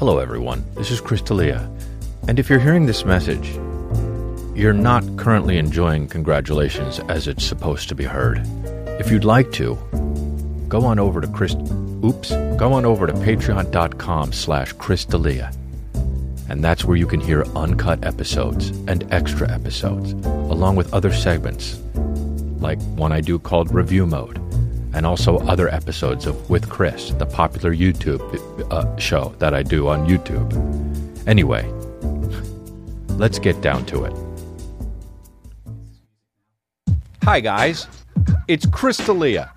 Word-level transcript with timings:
Hello, 0.00 0.16
everyone. 0.18 0.64
This 0.76 0.90
is 0.90 0.98
Chris. 0.98 1.20
And 1.30 2.38
if 2.38 2.48
you're 2.48 2.58
hearing 2.58 2.86
this 2.86 3.04
message, 3.04 3.46
you're 4.56 4.72
not 4.72 5.04
currently 5.18 5.58
enjoying 5.58 6.08
congratulations 6.08 7.00
as 7.10 7.28
it's 7.28 7.44
supposed 7.44 7.90
to 7.90 7.94
be 7.94 8.04
heard. 8.04 8.40
If 8.98 9.10
you'd 9.10 9.26
like 9.26 9.52
to, 9.52 9.74
go 10.70 10.86
on 10.86 10.98
over 10.98 11.20
to 11.20 11.28
Chris. 11.28 11.54
Oops. 11.54 12.30
Go 12.30 12.72
on 12.72 12.86
over 12.86 13.06
to 13.06 13.12
patreon.com 13.12 14.32
slash 14.32 14.72
Chris 14.72 15.04
D'Elia. 15.04 15.52
And 16.48 16.64
that's 16.64 16.86
where 16.86 16.96
you 16.96 17.06
can 17.06 17.20
hear 17.20 17.44
uncut 17.54 18.02
episodes 18.02 18.70
and 18.88 19.06
extra 19.12 19.52
episodes, 19.52 20.12
along 20.24 20.76
with 20.76 20.94
other 20.94 21.12
segments, 21.12 21.78
like 22.58 22.80
one 22.96 23.12
I 23.12 23.20
do 23.20 23.38
called 23.38 23.70
Review 23.70 24.06
Mode, 24.06 24.39
and 24.92 25.06
also 25.06 25.38
other 25.46 25.68
episodes 25.68 26.26
of 26.26 26.50
With 26.50 26.68
Chris, 26.68 27.10
the 27.10 27.26
popular 27.26 27.74
YouTube 27.74 28.20
uh, 28.72 28.96
show 28.96 29.34
that 29.38 29.54
I 29.54 29.62
do 29.62 29.88
on 29.88 30.06
YouTube. 30.06 30.48
Anyway, 31.26 31.70
let's 33.16 33.38
get 33.38 33.60
down 33.60 33.86
to 33.86 34.04
it. 34.04 34.12
Hi, 37.24 37.40
guys. 37.40 37.86
It's 38.48 38.66
Chris 38.66 38.96
D'Elia, 38.96 39.52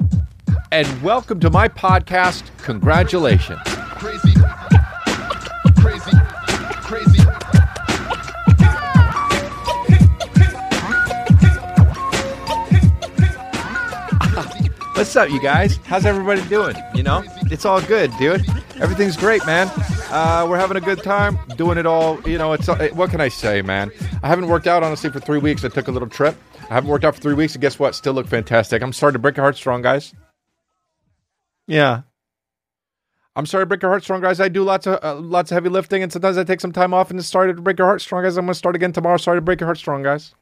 and 0.71 1.01
welcome 1.01 1.39
to 1.39 1.49
my 1.49 1.67
podcast, 1.67 2.43
Congratulations. 2.59 3.72
What's 15.03 15.17
up, 15.17 15.29
you 15.29 15.41
guys? 15.41 15.81
How's 15.83 16.05
everybody 16.05 16.41
doing? 16.47 16.77
You 16.95 17.03
know, 17.03 17.25
it's 17.51 17.65
all 17.65 17.81
good, 17.81 18.09
dude. 18.17 18.41
Everything's 18.79 19.17
great, 19.17 19.45
man. 19.45 19.69
Uh, 20.09 20.47
we're 20.49 20.57
having 20.57 20.77
a 20.77 20.81
good 20.81 21.03
time 21.03 21.37
doing 21.57 21.77
it 21.77 21.85
all. 21.85 22.21
You 22.21 22.37
know, 22.37 22.53
it's 22.53 22.69
uh, 22.69 22.87
what 22.93 23.09
can 23.09 23.19
I 23.19 23.27
say, 23.27 23.61
man? 23.61 23.91
I 24.23 24.29
haven't 24.29 24.47
worked 24.47 24.65
out 24.65 24.81
honestly 24.81 25.09
for 25.09 25.19
three 25.19 25.39
weeks. 25.39 25.65
I 25.65 25.67
took 25.67 25.89
a 25.89 25.91
little 25.91 26.07
trip. 26.07 26.37
I 26.69 26.73
haven't 26.75 26.89
worked 26.89 27.03
out 27.03 27.15
for 27.15 27.21
three 27.21 27.33
weeks, 27.33 27.53
and 27.53 27.61
guess 27.61 27.77
what? 27.77 27.95
Still 27.95 28.13
look 28.13 28.27
fantastic. 28.27 28.81
I'm 28.81 28.93
starting 28.93 29.15
to 29.15 29.19
break 29.19 29.35
your 29.35 29.43
heart 29.43 29.57
strong, 29.57 29.81
guys. 29.81 30.13
Yeah, 31.67 32.03
I'm 33.35 33.45
sorry, 33.45 33.63
to 33.63 33.65
break 33.65 33.81
your 33.81 33.91
heart 33.91 34.03
strong, 34.03 34.21
guys. 34.21 34.39
I 34.39 34.47
do 34.47 34.63
lots 34.63 34.87
of 34.87 35.03
uh, 35.03 35.15
lots 35.15 35.51
of 35.51 35.55
heavy 35.55 35.67
lifting, 35.67 36.01
and 36.01 36.13
sometimes 36.13 36.37
I 36.37 36.45
take 36.45 36.61
some 36.61 36.71
time 36.71 36.93
off 36.93 37.11
and 37.11 37.19
it 37.19 37.23
started 37.23 37.57
to 37.57 37.61
break 37.61 37.77
your 37.77 37.87
heart 37.87 38.01
strong, 38.01 38.23
guys. 38.23 38.37
I'm 38.37 38.45
gonna 38.45 38.55
start 38.55 38.77
again 38.77 38.93
tomorrow. 38.93 39.17
Sorry 39.17 39.35
to 39.37 39.41
break 39.41 39.59
your 39.59 39.67
heart 39.67 39.79
strong, 39.79 40.01
guys. 40.01 40.33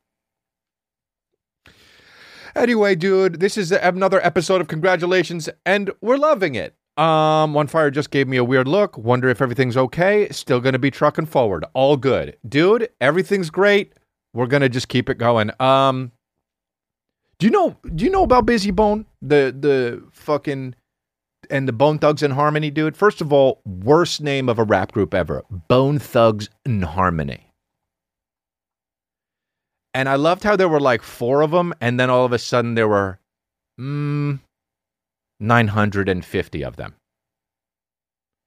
Anyway, 2.56 2.96
dude, 2.96 3.40
this 3.40 3.58
is 3.58 3.72
another 3.72 4.24
episode 4.26 4.62
of 4.62 4.68
Congratulations, 4.68 5.50
and 5.66 5.92
we're 6.02 6.18
loving 6.18 6.56
it. 6.56 6.76
Um, 6.98 7.54
One 7.54 7.68
Fire 7.68 7.90
just 7.90 8.12
gave 8.12 8.28
me 8.28 8.38
a 8.38 8.44
weird 8.44 8.68
look. 8.68 8.98
Wonder 8.98 9.30
if 9.30 9.42
everything's 9.42 9.78
okay. 9.78 10.28
Still 10.30 10.60
gonna 10.60 10.80
be 10.80 10.92
trucking 10.92 11.28
forward. 11.28 11.66
All 11.74 11.98
good, 11.98 12.38
dude. 12.48 12.90
Everything's 13.00 13.50
great. 13.50 13.94
We're 14.34 14.48
gonna 14.48 14.70
just 14.70 14.90
keep 14.90 15.10
it 15.10 15.18
going. 15.18 15.52
Um, 15.60 16.12
do 17.40 17.48
you 17.48 17.52
know? 17.52 17.78
Do 17.96 18.04
you 18.04 18.12
know 18.12 18.24
about 18.24 18.46
Bizzy 18.46 18.76
Bone? 18.76 19.06
The 19.22 19.56
the 19.58 20.04
fucking 20.12 20.76
and 21.50 21.68
the 21.68 21.74
Bone 21.74 21.98
Thugs 21.98 22.24
and 22.24 22.34
Harmony, 22.34 22.70
dude. 22.70 22.96
First 22.96 23.22
of 23.22 23.32
all, 23.34 23.62
worst 23.66 24.22
name 24.22 24.50
of 24.50 24.60
a 24.60 24.64
rap 24.64 24.92
group 24.92 25.14
ever. 25.14 25.44
Bone 25.50 25.98
Thugs 25.98 26.50
and 26.66 26.84
Harmony. 26.84 27.51
And 29.94 30.08
I 30.08 30.16
loved 30.16 30.44
how 30.44 30.56
there 30.56 30.70
were 30.70 30.80
like 30.80 31.02
four 31.02 31.42
of 31.42 31.52
them, 31.52 31.74
and 31.82 32.00
then 32.00 32.10
all 32.10 32.26
of 32.26 32.32
a 32.32 32.40
sudden 32.40 32.76
there 32.76 32.88
were 32.88 33.20
mm, 33.80 34.40
950 35.40 36.64
of 36.64 36.76
them. 36.78 36.96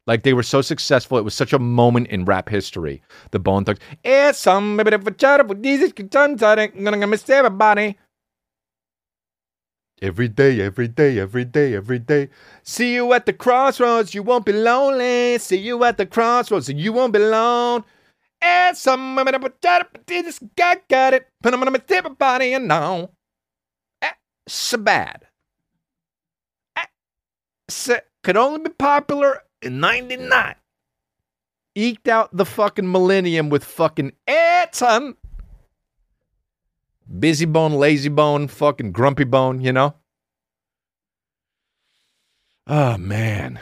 Like 0.06 0.22
they 0.22 0.34
were 0.34 0.42
so 0.42 0.60
successful. 0.60 1.18
It 1.18 1.24
was 1.24 1.34
such 1.34 1.52
a 1.52 1.58
moment 1.58 2.08
in 2.08 2.24
rap 2.24 2.48
history. 2.48 3.02
The 3.30 3.38
Bone 3.38 3.64
Thugs. 3.64 3.80
It's 4.04 4.38
some 4.38 4.76
maybe 4.76 4.96
for 4.98 5.10
chat 5.12 5.46
with 5.46 5.62
these 5.62 5.92
guns. 5.92 6.42
I 6.42 6.60
ain't 6.60 6.84
gonna 6.84 7.06
miss 7.06 7.28
everybody. 7.28 7.96
Every 10.02 10.28
day, 10.28 10.60
every 10.60 10.88
day, 10.88 11.18
every 11.18 11.44
day, 11.44 11.74
every 11.74 11.98
day. 11.98 12.28
See 12.62 12.94
you 12.94 13.12
at 13.14 13.24
the 13.24 13.32
crossroads, 13.32 14.12
you 14.14 14.22
won't 14.22 14.44
be 14.44 14.52
lonely. 14.52 15.38
See 15.38 15.56
you 15.56 15.82
at 15.84 15.96
the 15.96 16.04
crossroads, 16.04 16.68
you 16.68 16.92
won't 16.92 17.12
be 17.12 17.20
alone. 17.20 17.84
And 18.44 18.76
some 18.76 19.16
women 19.16 19.34
up 19.34 19.42
this 20.06 20.38
guy 20.54 20.76
got 20.90 21.14
it. 21.14 21.26
Put 21.42 21.52
them 21.52 21.62
on 21.62 21.72
my 21.72 21.78
tip 21.78 22.18
body 22.18 22.52
and 22.52 22.68
now. 22.68 23.08
So 24.46 24.76
bad. 24.76 25.26
Could 28.22 28.36
only 28.36 28.60
be 28.60 28.68
popular 28.68 29.42
in 29.62 29.80
99. 29.80 30.56
Eked 31.74 32.08
out 32.08 32.36
the 32.36 32.44
fucking 32.44 32.90
millennium 32.90 33.48
with 33.48 33.64
fucking 33.64 34.12
eh, 34.26 34.66
son. 34.72 35.16
Bizzy 37.10 37.50
bone, 37.50 37.74
lazy 37.74 38.10
bone, 38.10 38.48
fucking 38.48 38.92
grumpy 38.92 39.24
bone, 39.24 39.62
you 39.62 39.72
know? 39.72 39.94
Oh, 42.66 42.98
man. 42.98 43.58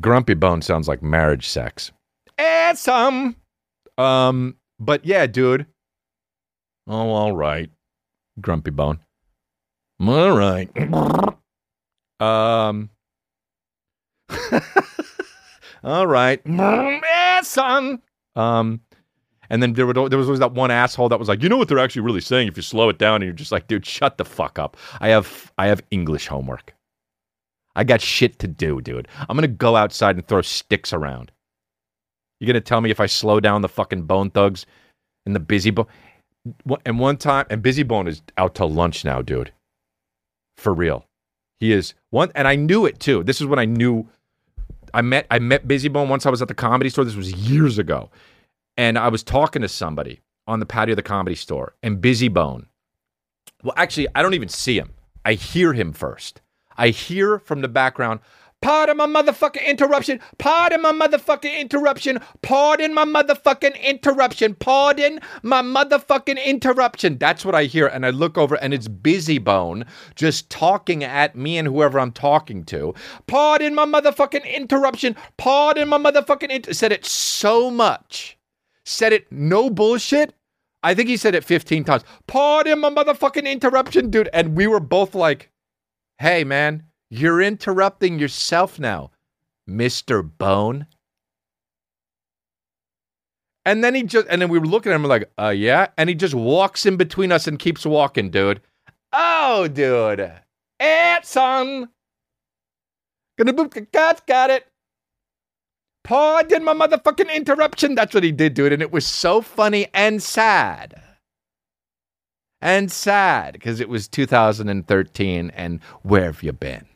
Grumpy 0.00 0.34
bone 0.34 0.62
sounds 0.62 0.88
like 0.88 1.02
marriage 1.02 1.48
sex. 1.48 1.92
And. 2.38 3.36
Um, 3.98 4.56
but 4.78 5.04
yeah, 5.04 5.26
dude. 5.26 5.66
Oh, 6.86 7.10
all 7.10 7.32
right. 7.32 7.70
Grumpy 8.40 8.70
bone. 8.70 9.00
All 10.00 10.36
right. 10.36 10.68
um. 12.20 12.90
all 15.84 16.06
right. 16.06 16.40
Yeah, 16.44 17.40
son. 17.42 18.02
Um. 18.34 18.80
And 19.50 19.62
then 19.62 19.74
there, 19.74 19.86
were, 19.86 19.92
there 19.92 20.18
was 20.18 20.28
always 20.28 20.40
that 20.40 20.52
one 20.52 20.70
asshole 20.70 21.10
that 21.10 21.18
was 21.18 21.28
like, 21.28 21.42
you 21.42 21.48
know 21.50 21.58
what 21.58 21.68
they're 21.68 21.78
actually 21.78 22.00
really 22.02 22.22
saying 22.22 22.48
if 22.48 22.56
you 22.56 22.62
slow 22.62 22.88
it 22.88 22.96
down, 22.98 23.16
and 23.16 23.24
you're 23.24 23.34
just 23.34 23.52
like, 23.52 23.66
dude, 23.66 23.84
shut 23.84 24.16
the 24.16 24.24
fuck 24.24 24.58
up. 24.58 24.78
I 24.98 25.08
have 25.08 25.52
I 25.58 25.66
have 25.66 25.82
English 25.90 26.26
homework. 26.26 26.74
I 27.76 27.84
got 27.84 28.00
shit 28.00 28.38
to 28.40 28.48
do, 28.48 28.80
dude. 28.80 29.08
I'm 29.28 29.36
gonna 29.36 29.48
go 29.48 29.76
outside 29.76 30.16
and 30.16 30.26
throw 30.26 30.40
sticks 30.42 30.92
around. 30.92 31.32
You're 32.42 32.52
gonna 32.52 32.60
tell 32.60 32.80
me 32.80 32.90
if 32.90 32.98
I 32.98 33.06
slow 33.06 33.38
down 33.38 33.62
the 33.62 33.68
fucking 33.68 34.02
Bone 34.02 34.28
Thugs 34.28 34.66
and 35.24 35.36
the 35.36 35.38
Bizzy 35.38 35.72
Bone? 35.72 35.86
And 36.84 36.98
one 36.98 37.16
time, 37.16 37.46
and 37.50 37.62
Bizzy 37.62 37.86
Bone 37.86 38.08
is 38.08 38.20
out 38.36 38.56
to 38.56 38.66
lunch 38.66 39.04
now, 39.04 39.22
dude. 39.22 39.52
For 40.56 40.74
real, 40.74 41.06
he 41.60 41.72
is 41.72 41.94
one. 42.10 42.32
And 42.34 42.48
I 42.48 42.56
knew 42.56 42.84
it 42.84 42.98
too. 42.98 43.22
This 43.22 43.40
is 43.40 43.46
when 43.46 43.60
I 43.60 43.64
knew. 43.64 44.08
I 44.92 45.02
met 45.02 45.28
I 45.30 45.38
met 45.38 45.68
Bizzy 45.68 45.90
Bone 45.90 46.08
once. 46.08 46.26
I 46.26 46.30
was 46.30 46.42
at 46.42 46.48
the 46.48 46.54
comedy 46.54 46.90
store. 46.90 47.04
This 47.04 47.14
was 47.14 47.32
years 47.32 47.78
ago, 47.78 48.10
and 48.76 48.98
I 48.98 49.06
was 49.06 49.22
talking 49.22 49.62
to 49.62 49.68
somebody 49.68 50.20
on 50.48 50.58
the 50.58 50.66
patio 50.66 50.94
of 50.94 50.96
the 50.96 51.02
comedy 51.04 51.36
store, 51.36 51.74
and 51.80 52.02
Bizzy 52.02 52.32
Bone. 52.32 52.66
Well, 53.62 53.74
actually, 53.76 54.08
I 54.16 54.22
don't 54.22 54.34
even 54.34 54.48
see 54.48 54.76
him. 54.76 54.94
I 55.24 55.34
hear 55.34 55.74
him 55.74 55.92
first. 55.92 56.40
I 56.76 56.88
hear 56.88 57.38
from 57.38 57.60
the 57.60 57.68
background, 57.68 58.18
Pardon 58.62 58.96
my 58.96 59.06
motherfucking 59.06 59.66
interruption. 59.66 60.20
Pardon 60.38 60.80
my 60.80 60.92
motherfucking 60.92 61.58
interruption. 61.58 62.20
Pardon 62.42 62.94
my 62.94 63.04
motherfucking 63.04 63.82
interruption. 63.82 64.54
Pardon 64.54 65.18
my 65.42 65.62
motherfucking 65.62 66.42
interruption. 66.44 67.18
That's 67.18 67.44
what 67.44 67.56
I 67.56 67.64
hear. 67.64 67.88
And 67.88 68.06
I 68.06 68.10
look 68.10 68.38
over 68.38 68.54
and 68.54 68.72
it's 68.72 68.86
Bizzy 68.86 69.42
Bone 69.42 69.84
just 70.14 70.48
talking 70.48 71.02
at 71.02 71.34
me 71.34 71.58
and 71.58 71.66
whoever 71.66 71.98
I'm 71.98 72.12
talking 72.12 72.64
to. 72.66 72.94
Pardon 73.26 73.74
my 73.74 73.84
motherfucking 73.84 74.46
interruption. 74.46 75.16
Pardon 75.36 75.88
my 75.88 75.98
motherfucking 75.98 76.50
inter-. 76.50 76.72
Said 76.72 76.92
it 76.92 77.04
so 77.04 77.68
much. 77.68 78.38
Said 78.84 79.12
it 79.12 79.30
no 79.32 79.70
bullshit. 79.70 80.34
I 80.84 80.94
think 80.94 81.08
he 81.08 81.16
said 81.16 81.34
it 81.34 81.44
15 81.44 81.84
times. 81.84 82.04
Pardon 82.28 82.80
my 82.80 82.90
motherfucking 82.90 83.50
interruption, 83.50 84.10
dude. 84.10 84.28
And 84.32 84.56
we 84.56 84.68
were 84.68 84.80
both 84.80 85.14
like, 85.16 85.50
hey, 86.18 86.44
man. 86.44 86.84
You're 87.14 87.42
interrupting 87.42 88.18
yourself 88.18 88.78
now, 88.78 89.10
Mr. 89.68 90.26
Bone. 90.26 90.86
And 93.66 93.84
then 93.84 93.94
he 93.94 94.02
just, 94.02 94.26
and 94.30 94.40
then 94.40 94.48
we 94.48 94.58
were 94.58 94.64
looking 94.64 94.92
at 94.92 94.94
him 94.94 95.04
like, 95.04 95.30
uh, 95.38 95.50
yeah. 95.50 95.88
And 95.98 96.08
he 96.08 96.14
just 96.14 96.32
walks 96.32 96.86
in 96.86 96.96
between 96.96 97.30
us 97.30 97.46
and 97.46 97.58
keeps 97.58 97.84
walking, 97.84 98.30
dude. 98.30 98.62
Oh, 99.12 99.68
dude. 99.68 100.32
It's 100.80 101.28
son. 101.28 101.90
Gonna 103.36 103.52
boop 103.52 103.92
cat's 103.92 104.22
got 104.26 104.48
it. 104.48 104.66
Pardon 106.04 106.64
my 106.64 106.72
motherfucking 106.72 107.30
interruption. 107.30 107.94
That's 107.94 108.14
what 108.14 108.24
he 108.24 108.32
did, 108.32 108.54
dude. 108.54 108.72
And 108.72 108.80
it 108.80 108.90
was 108.90 109.06
so 109.06 109.42
funny 109.42 109.86
and 109.92 110.22
sad. 110.22 110.98
And 112.62 112.90
sad 112.90 113.52
because 113.52 113.80
it 113.80 113.90
was 113.90 114.08
2013 114.08 115.50
and 115.50 115.82
where 116.00 116.24
have 116.24 116.42
you 116.42 116.54
been? 116.54 116.86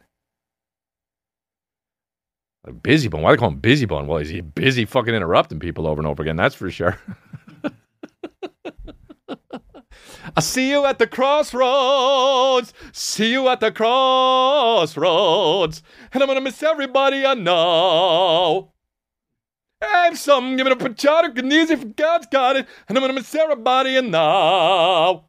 Bizzy 2.67 3.11
bone. 3.11 3.23
Why 3.23 3.31
do 3.31 3.37
they 3.37 3.41
call 3.41 3.51
him 3.51 3.61
Bizzy 3.61 3.87
bone? 3.89 4.07
Well, 4.07 4.19
he's 4.19 4.43
busy 4.43 4.85
fucking 4.85 5.15
interrupting 5.15 5.61
people 5.61 5.87
over 5.87 6.01
and 6.01 6.07
over 6.07 6.23
again. 6.23 6.37
That's 6.37 6.55
for 6.55 6.71
sure. 6.71 6.99
I 10.37 10.41
see 10.41 10.71
you 10.71 10.85
at 10.85 10.99
the 10.99 11.07
crossroads. 11.07 12.75
See 12.93 13.31
you 13.33 13.49
at 13.49 13.61
the 13.61 13.73
crossroads. 13.73 14.93
And 16.13 16.23
I'm 16.23 16.29
to 16.29 16.41
miss 16.41 16.63
everybody 16.63 17.25
I 17.25 17.35
know. 17.35 18.73
I'm 19.83 20.17
some 20.17 20.57
giving 20.57 20.73
up 20.73 20.81
a 20.83 20.93
charter 20.93 21.33
and 21.37 21.53
easy 21.53 21.77
for 21.77 21.87
God's 21.87 22.27
got 22.27 22.57
it, 22.57 22.67
and 22.89 22.97
I'm 22.97 23.03
gonna 23.03 23.13
miss 23.13 23.35
everybody 23.35 23.97
and 23.97 24.11
now. 24.11 25.29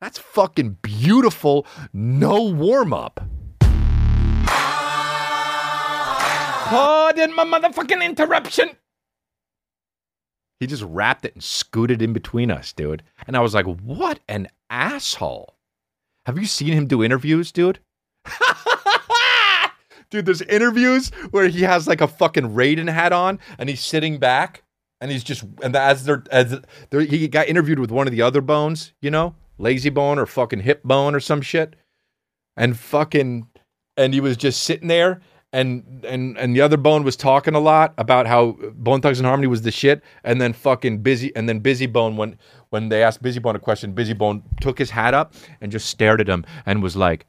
That's 0.00 0.18
fucking 0.18 0.78
beautiful. 0.82 1.66
No 1.92 2.42
warm 2.44 2.92
up. 2.92 3.20
Pardon 6.68 7.34
my 7.34 7.44
motherfucking 7.44 8.04
interruption. 8.04 8.70
He 10.60 10.66
just 10.66 10.82
wrapped 10.82 11.24
it 11.24 11.34
and 11.34 11.42
scooted 11.42 12.02
in 12.02 12.12
between 12.12 12.50
us, 12.50 12.72
dude. 12.72 13.02
And 13.26 13.36
I 13.36 13.40
was 13.40 13.54
like, 13.54 13.66
what 13.66 14.20
an 14.28 14.48
asshole. 14.68 15.54
Have 16.26 16.38
you 16.38 16.46
seen 16.46 16.72
him 16.72 16.86
do 16.86 17.02
interviews, 17.02 17.52
dude? 17.52 17.78
dude, 20.10 20.26
there's 20.26 20.42
interviews 20.42 21.08
where 21.30 21.48
he 21.48 21.62
has 21.62 21.86
like 21.88 22.00
a 22.00 22.08
fucking 22.08 22.50
Raiden 22.50 22.92
hat 22.92 23.12
on 23.12 23.38
and 23.58 23.68
he's 23.68 23.82
sitting 23.82 24.18
back 24.18 24.62
and 25.00 25.10
he's 25.10 25.24
just 25.24 25.44
and 25.62 25.74
as 25.74 26.04
they're 26.04 26.24
as 26.30 26.60
they're, 26.90 27.00
he 27.00 27.28
got 27.28 27.48
interviewed 27.48 27.78
with 27.78 27.90
one 27.90 28.06
of 28.06 28.12
the 28.12 28.22
other 28.22 28.40
bones, 28.40 28.92
you 29.00 29.10
know, 29.10 29.34
lazy 29.58 29.90
bone 29.90 30.18
or 30.18 30.26
fucking 30.26 30.60
hip 30.60 30.82
bone 30.82 31.14
or 31.14 31.20
some 31.20 31.40
shit, 31.40 31.76
and 32.56 32.78
fucking 32.78 33.48
and 33.96 34.12
he 34.12 34.20
was 34.20 34.36
just 34.36 34.62
sitting 34.62 34.88
there 34.88 35.20
and 35.52 36.04
and 36.06 36.36
and 36.36 36.54
the 36.54 36.60
other 36.60 36.76
bone 36.76 37.04
was 37.04 37.16
talking 37.16 37.54
a 37.54 37.60
lot 37.60 37.94
about 37.98 38.26
how 38.26 38.52
Bone 38.74 39.00
Thugs 39.00 39.18
and 39.18 39.26
Harmony 39.26 39.46
was 39.46 39.62
the 39.62 39.70
shit, 39.70 40.02
and 40.24 40.40
then 40.40 40.52
fucking 40.52 40.98
busy 40.98 41.34
and 41.34 41.48
then 41.48 41.60
Bizzy 41.60 41.90
Bone 41.90 42.16
when 42.16 42.38
when 42.70 42.88
they 42.88 43.02
asked 43.02 43.22
Bizzy 43.22 43.40
Bone 43.40 43.56
a 43.56 43.60
question, 43.60 43.94
Bizzy 43.94 44.16
Bone 44.16 44.42
took 44.60 44.78
his 44.78 44.90
hat 44.90 45.14
up 45.14 45.34
and 45.60 45.72
just 45.72 45.88
stared 45.88 46.20
at 46.20 46.28
him 46.28 46.44
and 46.66 46.82
was 46.82 46.96
like. 46.96 47.26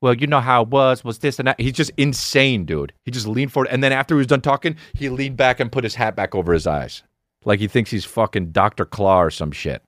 Well, 0.00 0.14
you 0.14 0.26
know 0.26 0.40
how 0.40 0.62
it 0.62 0.68
was, 0.68 1.04
was 1.04 1.20
this 1.20 1.38
and 1.38 1.46
that. 1.46 1.60
He's 1.60 1.74
just 1.74 1.92
insane, 1.96 2.64
dude. 2.64 2.92
He 3.04 3.12
just 3.12 3.28
leaned 3.28 3.52
forward. 3.52 3.68
And 3.68 3.84
then 3.84 3.92
after 3.92 4.16
he 4.16 4.18
was 4.18 4.26
done 4.26 4.40
talking, 4.40 4.74
he 4.94 5.08
leaned 5.08 5.36
back 5.36 5.60
and 5.60 5.70
put 5.70 5.84
his 5.84 5.94
hat 5.94 6.16
back 6.16 6.34
over 6.34 6.52
his 6.52 6.66
eyes. 6.66 7.04
Like 7.44 7.60
he 7.60 7.68
thinks 7.68 7.92
he's 7.92 8.04
fucking 8.04 8.50
Dr. 8.50 8.84
Claw 8.84 9.22
or 9.22 9.30
some 9.30 9.52
shit. 9.52 9.80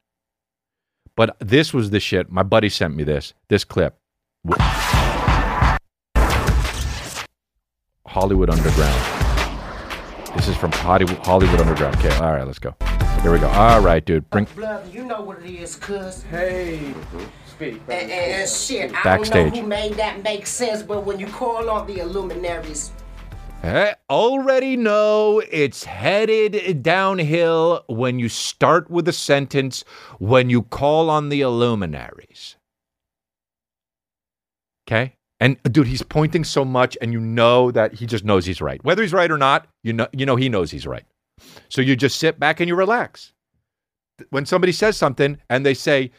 But 1.16 1.36
this 1.40 1.75
was 1.75 1.90
the 1.90 1.98
shit. 1.98 2.31
My 2.31 2.44
buddy 2.44 2.69
sent 2.69 2.94
me 2.94 3.02
this, 3.02 3.34
this 3.48 3.64
clip. 3.64 3.96
Hollywood 8.14 8.49
Underground. 8.49 10.37
This 10.37 10.46
is 10.46 10.56
from 10.56 10.70
Hollywood, 10.70 11.19
Hollywood 11.26 11.61
Underground. 11.61 11.96
Okay, 11.96 12.14
all 12.19 12.32
right, 12.32 12.46
let's 12.46 12.61
go. 12.61 12.72
Here 13.22 13.32
we 13.32 13.40
go. 13.40 13.49
All 13.49 13.81
right, 13.81 14.05
dude. 14.05 14.31
Bring 14.31 14.46
Blood, 14.55 14.88
you 14.94 15.05
know 15.05 15.20
what 15.20 15.40
it 15.43 15.50
is, 15.50 15.75
cuz. 15.75 16.22
Hey, 16.22 16.94
speak. 17.44 17.81
And, 17.88 17.90
and, 17.90 18.12
and 18.12 18.49
shit, 18.49 18.94
I 18.94 19.02
Backstage. 19.02 19.32
don't 19.32 19.55
know 19.55 19.61
who 19.62 19.66
made 19.66 19.94
that 19.94 20.22
make 20.22 20.46
sense, 20.46 20.81
but 20.81 21.05
when 21.05 21.19
you 21.19 21.26
call 21.26 21.69
on 21.69 21.88
the 21.88 21.99
Illuminaries, 21.99 22.93
I 23.64 23.96
already 24.08 24.76
know 24.76 25.43
it's 25.50 25.82
headed 25.82 26.84
downhill 26.84 27.82
when 27.88 28.20
you 28.20 28.28
start 28.28 28.88
with 28.88 29.08
a 29.08 29.12
sentence 29.12 29.84
when 30.20 30.50
you 30.50 30.62
call 30.62 31.10
on 31.10 31.31
the 31.31 31.40
illuminaries. 31.40 32.55
Okay? 34.87 35.17
And 35.44 35.62
dude, 35.70 35.87
he's 35.87 36.02
pointing 36.02 36.43
so 36.43 36.64
much 36.64 36.96
and 37.02 37.12
you 37.12 37.20
know 37.20 37.70
that 37.70 37.93
he 37.93 38.06
just 38.06 38.25
knows 38.25 38.46
he's 38.46 38.62
right. 38.62 38.82
Whether 38.82 39.02
he's 39.02 39.12
right 39.12 39.31
or 39.31 39.37
not, 39.37 39.69
you 39.82 39.93
know 39.93 40.08
you 40.11 40.25
know 40.25 40.37
he 40.37 40.49
knows 40.49 40.70
he's 40.70 40.87
right. 40.87 41.05
So 41.69 41.82
you 41.82 41.96
just 41.96 42.19
sit 42.19 42.41
back 42.41 42.61
and 42.61 42.69
you 42.69 42.75
relax. 42.75 43.35
When 44.31 44.46
somebody 44.46 44.73
says 44.73 44.96
something 44.96 45.37
and 45.50 45.67
they 45.67 45.75
say 45.75 46.12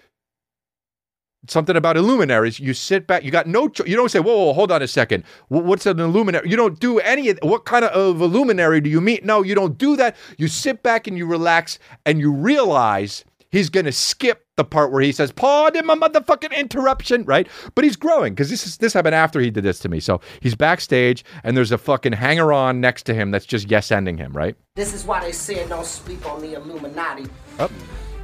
something 1.48 1.76
about 1.76 1.98
illuminaries, 1.98 2.60
you 2.60 2.76
sit 2.76 3.08
back. 3.08 3.24
You 3.24 3.32
got 3.32 3.48
no. 3.48 3.68
Cho- 3.68 3.86
you 3.86 3.96
don't 3.96 4.10
say, 4.10 4.20
"Whoa, 4.20 4.38
whoa, 4.38 4.54
hold 4.54 4.72
on 4.72 4.84
a 4.84 4.88
second. 4.88 5.24
What's 5.48 5.88
an 5.88 6.00
illuminary?" 6.00 6.48
You 6.48 6.56
don't 6.56 6.80
do 6.80 7.00
any. 7.00 7.32
What 7.42 7.66
kind 7.66 7.84
of, 7.84 8.22
illuminary 8.22 8.80
do 8.80 8.92
you 8.92 9.02
meet? 9.02 9.26
No, 9.26 9.42
you 9.42 9.56
don't 9.56 9.76
do 9.76 9.96
that. 9.96 10.16
You 10.38 10.48
sit 10.48 10.84
back 10.84 11.08
and 11.08 11.18
you 11.18 11.26
relax, 11.26 11.80
and 12.06 12.20
you 12.20 12.32
realize 12.32 13.26
he's 13.56 13.70
going 13.70 13.86
to 13.86 13.92
skip 13.92 14.46
the 14.58 14.64
part 14.64 14.92
where 14.92 15.02
he 15.02 15.12
says, 15.12 15.32
"Pardon 15.32 15.86
my 15.86 15.96
motherfucking 15.96 16.56
interruption," 16.56 17.24
right? 17.26 17.48
But 17.74 17.84
he's 17.86 17.96
growing 17.96 18.34
because 18.34 18.50
this 18.50 18.66
is 18.68 18.78
this 18.78 18.94
happened 18.94 19.16
after 19.16 19.40
he 19.40 19.50
did 19.50 19.64
this 19.64 19.80
to 19.80 19.90
me. 19.90 20.00
So 20.00 20.22
he's 20.42 20.56
backstage, 20.56 21.24
and 21.44 21.56
there's 21.56 21.72
a 21.72 21.78
fucking 21.78 22.14
hanger 22.14 22.52
on 22.54 22.82
next 22.82 23.04
to 23.04 23.14
him 23.14 23.32
that's 23.32 23.46
just 23.46 23.70
yes 23.72 23.92
ending 23.92 24.18
him, 24.18 24.34
right? 24.34 24.56
this 24.76 24.94
is 24.94 25.06
why 25.06 25.22
they 25.22 25.32
said 25.32 25.70
don't 25.70 25.86
speak 25.86 26.26
on 26.26 26.42
the 26.42 26.54
Illuminati. 26.56 27.26
Oh, 27.60 27.70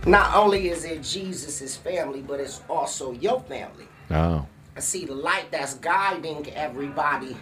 Not 0.06 0.36
only 0.36 0.70
is 0.70 0.84
it 0.84 1.02
Jesus' 1.02 1.78
family, 1.78 2.22
but 2.22 2.40
it's 2.42 2.62
also 2.70 3.14
your 3.14 3.40
family. 3.42 3.88
oh, 4.12 4.46
And 4.76 4.84
see, 4.84 5.06
the 5.06 5.14
light 5.16 5.46
that's 5.52 5.76
guiding 5.76 6.52
everybody 6.54 7.38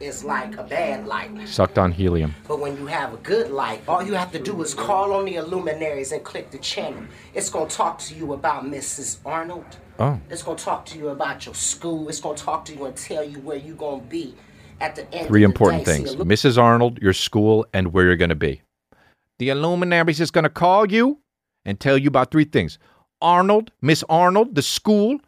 is 0.00 0.24
like 0.24 0.56
a 0.56 0.62
bad 0.62 1.06
light. 1.06 1.48
sucked 1.48 1.78
on 1.78 1.92
helium. 1.92 2.34
But 2.46 2.60
when 2.60 2.76
you 2.76 2.86
have 2.86 3.14
a 3.14 3.16
good 3.18 3.50
light, 3.50 3.82
all 3.88 4.02
you 4.02 4.14
have 4.14 4.32
to 4.32 4.38
do 4.38 4.60
is 4.62 4.74
call 4.74 5.12
on 5.12 5.24
the 5.24 5.36
Illuminaries 5.36 6.12
and 6.12 6.22
click 6.24 6.50
the 6.50 6.58
channel. 6.58 7.04
It's 7.34 7.50
gonna 7.50 7.70
talk 7.70 7.98
to 8.00 8.14
you 8.14 8.32
about 8.32 8.64
Mrs. 8.64 9.18
Arnold. 9.24 9.78
Oh. 9.98 10.20
It's 10.30 10.42
gonna 10.42 10.58
talk 10.58 10.84
to 10.86 10.98
you 10.98 11.08
about 11.08 11.46
your 11.46 11.54
school. 11.54 12.08
It's 12.08 12.20
gonna 12.20 12.36
talk 12.36 12.64
to 12.66 12.74
you 12.74 12.84
and 12.84 12.96
tell 12.96 13.24
you 13.24 13.38
where 13.40 13.56
you're 13.56 13.76
gonna 13.76 14.02
be 14.02 14.34
at 14.80 14.96
the 14.96 15.12
end. 15.14 15.28
Three 15.28 15.44
of 15.44 15.50
the 15.50 15.54
important 15.54 15.84
things: 15.84 16.14
Mrs. 16.16 16.58
Arnold, 16.58 16.98
your 17.00 17.12
school, 17.12 17.66
and 17.72 17.92
where 17.92 18.04
you're 18.04 18.16
going 18.16 18.30
to 18.30 18.34
be. 18.34 18.62
The 19.38 19.50
Illuminaries 19.50 20.20
is 20.20 20.30
going 20.30 20.44
to 20.44 20.50
call 20.50 20.90
you 20.90 21.18
and 21.64 21.78
tell 21.78 21.98
you 21.98 22.08
about 22.08 22.30
three 22.30 22.44
things: 22.44 22.78
Arnold, 23.20 23.72
Miss 23.80 24.04
Arnold, 24.08 24.54
the 24.54 24.62
school, 24.62 25.20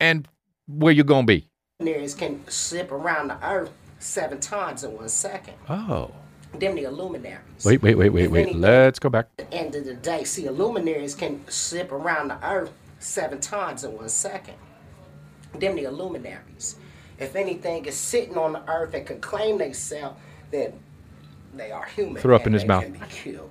and 0.00 0.28
where 0.66 0.92
you're 0.92 1.04
going 1.04 1.26
to 1.26 1.32
be. 1.32 1.48
Illuminaries 1.80 2.14
can 2.16 2.42
slip 2.48 2.90
around 2.90 3.28
the 3.28 3.38
earth 3.48 3.70
seven 4.00 4.40
times 4.40 4.82
in 4.82 4.96
one 4.96 5.08
second. 5.08 5.54
Oh, 5.68 6.10
Them 6.52 6.74
the 6.74 6.82
Illuminaries. 6.82 7.64
wait, 7.64 7.80
wait, 7.82 7.94
wait, 7.94 8.08
wait, 8.10 8.24
If 8.24 8.30
wait. 8.32 8.40
anything- 8.42 8.60
Let's 8.62 8.98
go 8.98 9.08
back. 9.08 9.28
At 9.38 9.48
the 9.48 9.56
end 9.56 9.76
of 9.76 9.84
the 9.84 9.94
day, 9.94 10.24
see, 10.24 10.46
Illuminaries 10.46 11.14
can 11.14 11.46
slip 11.48 11.92
around 11.92 12.28
the 12.28 12.44
earth 12.44 12.72
seven 12.98 13.38
times 13.38 13.84
in 13.84 13.96
one 13.96 14.08
second. 14.08 14.54
Them 15.54 15.76
the 15.76 15.84
Illuminaries. 15.84 16.74
If 17.20 17.36
anything 17.36 17.86
is 17.86 17.94
sitting 17.96 18.36
on 18.36 18.54
the 18.54 18.68
earth 18.68 18.92
and 18.94 19.06
can 19.06 19.20
claim 19.20 19.58
themselves, 19.58 20.16
then 20.50 20.72
they 21.54 21.70
are 21.70 21.84
human. 21.84 22.20
Throw 22.20 22.34
up 22.34 22.48
in 22.48 22.54
his 22.54 22.64
mouth. 22.64 22.86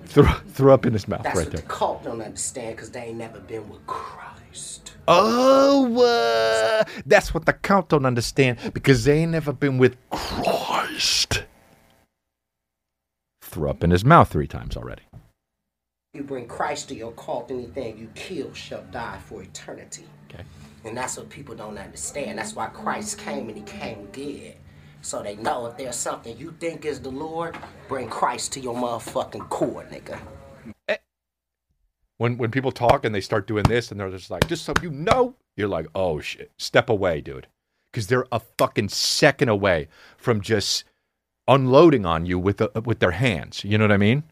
Throw, 0.04 0.24
throw 0.52 0.74
up 0.74 0.84
in 0.84 0.92
his 0.92 1.08
mouth 1.08 1.22
That's 1.22 1.34
right 1.34 1.46
what 1.46 1.52
there. 1.52 1.62
the 1.62 1.66
cult 1.66 2.04
don't 2.04 2.20
understand 2.20 2.76
because 2.76 2.90
they 2.90 3.04
ain't 3.04 3.16
never 3.16 3.40
been 3.40 3.66
with 3.70 3.86
Christ. 3.86 4.87
Oh, 5.10 6.02
uh, 6.02 6.84
that's 7.06 7.32
what 7.32 7.46
the 7.46 7.54
count 7.54 7.88
don't 7.88 8.04
understand 8.04 8.58
because 8.74 9.04
they 9.04 9.20
ain't 9.20 9.32
never 9.32 9.54
been 9.54 9.78
with 9.78 9.96
Christ. 10.10 11.44
Throw 13.40 13.70
up 13.70 13.82
in 13.82 13.90
his 13.90 14.04
mouth 14.04 14.28
three 14.28 14.46
times 14.46 14.76
already. 14.76 15.02
You 16.12 16.22
bring 16.24 16.46
Christ 16.46 16.90
to 16.90 16.94
your 16.94 17.12
cult, 17.12 17.50
anything 17.50 17.96
you 17.96 18.10
kill 18.14 18.52
shall 18.52 18.82
die 18.90 19.18
for 19.24 19.42
eternity. 19.42 20.04
Okay. 20.28 20.44
And 20.84 20.94
that's 20.94 21.16
what 21.16 21.30
people 21.30 21.54
don't 21.54 21.78
understand. 21.78 22.38
That's 22.38 22.54
why 22.54 22.66
Christ 22.66 23.16
came 23.18 23.48
and 23.48 23.56
he 23.56 23.64
came 23.64 24.08
good. 24.12 24.56
So 25.00 25.22
they 25.22 25.36
know 25.36 25.64
if 25.66 25.78
there's 25.78 25.96
something 25.96 26.36
you 26.36 26.54
think 26.60 26.84
is 26.84 27.00
the 27.00 27.10
Lord, 27.10 27.56
bring 27.88 28.08
Christ 28.10 28.52
to 28.54 28.60
your 28.60 28.74
motherfucking 28.74 29.48
core, 29.48 29.86
nigga. 29.90 30.18
When 32.18 32.36
when 32.36 32.50
people 32.50 32.70
talk 32.70 33.04
and 33.04 33.14
they 33.14 33.20
start 33.20 33.46
doing 33.46 33.64
this 33.64 33.90
and 33.90 33.98
they're 33.98 34.10
just 34.10 34.30
like, 34.30 34.46
just 34.46 34.64
so 34.64 34.74
you 34.82 34.90
know, 34.90 35.34
you're 35.56 35.68
like, 35.68 35.86
oh 35.94 36.20
shit, 36.20 36.52
step 36.58 36.88
away, 36.88 37.20
dude, 37.20 37.46
because 37.90 38.06
they're 38.08 38.26
a 38.30 38.40
fucking 38.58 38.90
second 38.90 39.48
away 39.48 39.88
from 40.16 40.40
just 40.40 40.84
unloading 41.48 42.04
on 42.04 42.26
you 42.26 42.38
with 42.38 42.58
the, 42.58 42.70
with 42.84 42.98
their 42.98 43.12
hands. 43.12 43.64
You 43.64 43.78
know 43.78 43.84
what 43.84 43.92
I 43.92 43.96
mean? 43.96 44.22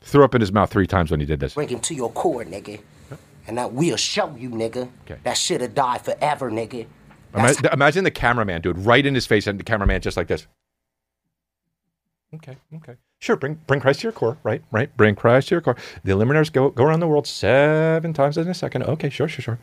Threw 0.00 0.24
up 0.24 0.34
in 0.34 0.40
his 0.40 0.52
mouth 0.52 0.70
three 0.70 0.86
times 0.86 1.10
when 1.10 1.20
he 1.20 1.26
did 1.26 1.40
this. 1.40 1.54
Bring 1.54 1.68
him 1.68 1.80
to 1.80 1.94
your 1.94 2.10
core, 2.12 2.44
nigga. 2.44 2.80
And 3.46 3.56
that 3.58 3.72
we'll 3.72 3.96
show 3.96 4.34
you, 4.36 4.50
nigga. 4.50 4.88
Okay. 5.04 5.20
That 5.22 5.38
have 5.38 5.74
died 5.74 6.02
forever, 6.02 6.50
nigga. 6.50 6.86
That's 7.32 7.60
imagine 7.60 8.04
the 8.04 8.10
cameraman, 8.10 8.62
dude, 8.62 8.78
right 8.78 9.04
in 9.04 9.14
his 9.14 9.26
face, 9.26 9.46
and 9.46 9.60
the 9.60 9.64
cameraman 9.64 10.00
just 10.00 10.16
like 10.16 10.28
this. 10.28 10.46
Okay, 12.34 12.56
okay, 12.74 12.96
sure. 13.20 13.36
Bring 13.36 13.54
bring 13.66 13.80
Christ 13.80 14.00
to 14.00 14.04
your 14.04 14.12
core, 14.12 14.38
right, 14.42 14.62
right. 14.70 14.94
Bring 14.96 15.14
Christ 15.14 15.48
to 15.48 15.54
your 15.56 15.62
core. 15.62 15.76
The 16.04 16.12
Illuminators 16.12 16.50
go 16.52 16.70
go 16.70 16.84
around 16.84 17.00
the 17.00 17.08
world 17.08 17.26
seven 17.26 18.12
times 18.12 18.36
in 18.38 18.48
a 18.48 18.54
second. 18.54 18.82
Okay, 18.84 19.10
sure, 19.10 19.28
sure, 19.28 19.42
sure. 19.42 19.58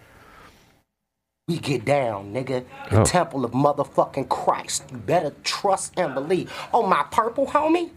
we 1.48 1.58
get 1.60 1.84
down, 1.84 2.34
nigga. 2.34 2.64
The 2.90 3.02
Oh. 3.02 3.04
temple 3.04 3.44
of 3.44 3.52
motherfucking 3.52 4.30
Christ. 4.30 4.86
You 4.92 4.98
better 4.98 5.34
trust 5.44 5.94
and 6.00 6.14
believe. 6.14 6.52
Oh, 6.74 6.88
my 6.88 7.04
purple 7.12 7.48
homie? 7.48 7.92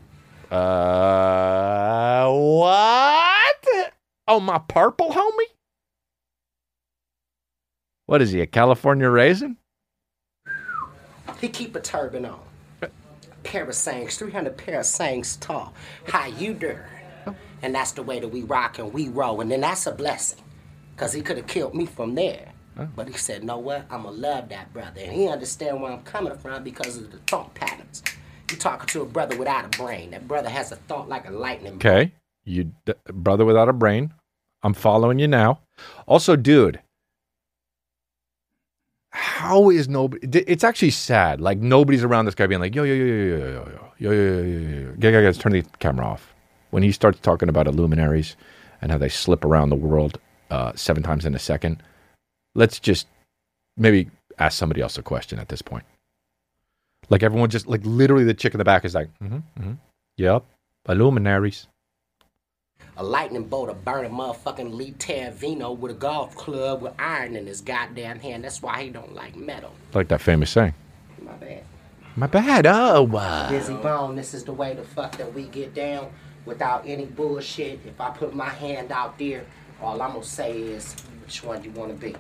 Uh, 0.50 2.28
what? 2.30 3.92
Oh, 4.28 4.40
my 4.40 4.58
purple 4.58 5.10
homie? 5.10 5.50
What 8.06 8.20
is 8.22 8.30
he, 8.32 8.40
a 8.40 8.46
California 8.46 9.08
raisin? 9.08 9.56
He 11.40 11.48
keep 11.48 11.74
a 11.76 11.80
turban 11.80 12.24
on. 12.24 12.40
Pair 13.46 13.64
of 13.64 13.74
sayings, 13.76 14.16
300 14.16 14.56
pair 14.56 14.80
of 14.80 14.86
sayings 14.86 15.36
tall. 15.36 15.72
How 16.08 16.26
you 16.26 16.52
doing? 16.52 16.78
And 17.62 17.74
that's 17.74 17.92
the 17.92 18.02
way 18.02 18.18
that 18.20 18.28
we 18.28 18.42
rock 18.42 18.78
and 18.78 18.92
we 18.92 19.08
roll. 19.08 19.40
And 19.40 19.50
then 19.50 19.60
that's 19.60 19.86
a 19.86 19.92
blessing. 19.92 20.40
Because 20.94 21.12
he 21.12 21.22
could 21.22 21.36
have 21.36 21.46
killed 21.46 21.74
me 21.74 21.86
from 21.86 22.14
there. 22.16 22.52
Oh. 22.78 22.88
But 22.96 23.08
he 23.08 23.14
said, 23.14 23.44
know 23.44 23.58
what? 23.58 23.86
I'm 23.88 24.02
going 24.02 24.14
to 24.16 24.20
love 24.20 24.48
that 24.48 24.72
brother. 24.72 25.00
And 25.00 25.12
he 25.12 25.28
understand 25.28 25.80
where 25.80 25.92
I'm 25.92 26.02
coming 26.02 26.36
from 26.36 26.64
because 26.64 26.96
of 26.96 27.10
the 27.12 27.18
thought 27.18 27.54
patterns. 27.54 28.02
You 28.50 28.56
talking 28.56 28.86
to 28.88 29.02
a 29.02 29.06
brother 29.06 29.36
without 29.36 29.64
a 29.64 29.78
brain. 29.78 30.10
That 30.10 30.26
brother 30.26 30.48
has 30.48 30.72
a 30.72 30.76
thought 30.76 31.08
like 31.08 31.28
a 31.28 31.30
lightning. 31.30 31.74
Okay. 31.74 32.12
You 32.44 32.72
d- 32.84 32.94
brother 33.12 33.44
without 33.44 33.68
a 33.68 33.72
brain. 33.72 34.12
I'm 34.62 34.74
following 34.74 35.18
you 35.18 35.28
now. 35.28 35.60
Also, 36.06 36.34
dude, 36.36 36.80
how 39.16 39.70
is 39.70 39.88
nobody? 39.88 40.40
It's 40.46 40.62
actually 40.62 40.90
sad. 40.90 41.40
Like 41.40 41.58
nobody's 41.58 42.04
around 42.04 42.26
this 42.26 42.34
guy 42.34 42.46
being 42.46 42.60
like, 42.60 42.74
yo, 42.74 42.82
yo, 42.82 42.92
yo, 42.92 43.04
yo, 43.04 43.14
yo, 43.14 43.36
yo, 43.36 43.48
yo, 43.98 44.10
yo, 44.10 44.10
yo, 44.12 44.12
yo, 44.12 44.42
yo, 44.42 44.42
yo, 44.42 44.94
yo, 44.98 45.10
yo, 45.10 45.22
guys, 45.22 45.38
turn 45.38 45.52
the 45.52 45.64
camera 45.78 46.04
off. 46.04 46.34
When 46.70 46.82
he 46.82 46.92
starts 46.92 47.18
talking 47.20 47.48
about 47.48 47.66
illuminaries 47.66 48.36
and 48.82 48.92
how 48.92 48.98
they 48.98 49.08
slip 49.08 49.42
around 49.42 49.70
the 49.70 49.76
world 49.76 50.20
uh, 50.50 50.72
seven 50.74 51.02
times 51.02 51.24
in 51.24 51.34
a 51.34 51.38
second, 51.38 51.82
let's 52.54 52.78
just 52.78 53.06
maybe 53.78 54.10
ask 54.38 54.58
somebody 54.58 54.82
else 54.82 54.98
a 54.98 55.02
question 55.02 55.38
at 55.38 55.48
this 55.48 55.62
point. 55.62 55.84
Like 57.08 57.22
everyone 57.22 57.48
just 57.48 57.66
like 57.66 57.80
literally 57.84 58.24
the 58.24 58.34
chick 58.34 58.52
in 58.52 58.58
the 58.58 58.64
back 58.64 58.84
is 58.84 58.94
like, 58.94 59.08
mm-hmm, 59.18 59.36
mm-hmm, 59.36 59.72
yep, 60.18 60.44
illuminaries. 60.88 61.68
A 62.98 63.04
lightning 63.04 63.44
bolt, 63.44 63.68
a 63.68 63.74
burning 63.74 64.12
motherfucking 64.12 64.72
Lee 64.72 64.94
Vino 65.32 65.72
with 65.72 65.92
a 65.92 65.94
golf 65.94 66.34
club 66.34 66.80
with 66.80 66.94
iron 66.98 67.36
in 67.36 67.46
his 67.46 67.60
goddamn 67.60 68.20
hand. 68.20 68.44
That's 68.44 68.62
why 68.62 68.84
he 68.84 68.88
don't 68.88 69.14
like 69.14 69.36
metal. 69.36 69.72
Like 69.92 70.08
that 70.08 70.22
famous 70.22 70.50
saying. 70.50 70.72
My 71.20 71.32
bad. 71.32 71.62
My 72.16 72.26
bad. 72.26 72.66
Oh, 72.66 73.02
wow. 73.02 73.50
Dizzy 73.50 73.74
Bone, 73.74 74.16
this 74.16 74.32
is 74.32 74.44
the 74.44 74.52
way 74.52 74.72
the 74.72 74.82
fuck 74.82 75.18
that 75.18 75.34
we 75.34 75.42
get 75.44 75.74
down 75.74 76.10
without 76.46 76.86
any 76.86 77.04
bullshit. 77.04 77.80
If 77.84 78.00
I 78.00 78.08
put 78.08 78.34
my 78.34 78.48
hand 78.48 78.90
out 78.90 79.18
there, 79.18 79.44
all 79.82 80.00
I'm 80.00 80.12
gonna 80.12 80.24
say 80.24 80.58
is 80.58 80.94
which 81.22 81.44
one 81.44 81.62
you 81.62 81.70
wanna 81.72 81.92
be. 81.92 82.16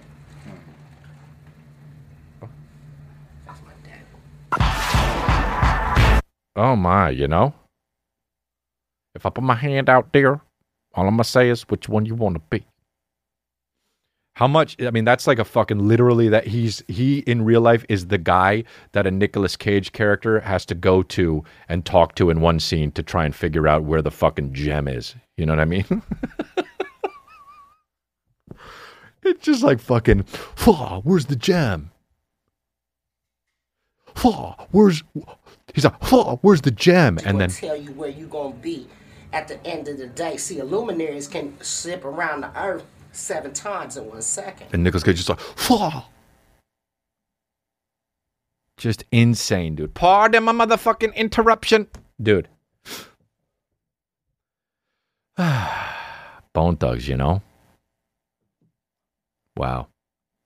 That's 3.46 3.60
my 3.64 3.72
dad. 3.82 4.02
Oh 6.54 6.76
my, 6.76 7.08
you 7.08 7.28
know? 7.28 7.54
If 9.14 9.24
I 9.24 9.30
put 9.30 9.42
my 9.42 9.54
hand 9.54 9.88
out 9.88 10.12
there, 10.12 10.42
all 10.96 11.06
I'm 11.06 11.14
gonna 11.14 11.24
say 11.24 11.50
is 11.50 11.62
which 11.68 11.88
one 11.88 12.06
you 12.06 12.14
want 12.14 12.36
to 12.36 12.42
be. 12.50 12.64
How 14.36 14.46
much? 14.46 14.80
I 14.82 14.90
mean, 14.90 15.04
that's 15.04 15.26
like 15.26 15.38
a 15.38 15.44
fucking 15.44 15.78
literally 15.86 16.28
that 16.30 16.46
he's 16.46 16.82
he 16.88 17.18
in 17.20 17.44
real 17.44 17.60
life 17.60 17.84
is 17.88 18.08
the 18.08 18.18
guy 18.18 18.64
that 18.92 19.06
a 19.06 19.10
Nicolas 19.10 19.56
Cage 19.56 19.92
character 19.92 20.40
has 20.40 20.66
to 20.66 20.74
go 20.74 21.02
to 21.04 21.44
and 21.68 21.84
talk 21.84 22.14
to 22.16 22.30
in 22.30 22.40
one 22.40 22.60
scene 22.60 22.92
to 22.92 23.02
try 23.02 23.24
and 23.24 23.34
figure 23.34 23.68
out 23.68 23.84
where 23.84 24.02
the 24.02 24.10
fucking 24.10 24.52
gem 24.52 24.88
is. 24.88 25.14
You 25.36 25.46
know 25.46 25.52
what 25.52 25.60
I 25.60 25.64
mean? 25.64 26.02
it's 29.22 29.44
just 29.44 29.62
like 29.62 29.80
fucking, 29.80 30.24
"Phaw, 30.24 31.02
where's 31.02 31.26
the 31.26 31.36
gem? 31.36 31.90
Where's 34.70 35.02
he's 35.74 35.84
like, 35.84 36.00
"Phaw, 36.00 36.38
where's 36.40 36.62
the 36.62 36.70
gem? 36.70 37.18
And 37.24 37.40
then 37.40 37.50
tell 37.50 37.76
you 37.76 37.92
where 37.92 38.10
you 38.10 38.26
gonna 38.26 38.54
be 38.54 38.86
at 39.32 39.48
the 39.48 39.64
end 39.66 39.88
of 39.88 39.98
the 39.98 40.06
day. 40.06 40.36
See, 40.36 40.60
luminaries 40.62 41.28
can 41.28 41.60
slip 41.60 42.04
around 42.04 42.42
the 42.42 42.60
earth 42.60 42.84
seven 43.12 43.52
times 43.52 43.96
in 43.96 44.08
one 44.08 44.22
second. 44.22 44.68
And 44.72 44.84
Nicholas 44.84 45.02
Cage 45.02 45.16
just 45.16 45.28
like, 45.28 45.40
Whoa! 45.40 46.04
just 48.76 49.04
insane, 49.10 49.74
dude. 49.74 49.94
Pardon 49.94 50.44
my 50.44 50.52
motherfucking 50.52 51.14
interruption, 51.14 51.88
dude. 52.22 52.48
Bone 56.52 56.76
thugs, 56.76 57.08
you 57.08 57.16
know. 57.16 57.42
Wow, 59.56 59.88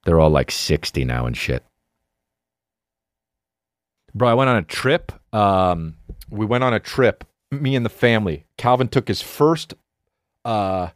they're 0.05 0.21
all 0.21 0.31
like 0.31 0.51
sixty 0.51 1.05
now 1.05 1.27
and 1.27 1.37
shit. 1.37 1.65
Bro, 4.15 4.29
I 4.29 4.35
went 4.35 4.51
on 4.51 4.57
a 4.57 4.63
trip. 4.63 5.13
Um, 5.33 5.97
we 6.29 6.47
went 6.47 6.65
on 6.65 6.75
a 6.75 6.81
trip. 6.81 7.25
Me 7.51 7.75
and 7.75 7.85
the 7.85 7.91
family. 7.91 8.47
Calvin 8.57 8.89
took 8.89 9.09
his 9.09 9.21
first 9.23 9.75
uh 10.45 10.89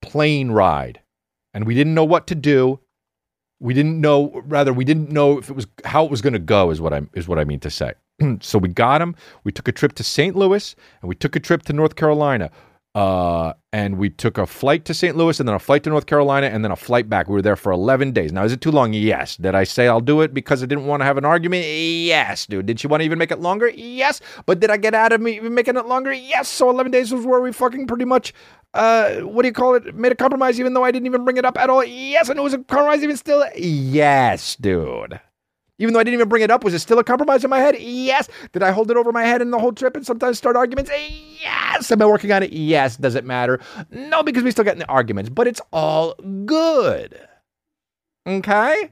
plane 0.00 0.50
ride 0.50 1.00
and 1.52 1.66
we 1.66 1.74
didn't 1.74 1.94
know 1.94 2.04
what 2.04 2.26
to 2.28 2.34
do. 2.34 2.78
We 3.58 3.74
didn't 3.74 4.00
know 4.00 4.42
rather 4.46 4.72
we 4.72 4.84
didn't 4.84 5.10
know 5.10 5.38
if 5.38 5.50
it 5.50 5.56
was 5.56 5.66
how 5.84 6.04
it 6.04 6.10
was 6.10 6.20
going 6.22 6.34
to 6.34 6.38
go 6.38 6.70
is 6.70 6.80
what 6.80 6.92
i 6.92 7.02
is 7.14 7.26
what 7.26 7.38
i 7.38 7.44
mean 7.44 7.60
to 7.60 7.70
say. 7.70 7.94
So 8.40 8.58
we 8.58 8.68
got 8.68 9.00
him. 9.02 9.14
We 9.44 9.52
took 9.52 9.68
a 9.68 9.72
trip 9.72 9.94
to 9.94 10.04
st 10.04 10.36
louis 10.36 10.76
and 11.02 11.08
we 11.08 11.14
took 11.14 11.34
a 11.34 11.40
trip 11.40 11.62
to 11.64 11.72
north 11.72 11.96
carolina 11.96 12.50
uh, 12.98 13.52
and 13.72 13.96
we 13.96 14.10
took 14.10 14.38
a 14.38 14.46
flight 14.46 14.84
to 14.84 14.92
st 14.92 15.16
louis 15.16 15.38
and 15.38 15.48
then 15.48 15.54
a 15.54 15.58
flight 15.60 15.84
to 15.84 15.90
north 15.90 16.06
carolina 16.06 16.48
and 16.48 16.64
then 16.64 16.72
a 16.72 16.76
flight 16.76 17.08
back. 17.08 17.28
We 17.28 17.34
were 17.34 17.42
there 17.42 17.54
for 17.54 17.70
11 17.70 18.10
days. 18.10 18.32
Now 18.32 18.42
is 18.42 18.52
it 18.52 18.60
too 18.60 18.72
long? 18.72 18.92
Yes. 18.92 19.36
Did 19.36 19.54
i 19.54 19.62
say 19.62 19.86
i'll 19.86 20.00
do 20.00 20.20
it 20.22 20.34
because 20.34 20.64
i 20.64 20.66
didn't 20.66 20.86
want 20.86 21.00
to 21.02 21.04
have 21.04 21.16
an 21.16 21.24
argument? 21.24 21.64
Yes 21.64 22.44
dude. 22.46 22.66
Did 22.66 22.80
she 22.80 22.88
want 22.88 23.02
to 23.02 23.04
even 23.04 23.16
make 23.20 23.30
it 23.30 23.38
longer? 23.38 23.68
Yes. 23.68 24.20
But 24.46 24.58
did 24.58 24.70
i 24.70 24.76
get 24.76 24.94
out 24.94 25.12
of 25.12 25.20
me 25.20 25.36
even 25.36 25.54
making 25.54 25.76
it 25.76 25.86
longer? 25.86 26.12
Yes. 26.12 26.48
So 26.48 26.68
11 26.70 26.90
days 26.90 27.12
was 27.12 27.24
where 27.24 27.40
we 27.40 27.52
fucking 27.52 27.86
pretty 27.86 28.04
much 28.04 28.34
uh, 28.74 29.20
what 29.20 29.42
do 29.42 29.48
you 29.48 29.54
call 29.54 29.76
it? 29.76 29.94
Made 29.94 30.12
a 30.12 30.16
compromise 30.16 30.58
even 30.58 30.74
though 30.74 30.84
I 30.84 30.90
didn't 30.90 31.06
even 31.06 31.24
bring 31.24 31.36
it 31.36 31.44
up 31.44 31.56
at 31.56 31.70
all. 31.70 31.82
Yes, 31.82 32.28
and 32.28 32.38
it 32.38 32.42
was 32.42 32.52
a 32.52 32.58
compromise 32.58 33.02
even 33.02 33.16
still. 33.16 33.44
Yes, 33.56 34.56
dude. 34.56 35.20
Even 35.78 35.94
though 35.94 36.00
I 36.00 36.04
didn't 36.04 36.14
even 36.14 36.28
bring 36.28 36.42
it 36.42 36.50
up, 36.50 36.64
was 36.64 36.74
it 36.74 36.80
still 36.80 36.98
a 36.98 37.04
compromise 37.04 37.44
in 37.44 37.50
my 37.50 37.58
head? 37.58 37.76
Yes. 37.78 38.28
Did 38.52 38.62
I 38.62 38.72
hold 38.72 38.90
it 38.90 38.96
over 38.96 39.12
my 39.12 39.22
head 39.22 39.40
in 39.40 39.50
the 39.50 39.58
whole 39.58 39.72
trip 39.72 39.96
and 39.96 40.04
sometimes 40.04 40.36
start 40.36 40.56
arguments? 40.56 40.90
Yes. 41.40 41.90
Am 41.92 42.02
I 42.02 42.06
working 42.06 42.32
on 42.32 42.42
it? 42.42 42.52
Yes. 42.52 42.96
Does 42.96 43.14
it 43.14 43.24
matter? 43.24 43.60
No, 43.90 44.22
because 44.22 44.42
we 44.42 44.50
still 44.50 44.64
get 44.64 44.72
in 44.72 44.80
the 44.80 44.88
arguments, 44.88 45.30
but 45.30 45.46
it's 45.46 45.60
all 45.72 46.14
good. 46.44 47.20
Okay? 48.26 48.90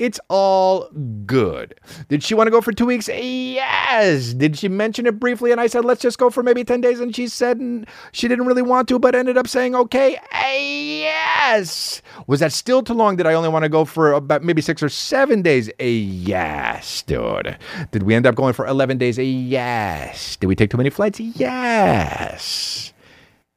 It's 0.00 0.18
all 0.30 0.88
good. 1.26 1.74
Did 2.08 2.22
she 2.22 2.32
want 2.32 2.46
to 2.46 2.50
go 2.50 2.62
for 2.62 2.72
two 2.72 2.86
weeks? 2.86 3.06
Yes. 3.06 4.32
Did 4.32 4.56
she 4.56 4.66
mention 4.66 5.04
it 5.04 5.20
briefly? 5.20 5.52
And 5.52 5.60
I 5.60 5.66
said, 5.66 5.84
let's 5.84 6.00
just 6.00 6.16
go 6.18 6.30
for 6.30 6.42
maybe 6.42 6.64
10 6.64 6.80
days. 6.80 7.00
And 7.00 7.14
she 7.14 7.28
said 7.28 7.86
she 8.12 8.26
didn't 8.26 8.46
really 8.46 8.62
want 8.62 8.88
to, 8.88 8.98
but 8.98 9.14
ended 9.14 9.36
up 9.36 9.46
saying, 9.46 9.74
okay. 9.74 10.18
Yes. 10.32 12.00
Was 12.26 12.40
that 12.40 12.52
still 12.52 12.82
too 12.82 12.94
long? 12.94 13.16
Did 13.16 13.26
I 13.26 13.34
only 13.34 13.50
want 13.50 13.64
to 13.64 13.68
go 13.68 13.84
for 13.84 14.12
about 14.14 14.42
maybe 14.42 14.62
six 14.62 14.82
or 14.82 14.88
seven 14.88 15.42
days? 15.42 15.70
Yes, 15.78 17.02
dude. 17.02 17.58
Did 17.90 18.04
we 18.04 18.14
end 18.14 18.26
up 18.26 18.36
going 18.36 18.54
for 18.54 18.66
11 18.66 18.96
days? 18.96 19.18
Yes. 19.18 20.36
Did 20.36 20.46
we 20.46 20.56
take 20.56 20.70
too 20.70 20.78
many 20.78 20.88
flights? 20.88 21.20
Yes. 21.20 22.94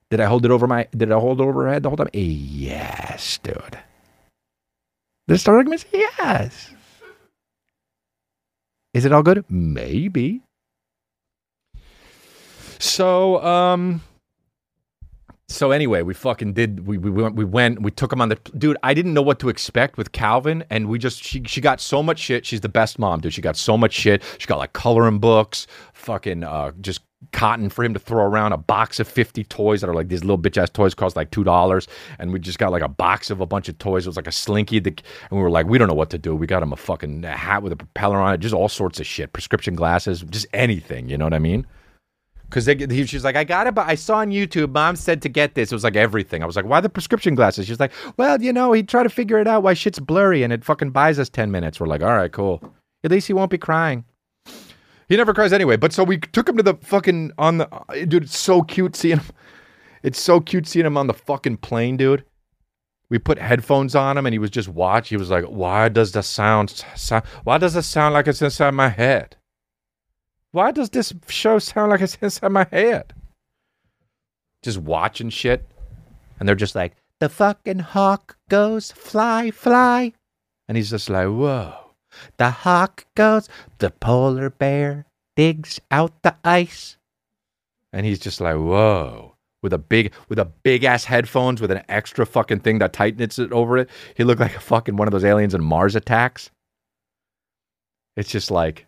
Did 0.09 0.19
I 0.19 0.25
hold 0.25 0.43
it 0.43 0.51
over 0.51 0.67
my, 0.67 0.89
did 0.91 1.09
I 1.09 1.19
hold 1.19 1.39
it 1.39 1.43
over 1.43 1.63
her 1.63 1.71
head 1.71 1.83
the 1.83 1.89
whole 1.89 1.95
time? 1.95 2.09
Yes, 2.13 3.37
dude. 3.37 3.79
Did 5.27 5.39
Star 5.39 5.53
start 5.53 5.57
arguments? 5.57 5.85
Yes. 5.93 6.73
Is 8.93 9.05
it 9.05 9.11
all 9.11 9.23
good? 9.23 9.45
Maybe. 9.49 10.41
So, 12.79 13.41
um, 13.43 14.01
so 15.47 15.71
anyway, 15.71 16.01
we 16.01 16.13
fucking 16.13 16.53
did. 16.53 16.85
We 16.85 16.97
we 16.97 17.09
went. 17.09 17.35
We 17.35 17.45
went. 17.45 17.81
We 17.81 17.91
took 17.91 18.11
him 18.11 18.21
on 18.21 18.29
the 18.29 18.35
dude. 18.57 18.75
I 18.83 18.93
didn't 18.93 19.13
know 19.13 19.21
what 19.21 19.39
to 19.39 19.49
expect 19.49 19.97
with 19.97 20.11
Calvin, 20.11 20.65
and 20.69 20.89
we 20.89 20.99
just 20.99 21.23
she 21.23 21.41
she 21.45 21.61
got 21.61 21.79
so 21.79 22.03
much 22.03 22.19
shit. 22.19 22.45
She's 22.45 22.61
the 22.61 22.69
best 22.69 22.99
mom, 22.99 23.21
dude. 23.21 23.33
She 23.33 23.41
got 23.41 23.55
so 23.55 23.77
much 23.77 23.93
shit. 23.93 24.21
She 24.37 24.47
got 24.47 24.57
like 24.57 24.73
coloring 24.73 25.19
books, 25.19 25.65
fucking 26.03 26.43
uh, 26.43 26.71
just 26.81 27.01
cotton 27.31 27.69
for 27.69 27.83
him 27.83 27.93
to 27.93 27.99
throw 27.99 28.23
around, 28.23 28.51
a 28.51 28.57
box 28.57 28.99
of 28.99 29.07
fifty 29.07 29.43
toys 29.43 29.81
that 29.81 29.89
are 29.89 29.93
like 29.93 30.09
these 30.09 30.23
little 30.23 30.37
bitch 30.37 30.61
ass 30.61 30.69
toys 30.69 30.93
cost 30.93 31.15
like 31.15 31.31
two 31.31 31.43
dollars, 31.43 31.87
and 32.19 32.31
we 32.31 32.39
just 32.39 32.59
got 32.59 32.71
like 32.71 32.81
a 32.81 32.87
box 32.87 33.29
of 33.29 33.41
a 33.41 33.45
bunch 33.45 33.69
of 33.69 33.77
toys. 33.79 34.05
It 34.05 34.09
was 34.09 34.17
like 34.17 34.27
a 34.27 34.31
slinky, 34.31 34.79
that, 34.79 35.01
and 35.29 35.37
we 35.37 35.43
were 35.43 35.49
like, 35.49 35.67
we 35.67 35.77
don't 35.77 35.87
know 35.87 35.93
what 35.93 36.09
to 36.11 36.17
do. 36.17 36.35
We 36.35 36.47
got 36.47 36.61
him 36.61 36.73
a 36.73 36.77
fucking 36.77 37.23
hat 37.23 37.63
with 37.63 37.71
a 37.71 37.77
propeller 37.77 38.19
on 38.19 38.33
it, 38.33 38.39
just 38.39 38.53
all 38.53 38.69
sorts 38.69 38.99
of 38.99 39.07
shit, 39.07 39.33
prescription 39.33 39.75
glasses, 39.75 40.21
just 40.29 40.47
anything. 40.53 41.09
You 41.09 41.17
know 41.17 41.25
what 41.25 41.33
I 41.33 41.39
mean? 41.39 41.65
Because 42.53 42.67
he, 42.67 43.05
she's 43.07 43.23
like, 43.23 43.35
I 43.35 43.43
got 43.43 43.65
it, 43.65 43.73
but 43.73 43.87
I 43.87 43.95
saw 43.95 44.17
on 44.17 44.29
YouTube, 44.29 44.73
mom 44.73 44.95
said 44.95 45.23
to 45.23 45.29
get 45.29 45.55
this. 45.55 45.71
It 45.71 45.75
was 45.75 45.83
like 45.83 45.95
everything. 45.95 46.43
I 46.43 46.45
was 46.45 46.55
like, 46.55 46.65
why 46.65 46.81
the 46.81 46.89
prescription 46.89 47.33
glasses? 47.33 47.65
She's 47.65 47.79
like, 47.79 47.91
well, 48.17 48.39
you 48.39 48.53
know, 48.53 48.73
he'd 48.73 48.87
try 48.87 49.01
to 49.01 49.09
figure 49.09 49.39
it 49.39 49.47
out 49.47 49.63
why 49.63 49.73
shit's 49.73 49.97
blurry 49.97 50.43
and 50.43 50.53
it 50.53 50.63
fucking 50.63 50.91
buys 50.91 51.17
us 51.17 51.29
10 51.29 51.49
minutes. 51.49 51.79
We're 51.79 51.87
like, 51.87 52.03
all 52.03 52.15
right, 52.15 52.31
cool. 52.31 52.61
At 53.03 53.09
least 53.09 53.25
he 53.25 53.33
won't 53.33 53.49
be 53.49 53.57
crying. 53.57 54.05
He 55.13 55.17
never 55.17 55.35
cries 55.35 55.53
anyway. 55.53 55.77
But 55.77 55.93
so 55.93 56.03
we 56.03 56.17
took 56.17 56.49
him 56.49 56.57
to 56.57 56.63
the 56.63 56.73
fucking, 56.73 57.33
on 57.37 57.59
the, 57.59 57.67
dude, 58.07 58.23
it's 58.23 58.35
so 58.35 58.63
cute 58.63 58.95
seeing 58.95 59.19
him. 59.19 59.27
It's 60.01 60.19
so 60.19 60.39
cute 60.39 60.65
seeing 60.65 60.87
him 60.87 60.97
on 60.97 61.05
the 61.05 61.13
fucking 61.13 61.57
plane, 61.57 61.97
dude. 61.97 62.25
We 63.11 63.19
put 63.19 63.37
headphones 63.37 63.93
on 63.93 64.17
him 64.17 64.25
and 64.25 64.33
he 64.33 64.39
was 64.39 64.49
just 64.49 64.69
watch. 64.69 65.09
He 65.09 65.17
was 65.17 65.29
like, 65.29 65.43
why 65.43 65.89
does 65.89 66.13
the 66.13 66.23
sound, 66.23 66.83
sound 66.95 67.25
why 67.43 67.59
does 67.59 67.75
it 67.75 67.83
sound 67.83 68.15
like 68.15 68.27
it's 68.27 68.41
inside 68.41 68.71
my 68.71 68.89
head? 68.89 69.35
Why 70.49 70.71
does 70.71 70.89
this 70.89 71.13
show 71.27 71.59
sound 71.59 71.91
like 71.91 72.01
it's 72.01 72.17
inside 72.19 72.51
my 72.51 72.65
head? 72.71 73.13
Just 74.63 74.79
watching 74.79 75.29
shit. 75.29 75.69
And 76.39 76.49
they're 76.49 76.55
just 76.55 76.73
like, 76.73 76.95
the 77.19 77.29
fucking 77.29 77.77
hawk 77.77 78.35
goes 78.49 78.91
fly, 78.91 79.51
fly. 79.51 80.13
And 80.67 80.75
he's 80.75 80.89
just 80.89 81.07
like, 81.07 81.27
whoa. 81.27 81.82
The 82.37 82.49
hawk 82.49 83.05
goes, 83.15 83.49
the 83.79 83.89
polar 83.89 84.49
bear 84.49 85.05
digs 85.35 85.79
out 85.91 86.21
the 86.23 86.35
ice. 86.43 86.97
And 87.91 88.05
he's 88.05 88.19
just 88.19 88.41
like, 88.41 88.55
whoa. 88.55 89.35
With 89.61 89.73
a 89.73 89.77
big, 89.77 90.13
with 90.27 90.39
a 90.39 90.45
big 90.45 90.83
ass 90.83 91.05
headphones 91.05 91.61
with 91.61 91.71
an 91.71 91.83
extra 91.87 92.25
fucking 92.25 92.59
thing 92.59 92.79
that 92.79 92.91
tightens 92.91 93.39
it 93.39 93.51
over 93.53 93.77
it. 93.77 93.89
He 94.15 94.23
looked 94.23 94.41
like 94.41 94.55
a 94.55 94.59
fucking 94.59 94.97
one 94.97 95.07
of 95.07 95.13
those 95.13 95.23
aliens 95.23 95.53
in 95.53 95.63
Mars 95.63 95.95
attacks. 95.95 96.51
It's 98.17 98.29
just 98.29 98.51
like, 98.51 98.85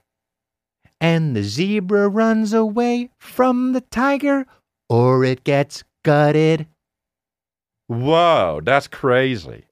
and 0.99 1.35
the 1.35 1.43
zebra 1.43 2.09
runs 2.09 2.53
away 2.53 3.09
from 3.17 3.73
the 3.73 3.81
tiger 3.81 4.45
or 4.89 5.23
it 5.23 5.43
gets 5.43 5.83
gutted. 6.03 6.67
Whoa, 7.87 8.61
that's 8.63 8.87
crazy. 8.87 9.65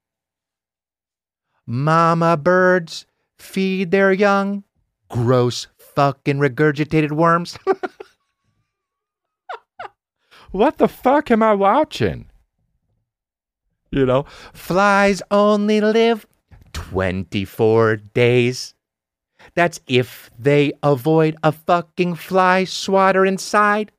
Mama 1.65 2.38
birds 2.38 3.05
feed 3.43 3.91
their 3.91 4.12
young 4.12 4.63
gross 5.09 5.67
fucking 5.77 6.39
regurgitated 6.39 7.12
worms. 7.12 7.57
what 10.51 10.77
the 10.77 10.88
fuck 10.88 11.29
am 11.29 11.43
I 11.43 11.53
watching? 11.53 12.29
You 13.91 14.07
know, 14.07 14.25
flies 14.53 15.21
only 15.29 15.81
live 15.81 16.25
24 16.73 17.97
days. 17.97 18.73
That's 19.53 19.79
if 19.85 20.31
they 20.39 20.73
avoid 20.81 21.35
a 21.43 21.51
fucking 21.51 22.15
fly 22.15 22.63
swatter 22.63 23.25
inside. 23.25 23.91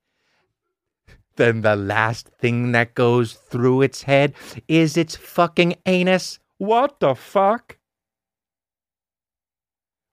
Then 1.36 1.60
the 1.60 1.76
last 1.76 2.28
thing 2.40 2.72
that 2.72 2.94
goes 2.94 3.34
through 3.34 3.82
its 3.82 4.02
head 4.02 4.34
is 4.66 4.96
its 4.96 5.14
fucking 5.14 5.74
anus. 5.86 6.40
What 6.58 6.98
the 7.00 7.14
fuck? 7.14 7.76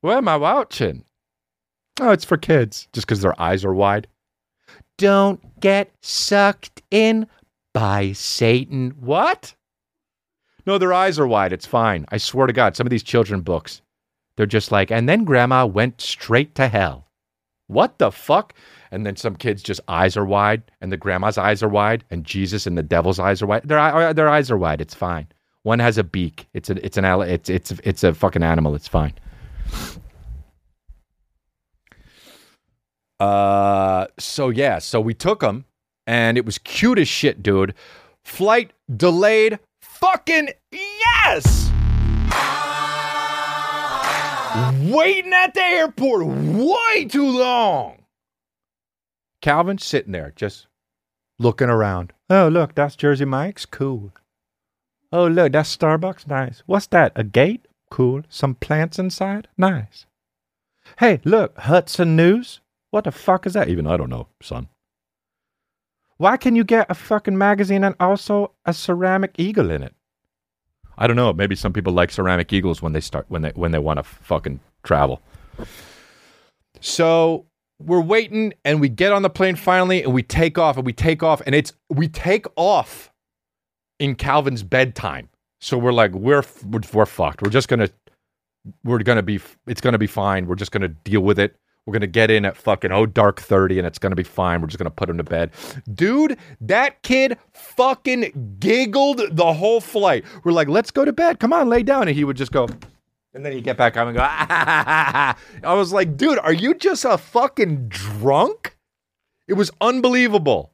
What 0.02 0.18
am 0.18 0.28
I 0.28 0.38
watching? 0.38 1.06
Oh, 2.00 2.10
it's 2.10 2.26
for 2.26 2.38
kids, 2.38 2.88
just 2.94 3.06
because 3.06 3.22
their 3.22 3.40
eyes 3.40 3.64
are 3.64 3.74
wide. 3.74 4.08
Don't 4.98 5.60
get 5.60 5.92
sucked 6.02 6.82
in 6.92 7.28
by 7.74 8.12
Satan. 8.14 8.92
What? 9.00 9.56
No, 10.66 10.78
their 10.78 10.94
eyes 10.94 11.20
are 11.20 11.28
wide. 11.28 11.54
It's 11.54 11.66
fine. 11.66 12.06
I 12.10 12.18
swear 12.18 12.48
to 12.48 12.54
God, 12.54 12.76
some 12.76 12.88
of 12.88 12.92
these 12.92 13.04
children 13.04 13.42
books, 13.42 13.82
they're 14.36 14.46
just 14.46 14.72
like, 14.72 14.92
and 14.92 15.08
then 15.08 15.24
grandma 15.24 15.66
went 15.66 16.02
straight 16.02 16.56
to 16.56 16.68
hell. 16.68 17.08
What 17.68 18.00
the 18.00 18.12
fuck? 18.12 18.54
And 18.92 19.06
then 19.06 19.16
some 19.16 19.36
kids 19.36 19.64
just 19.64 19.80
eyes 19.88 20.18
are 20.18 20.26
wide, 20.26 20.64
and 20.82 20.92
the 20.92 20.98
grandma's 20.98 21.38
eyes 21.38 21.64
are 21.64 21.70
wide, 21.70 22.04
and 22.10 22.26
Jesus 22.26 22.68
and 22.68 22.78
the 22.78 22.84
devil's 22.84 23.20
eyes 23.20 23.42
are 23.42 23.48
wide. 23.48 23.64
Their 23.64 23.80
uh, 23.80 24.14
their 24.14 24.30
eyes 24.30 24.52
are 24.52 24.58
wide. 24.58 24.82
It's 24.82 24.94
fine. 24.94 25.28
One 25.64 25.80
has 25.80 25.98
a 25.98 26.04
beak. 26.04 26.48
It's 26.54 26.70
a 26.70 26.86
it's 26.86 26.98
an 26.98 27.06
it's 27.06 27.50
it's 27.50 27.72
it's 27.84 28.04
a 28.04 28.14
fucking 28.14 28.44
animal. 28.44 28.76
It's 28.76 28.90
fine. 28.90 29.14
Uh, 33.20 34.08
so 34.18 34.50
yeah, 34.50 34.80
so 34.80 35.00
we 35.00 35.14
took 35.14 35.42
them, 35.42 35.66
and 36.08 36.38
it 36.38 36.46
was 36.46 36.58
cute 36.58 36.98
as 36.98 37.08
shit, 37.08 37.44
dude. 37.44 37.76
Flight 38.26 38.74
delayed. 38.96 39.60
Fucking 39.82 40.50
yes. 40.72 41.70
Waiting 44.92 45.34
at 45.34 45.54
the 45.54 45.62
airport 45.62 46.26
way 46.26 47.06
too 47.06 47.30
long. 47.30 47.98
Calvin's 49.42 49.86
sitting 49.86 50.12
there, 50.12 50.34
just 50.36 50.68
looking 51.38 51.70
around. 51.70 52.14
Oh, 52.30 52.48
look, 52.48 52.74
that's 52.74 52.96
Jersey 52.96 53.26
Mike's. 53.26 53.66
Cool. 53.66 54.12
Oh, 55.12 55.28
look, 55.28 55.52
that's 55.52 55.76
Starbucks. 55.76 56.28
Nice. 56.28 56.64
What's 56.66 56.88
that? 56.88 57.12
A 57.16 57.24
gate? 57.24 57.68
Cool. 57.92 58.24
Some 58.30 58.56
plants 58.56 58.98
inside? 58.98 59.48
Nice. 59.58 60.08
Hey, 60.98 61.20
look, 61.24 61.58
Hudson 61.60 62.16
News. 62.16 62.62
What 62.90 63.04
the 63.04 63.12
fuck 63.12 63.46
is 63.46 63.54
that? 63.54 63.70
Even 63.70 63.86
I 63.86 63.98
don't 63.98 64.10
know, 64.10 64.28
son. 64.42 64.70
Why 66.18 66.38
can 66.38 66.56
you 66.56 66.64
get 66.64 66.90
a 66.90 66.96
fucking 66.96 67.38
magazine 67.38 67.84
and 67.84 67.96
also 68.00 68.54
a 68.66 68.74
ceramic 68.74 69.34
eagle 69.38 69.70
in 69.70 69.84
it? 69.84 69.94
I 70.98 71.08
don't 71.08 71.16
know. 71.16 71.34
Maybe 71.34 71.56
some 71.56 71.74
people 71.74 71.94
like 71.94 72.12
ceramic 72.12 72.54
eagles 72.54 72.82
when 72.82 72.94
they 72.94 73.02
start 73.02 73.26
when 73.28 73.42
they 73.42 73.52
when 73.56 73.72
they 73.72 73.80
want 73.80 73.98
to 73.98 74.04
fucking 74.04 74.60
travel. 74.84 75.22
So 76.80 77.46
we're 77.80 78.02
waiting 78.02 78.54
and 78.64 78.80
we 78.80 78.88
get 78.88 79.12
on 79.12 79.22
the 79.22 79.30
plane 79.30 79.56
finally 79.56 80.04
and 80.04 80.14
we 80.14 80.24
take 80.24 80.58
off 80.58 80.78
and 80.78 80.86
we 80.86 80.94
take 80.94 81.24
off 81.24 81.42
and 81.46 81.56
it's 81.56 81.74
we 81.90 82.08
take 82.08 82.46
off 82.56 83.12
in 84.00 84.16
Calvin's 84.16 84.64
bedtime. 84.64 85.30
So 85.62 85.78
we're 85.78 85.94
like 85.94 86.12
we're 86.12 86.44
we're, 86.66 87.06
fucked. 87.06 87.44
We're 87.44 87.52
just 87.52 87.68
gonna 87.68 87.90
we're 88.84 89.00
gonna 89.00 89.22
be 89.22 89.40
it's 89.68 89.80
gonna 89.80 90.00
be 90.00 90.08
fine. 90.08 90.48
We're 90.48 90.56
just 90.56 90.72
gonna 90.72 90.88
deal 90.88 91.22
with 91.22 91.38
it. 91.38 91.56
We're 91.86 91.94
gonna 91.94 92.08
get 92.08 92.32
in 92.32 92.46
at 92.46 92.58
fucking 92.58 92.92
oh 92.92 93.06
dark 93.06 93.40
thirty 93.40 93.78
and 93.78 93.88
it's 93.88 94.00
gonna 94.00 94.16
be 94.16 94.24
fine. 94.24 94.62
We're 94.62 94.68
just 94.68 94.80
gonna 94.80 94.90
put 94.90 95.10
him 95.10 95.18
to 95.18 95.24
bed, 95.24 95.52
dude. 95.94 96.38
That 96.62 97.04
kid 97.04 97.38
fucking 97.54 98.58
giggled 98.60 99.22
the 99.32 99.54
whole 99.54 99.82
flight. 99.82 100.26
We're 100.44 100.52
like, 100.52 100.68
let's 100.68 100.90
go 100.90 101.06
to 101.06 101.14
bed. 101.14 101.40
Come 101.40 101.54
on, 101.54 101.70
lay 101.70 101.84
down, 101.84 102.08
and 102.08 102.18
he 102.18 102.24
would 102.24 102.38
just 102.38 102.52
go. 102.52 102.68
And 103.34 103.46
then 103.46 103.54
he'd 103.54 103.64
get 103.64 103.78
back 103.78 103.96
up 103.96 104.08
and 104.08 104.18
go, 104.18 104.24
ah, 104.24 104.28
ha, 104.28 104.46
ha, 104.50 104.84
ha, 104.86 105.12
ha." 105.14 105.38
I 105.64 105.74
was 105.76 105.94
like, 105.94 106.18
dude, 106.18 106.38
are 106.40 106.52
you 106.52 106.74
just 106.74 107.06
a 107.06 107.18
fucking 107.18 107.88
drunk? 107.88 108.76
It 109.48 109.54
was 109.54 109.72
unbelievable. 109.80 110.74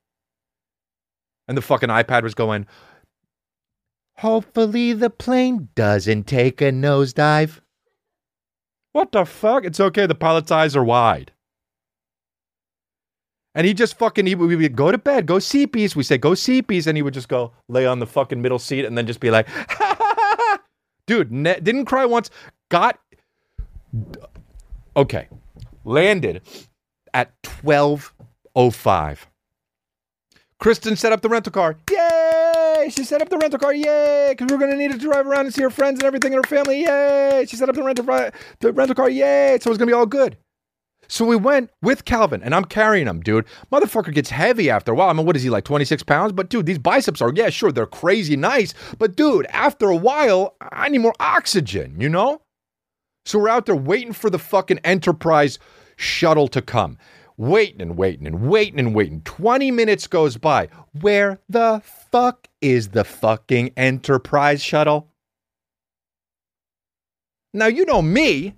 And 1.47 1.55
the 1.55 1.61
fucking 1.61 1.89
iPad 1.89 2.23
was 2.23 2.33
going, 2.33 2.65
hopefully 4.19 4.93
the 4.93 5.09
plane 5.09 5.69
doesn't 5.75 6.27
take 6.27 6.61
a 6.61 6.71
nosedive. 6.71 7.59
What 8.91 9.11
the 9.11 9.25
fuck? 9.25 9.65
It's 9.65 9.79
okay. 9.79 10.05
The 10.05 10.15
pilot's 10.15 10.51
eyes 10.51 10.75
are 10.75 10.83
wide. 10.83 11.31
And 13.53 13.65
he 13.65 13.73
just 13.73 13.97
fucking, 13.97 14.27
he, 14.27 14.35
we 14.35 14.55
would 14.55 14.75
go 14.75 14.91
to 14.91 14.97
bed, 14.97 15.25
go 15.25 15.37
seepies. 15.37 15.95
We 15.95 16.03
say, 16.03 16.17
go 16.17 16.31
seepies. 16.31 16.85
And 16.87 16.95
he 16.97 17.01
would 17.01 17.13
just 17.13 17.27
go 17.27 17.53
lay 17.67 17.85
on 17.85 17.99
the 17.99 18.05
fucking 18.05 18.41
middle 18.41 18.59
seat 18.59 18.85
and 18.85 18.97
then 18.97 19.07
just 19.07 19.19
be 19.19 19.31
like, 19.31 19.47
dude, 21.07 21.31
ne- 21.31 21.59
didn't 21.59 21.85
cry 21.85 22.05
once. 22.05 22.29
Got, 22.69 22.99
okay, 24.95 25.27
landed 25.85 26.41
at 27.13 27.31
12.05. 27.41 29.17
Kristen 30.59 30.95
set 30.95 31.13
up 31.13 31.21
the 31.21 31.29
rental 31.29 31.51
car. 31.51 31.77
Yay! 31.89 32.06
She 32.89 33.03
set 33.03 33.21
up 33.21 33.29
the 33.29 33.37
rental 33.37 33.59
car. 33.59 33.73
Yay! 33.73 34.29
Because 34.31 34.47
we're 34.51 34.57
going 34.57 34.71
to 34.71 34.77
need 34.77 34.91
it 34.91 34.99
to 34.99 34.99
drive 34.99 35.27
around 35.27 35.45
and 35.45 35.53
see 35.53 35.61
her 35.63 35.69
friends 35.69 35.99
and 35.99 36.05
everything 36.05 36.33
and 36.33 36.45
her 36.45 36.49
family. 36.49 36.81
Yay! 36.81 37.45
She 37.47 37.55
set 37.55 37.69
up 37.69 37.75
the 37.75 37.83
rental, 37.83 38.05
the 38.59 38.73
rental 38.73 38.95
car. 38.95 39.09
Yay! 39.09 39.57
So 39.61 39.69
it's 39.69 39.77
going 39.77 39.79
to 39.79 39.85
be 39.87 39.93
all 39.93 40.05
good. 40.05 40.37
So 41.09 41.25
we 41.25 41.37
went 41.37 41.69
with 41.81 42.05
Calvin, 42.05 42.43
and 42.43 42.53
I'm 42.53 42.65
carrying 42.65 43.07
him, 43.07 43.21
dude. 43.21 43.45
Motherfucker 43.71 44.13
gets 44.13 44.29
heavy 44.29 44.69
after 44.69 44.91
a 44.91 44.95
while. 44.95 45.09
I 45.09 45.13
mean, 45.13 45.25
what 45.25 45.37
is 45.37 45.43
he 45.43 45.49
like, 45.49 45.63
26 45.63 46.03
pounds? 46.03 46.33
But 46.33 46.49
dude, 46.49 46.65
these 46.65 46.79
biceps 46.79 47.21
are, 47.21 47.31
yeah, 47.33 47.49
sure, 47.49 47.71
they're 47.71 47.85
crazy 47.85 48.35
nice. 48.35 48.73
But 48.97 49.15
dude, 49.15 49.45
after 49.47 49.89
a 49.89 49.95
while, 49.95 50.55
I 50.59 50.89
need 50.89 50.99
more 50.99 51.15
oxygen, 51.19 51.99
you 51.99 52.09
know? 52.09 52.41
So 53.25 53.39
we're 53.39 53.49
out 53.49 53.65
there 53.65 53.75
waiting 53.75 54.13
for 54.13 54.29
the 54.29 54.39
fucking 54.39 54.79
Enterprise 54.83 55.59
shuttle 55.95 56.47
to 56.49 56.61
come. 56.61 56.97
Waiting 57.37 57.81
and 57.81 57.95
waiting 57.97 58.25
and 58.25 58.49
waiting 58.49 58.79
and 58.79 58.95
waiting. 58.95 59.21
20 59.21 59.71
minutes 59.71 60.07
goes 60.07 60.37
by. 60.37 60.69
Where 61.01 61.39
the 61.47 61.81
fuck 62.11 62.47
is 62.61 62.89
the 62.89 63.03
fucking 63.03 63.73
Enterprise 63.77 64.63
shuttle? 64.63 65.07
Now, 67.53 67.67
you 67.67 67.85
know 67.85 68.01
me, 68.01 68.53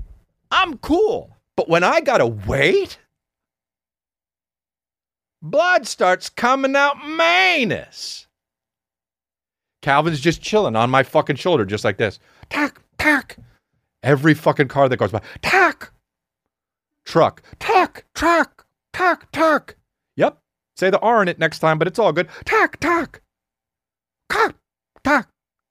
I'm 0.52 0.78
cool. 0.78 1.36
But 1.56 1.68
when 1.68 1.84
I 1.84 2.00
gotta 2.00 2.26
wait, 2.26 3.00
blood 5.42 5.86
starts 5.86 6.30
coming 6.30 6.76
out 6.76 7.06
manus. 7.06 8.28
Calvin's 9.82 10.20
just 10.20 10.42
chilling 10.42 10.76
on 10.76 10.90
my 10.90 11.04
fucking 11.04 11.38
shoulder, 11.38 11.66
just 11.66 11.84
like 11.84 11.98
this. 11.98 12.20
Tack, 12.50 12.82
tack. 12.98 13.38
Every 14.04 14.34
fucking 14.34 14.68
car 14.70 14.90
that 14.90 14.98
goes 14.98 15.12
by, 15.12 15.22
tack. 15.42 15.92
Truck, 17.06 17.42
tack, 17.60 18.06
tack, 18.14 18.59
tack, 18.94 19.32
tack. 19.32 19.76
Yep. 20.16 20.38
Say 20.78 20.90
the 20.90 21.00
R 21.00 21.22
in 21.22 21.28
it 21.28 21.40
next 21.40 21.60
time, 21.60 21.78
but 21.78 21.88
it's 21.88 22.00
all 22.00 22.12
good. 22.12 22.30
Tack, 22.46 22.80
tack. 22.80 23.22
Tack, 24.30 24.56
tack. 25.04 25.28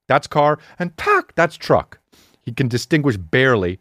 That's 0.07 0.27
car, 0.27 0.59
and 0.79 0.95
tack, 0.97 1.33
that's 1.35 1.55
truck. 1.55 1.99
He 2.43 2.51
can 2.51 2.67
distinguish 2.67 3.15
barely 3.15 3.79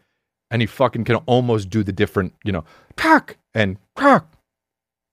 and 0.51 0.63
he 0.63 0.67
fucking 0.67 1.05
can 1.05 1.17
almost 1.27 1.71
do 1.71 1.83
the 1.83 1.93
different, 1.93 2.35
you 2.45 2.53
know, 2.53 2.65
tack 2.97 3.39
and 3.55 3.77
tack. 3.97 4.25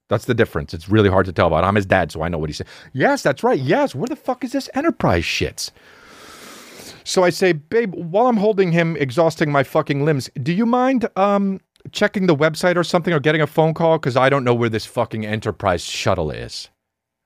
That's 0.09 0.25
the 0.25 0.33
difference. 0.33 0.73
It's 0.73 0.88
really 0.88 1.09
hard 1.09 1.25
to 1.25 1.33
tell 1.33 1.47
about. 1.47 1.63
I'm 1.63 1.75
his 1.75 1.85
dad, 1.85 2.11
so 2.11 2.21
I 2.21 2.27
know 2.29 2.38
what 2.38 2.49
he 2.49 2.53
said. 2.53 2.67
Yes, 2.93 3.23
that's 3.23 3.43
right. 3.43 3.59
Yes, 3.59 3.95
where 3.95 4.07
the 4.07 4.15
fuck 4.15 4.43
is 4.43 4.51
this 4.51 4.69
enterprise 4.75 5.23
shits? 5.23 5.71
So 7.03 7.23
I 7.23 7.29
say, 7.29 7.53
babe, 7.53 7.93
while 7.95 8.27
I'm 8.27 8.38
holding 8.38 8.71
him, 8.71 8.95
exhausting 8.97 9.51
my 9.51 9.63
fucking 9.63 10.05
limbs, 10.05 10.29
do 10.41 10.53
you 10.53 10.65
mind 10.65 11.07
um 11.15 11.59
checking 11.91 12.28
the 12.28 12.36
website 12.36 12.76
or 12.76 12.84
something 12.84 13.13
or 13.13 13.19
getting 13.19 13.41
a 13.41 13.48
phone 13.48 13.74
call? 13.74 13.98
Because 13.98 14.17
I 14.17 14.30
don't 14.30 14.43
know 14.43 14.54
where 14.54 14.69
this 14.69 14.86
fucking 14.86 15.26
enterprise 15.26 15.84
shuttle 15.84 16.32
is. 16.32 16.69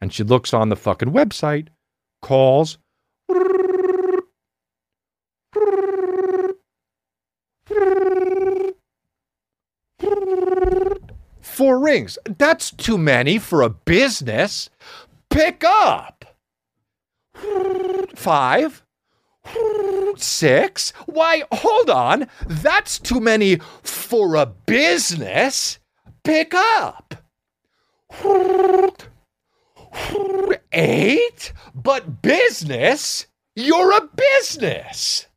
And 0.01 0.13
she 0.13 0.23
looks 0.23 0.53
on 0.53 0.69
the 0.69 0.75
fucking 0.75 1.11
website, 1.11 1.67
calls. 2.21 2.77
Four 11.41 11.79
rings. 11.79 12.17
That's 12.37 12.71
too 12.71 12.97
many 12.97 13.37
for 13.37 13.61
a 13.61 13.69
business. 13.69 14.69
Pick 15.29 15.63
up. 15.65 16.25
Five. 18.15 18.83
Six. 20.17 20.91
Why, 21.05 21.43
hold 21.51 21.89
on. 21.89 22.27
That's 22.47 22.99
too 22.99 23.19
many 23.19 23.57
for 23.83 24.35
a 24.35 24.45
business. 24.45 25.79
pick 26.23 26.53
up. 26.53 27.15
Eight, 30.71 31.53
but 31.73 32.21
business, 32.21 33.27
you're 33.55 33.91
a 33.91 34.07
business. 34.15 35.27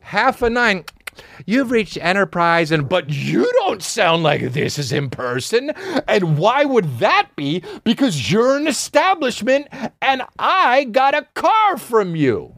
Half 0.00 0.42
a 0.42 0.50
nine. 0.50 0.84
You've 1.46 1.70
reached 1.70 1.98
Enterprise, 2.00 2.70
and 2.70 2.88
but 2.88 3.10
you 3.10 3.50
don't 3.54 3.82
sound 3.82 4.22
like 4.22 4.52
this 4.52 4.78
is 4.78 4.92
in 4.92 5.10
person. 5.10 5.70
And 6.06 6.38
why 6.38 6.64
would 6.64 6.98
that 6.98 7.28
be? 7.36 7.62
Because 7.84 8.30
you're 8.30 8.56
an 8.56 8.66
establishment, 8.66 9.68
and 10.00 10.22
I 10.38 10.84
got 10.84 11.14
a 11.14 11.26
car 11.34 11.76
from 11.76 12.16
you. 12.16 12.54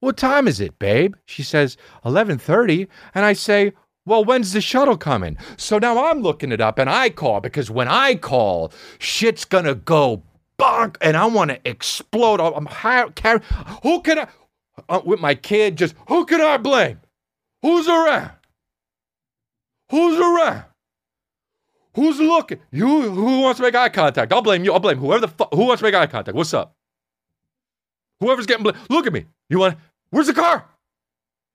What 0.00 0.16
time 0.16 0.48
is 0.48 0.58
it, 0.58 0.78
babe? 0.80 1.14
She 1.26 1.44
says 1.44 1.76
11:30, 2.04 2.88
and 3.14 3.24
I 3.24 3.34
say, 3.34 3.72
"Well, 4.04 4.24
when's 4.24 4.52
the 4.52 4.60
shuttle 4.60 4.96
coming?" 4.96 5.36
So 5.56 5.78
now 5.78 6.06
I'm 6.06 6.22
looking 6.22 6.50
it 6.50 6.60
up 6.60 6.80
and 6.80 6.90
I 6.90 7.08
call 7.08 7.40
because 7.40 7.70
when 7.70 7.86
I 7.86 8.16
call, 8.16 8.72
shit's 8.98 9.44
to 9.44 9.76
go 9.76 10.24
bonk 10.62 10.96
and 11.00 11.16
I 11.16 11.26
want 11.26 11.50
to 11.50 11.60
explode. 11.68 12.40
I'm 12.40 12.66
hi- 12.66 13.08
car- 13.10 13.42
who 13.82 14.00
can 14.02 14.20
I 14.20 14.28
uh, 14.88 15.00
with 15.04 15.20
my 15.20 15.34
kid 15.34 15.76
just 15.76 15.94
who 16.08 16.24
can 16.24 16.40
I 16.40 16.56
blame? 16.56 17.00
Who's 17.62 17.88
around? 17.88 18.30
Who's 19.90 20.18
around? 20.18 20.64
Who's 21.94 22.18
looking? 22.18 22.58
You 22.70 23.10
who 23.10 23.40
wants 23.42 23.58
to 23.58 23.62
make 23.64 23.74
eye 23.74 23.90
contact? 23.90 24.32
I'll 24.32 24.40
blame 24.42 24.64
you. 24.64 24.72
I'll 24.72 24.80
blame 24.80 24.98
whoever 24.98 25.20
the 25.20 25.28
fuck 25.28 25.52
who 25.52 25.66
wants 25.66 25.80
to 25.80 25.84
make 25.84 25.94
eye 25.94 26.06
contact. 26.06 26.34
What's 26.34 26.54
up? 26.54 26.74
Whoever's 28.20 28.46
getting 28.46 28.62
bl- 28.62 28.70
look 28.88 29.06
at 29.06 29.12
me. 29.12 29.26
You 29.50 29.58
want? 29.58 29.76
Where's 30.10 30.28
the 30.28 30.32
car? 30.34 30.66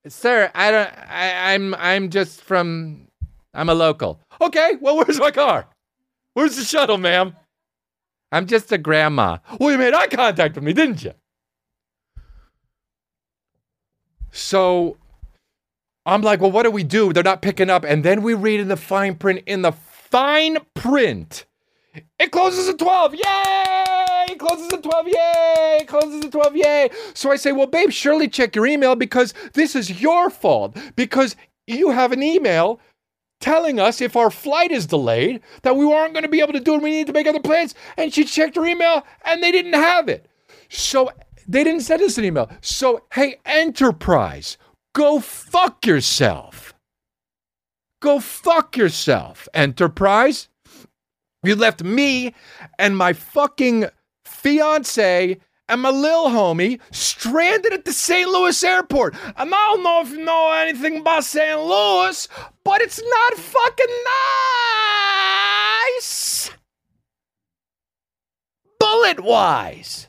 Sir, 0.07 0.51
I 0.53 0.71
don't. 0.71 0.89
I, 1.09 1.53
I'm. 1.53 1.73
I'm 1.75 2.09
just 2.09 2.41
from. 2.41 3.07
I'm 3.53 3.69
a 3.69 3.73
local. 3.73 4.19
Okay. 4.39 4.77
Well, 4.79 4.97
where's 4.97 5.19
my 5.19 5.31
car? 5.31 5.67
Where's 6.33 6.55
the 6.55 6.63
shuttle, 6.63 6.97
ma'am? 6.99 7.35
I'm 8.31 8.45
just 8.45 8.71
a 8.71 8.77
grandma. 8.77 9.37
Well, 9.59 9.71
you 9.71 9.77
made 9.77 9.93
eye 9.93 10.07
contact 10.07 10.55
with 10.55 10.63
me, 10.63 10.73
didn't 10.73 11.03
you? 11.03 11.13
So 14.31 14.97
I'm 16.05 16.21
like, 16.21 16.41
well, 16.41 16.51
what 16.51 16.63
do 16.63 16.71
we 16.71 16.83
do? 16.83 17.13
They're 17.13 17.23
not 17.23 17.41
picking 17.41 17.69
up. 17.69 17.83
And 17.83 18.03
then 18.03 18.21
we 18.21 18.33
read 18.33 18.59
in 18.59 18.67
the 18.67 18.77
fine 18.77 19.15
print, 19.15 19.43
in 19.45 19.61
the 19.61 19.71
fine 19.71 20.57
print, 20.73 21.45
it 22.19 22.31
closes 22.31 22.69
at 22.69 22.77
12. 22.77 23.15
Yay! 23.15 23.21
It 24.29 24.39
closes 24.39 24.71
at 24.71 24.83
12. 24.83 25.07
Yay! 25.07 25.77
It 25.81 25.87
closes 25.87 26.25
at 26.25 26.31
12. 26.31 26.55
Yay! 26.55 26.89
So 27.13 27.31
I 27.31 27.35
say, 27.35 27.51
well, 27.51 27.67
babe, 27.67 27.91
surely 27.91 28.27
check 28.27 28.55
your 28.55 28.67
email 28.67 28.95
because 28.95 29.33
this 29.53 29.75
is 29.75 30.01
your 30.01 30.29
fault. 30.29 30.77
Because 30.95 31.35
you 31.65 31.89
have 31.91 32.11
an 32.11 32.23
email 32.23 32.79
telling 33.39 33.79
us 33.79 34.01
if 34.01 34.15
our 34.15 34.29
flight 34.29 34.71
is 34.71 34.85
delayed 34.85 35.41
that 35.61 35.75
we 35.75 35.85
weren't 35.85 36.13
going 36.13 36.23
to 36.23 36.29
be 36.29 36.41
able 36.41 36.53
to 36.53 36.59
do 36.59 36.75
it. 36.75 36.81
We 36.81 36.91
need 36.91 37.07
to 37.07 37.13
make 37.13 37.27
other 37.27 37.39
plans. 37.39 37.75
And 37.97 38.13
she 38.13 38.23
checked 38.23 38.55
her 38.55 38.65
email 38.65 39.05
and 39.25 39.41
they 39.41 39.51
didn't 39.51 39.73
have 39.73 40.09
it. 40.09 40.27
So 40.69 41.11
they 41.47 41.63
didn't 41.63 41.81
send 41.81 42.01
us 42.01 42.17
an 42.17 42.25
email. 42.25 42.49
So, 42.61 43.03
hey, 43.13 43.39
Enterprise, 43.45 44.57
go 44.93 45.19
fuck 45.19 45.85
yourself. 45.85 46.73
Go 48.01 48.19
fuck 48.19 48.77
yourself, 48.77 49.47
Enterprise. 49.53 50.49
You 51.43 51.55
left 51.55 51.83
me 51.83 52.35
and 52.77 52.97
my 52.97 53.13
fucking 53.13 53.85
fiance 54.25 55.37
and 55.69 55.81
my 55.81 55.89
lil 55.89 56.29
homie 56.29 56.79
stranded 56.91 57.73
at 57.73 57.85
the 57.85 57.93
St. 57.93 58.29
Louis 58.29 58.63
airport. 58.63 59.15
And 59.35 59.53
I 59.53 59.73
don't 59.73 59.83
know 59.83 60.01
if 60.01 60.11
you 60.11 60.23
know 60.23 60.51
anything 60.51 60.99
about 60.99 61.23
St. 61.23 61.59
Louis, 61.59 62.27
but 62.63 62.81
it's 62.81 63.01
not 63.03 63.33
fucking 63.35 63.95
nice. 65.95 66.51
Bullet 68.79 69.19
wise. 69.19 70.07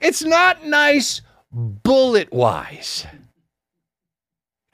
It's 0.00 0.22
not 0.22 0.64
nice 0.64 1.22
bullet 1.52 2.32
wise. 2.32 3.06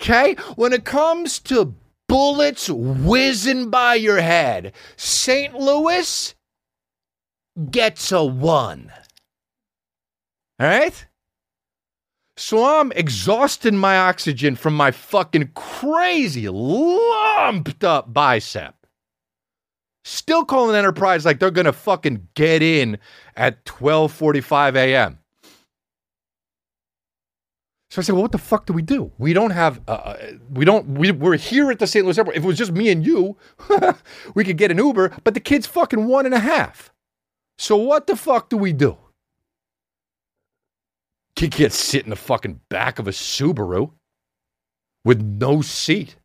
Okay? 0.01 0.35
When 0.57 0.73
it 0.73 0.85
comes 0.85 1.39
to 1.41 1.75
bullets 2.09 2.69
whizzing 2.69 3.71
by 3.71 3.95
your 3.95 4.21
head, 4.21 4.73
St. 4.97 5.55
Louis 5.55 6.35
gets 7.71 8.13
a 8.13 8.23
one. 8.23 8.93
All 10.59 10.67
right? 10.67 11.07
So 12.37 12.81
I'm 12.81 12.93
exhausting 12.93 13.77
my 13.77 13.99
oxygen 13.99 14.57
from 14.57 14.75
my 14.75 14.91
fucking 14.91 15.53
crazy 15.55 16.49
lumped 16.49 17.83
up 17.83 18.13
bicep. 18.13 18.75
Still 20.05 20.45
calling 20.45 20.77
Enterprise 20.77 21.25
like 21.25 21.41
they're 21.41 21.51
gonna 21.51 21.73
fucking 21.73 22.29
get 22.35 22.63
in 22.63 22.99
at 23.37 23.65
12:45 23.65 24.77
a.m. 24.77 25.19
So 27.91 28.01
I 28.01 28.05
said, 28.05 28.13
"Well, 28.13 28.23
what 28.23 28.33
the 28.33 28.39
fuck 28.39 28.67
do 28.67 28.73
we 28.73 28.83
do? 28.83 29.11
We 29.17 29.33
don't 29.33 29.51
have, 29.51 29.81
uh, 29.89 29.93
uh, 29.93 30.33
we 30.51 30.65
don't, 30.65 30.99
we, 30.99 31.11
we're 31.13 31.37
here 31.37 31.71
at 31.71 31.79
the 31.79 31.87
St. 31.87 32.05
Louis 32.05 32.19
airport. 32.19 32.37
If 32.37 32.45
it 32.45 32.47
was 32.47 32.59
just 32.59 32.73
me 32.73 32.91
and 32.91 33.05
you, 33.07 33.37
we 34.35 34.45
could 34.45 34.59
get 34.59 34.71
an 34.71 34.79
Uber. 34.79 35.17
But 35.25 35.35
the 35.35 35.41
kid's 35.41 35.67
fucking 35.67 36.07
one 36.07 36.27
and 36.27 36.35
a 36.35 36.41
half. 36.41 36.93
So 37.57 37.77
what 37.77 38.07
the 38.07 38.17
fuck 38.17 38.51
do 38.51 38.59
we 38.59 38.73
do? 38.75 38.99
Kid 41.37 41.53
can't 41.53 41.73
sit 41.73 42.05
in 42.05 42.11
the 42.11 42.17
fucking 42.17 42.61
back 42.71 42.99
of 42.99 43.07
a 43.07 43.13
Subaru 43.13 43.93
with 45.05 45.21
no 45.21 45.61
seat. 45.61 46.17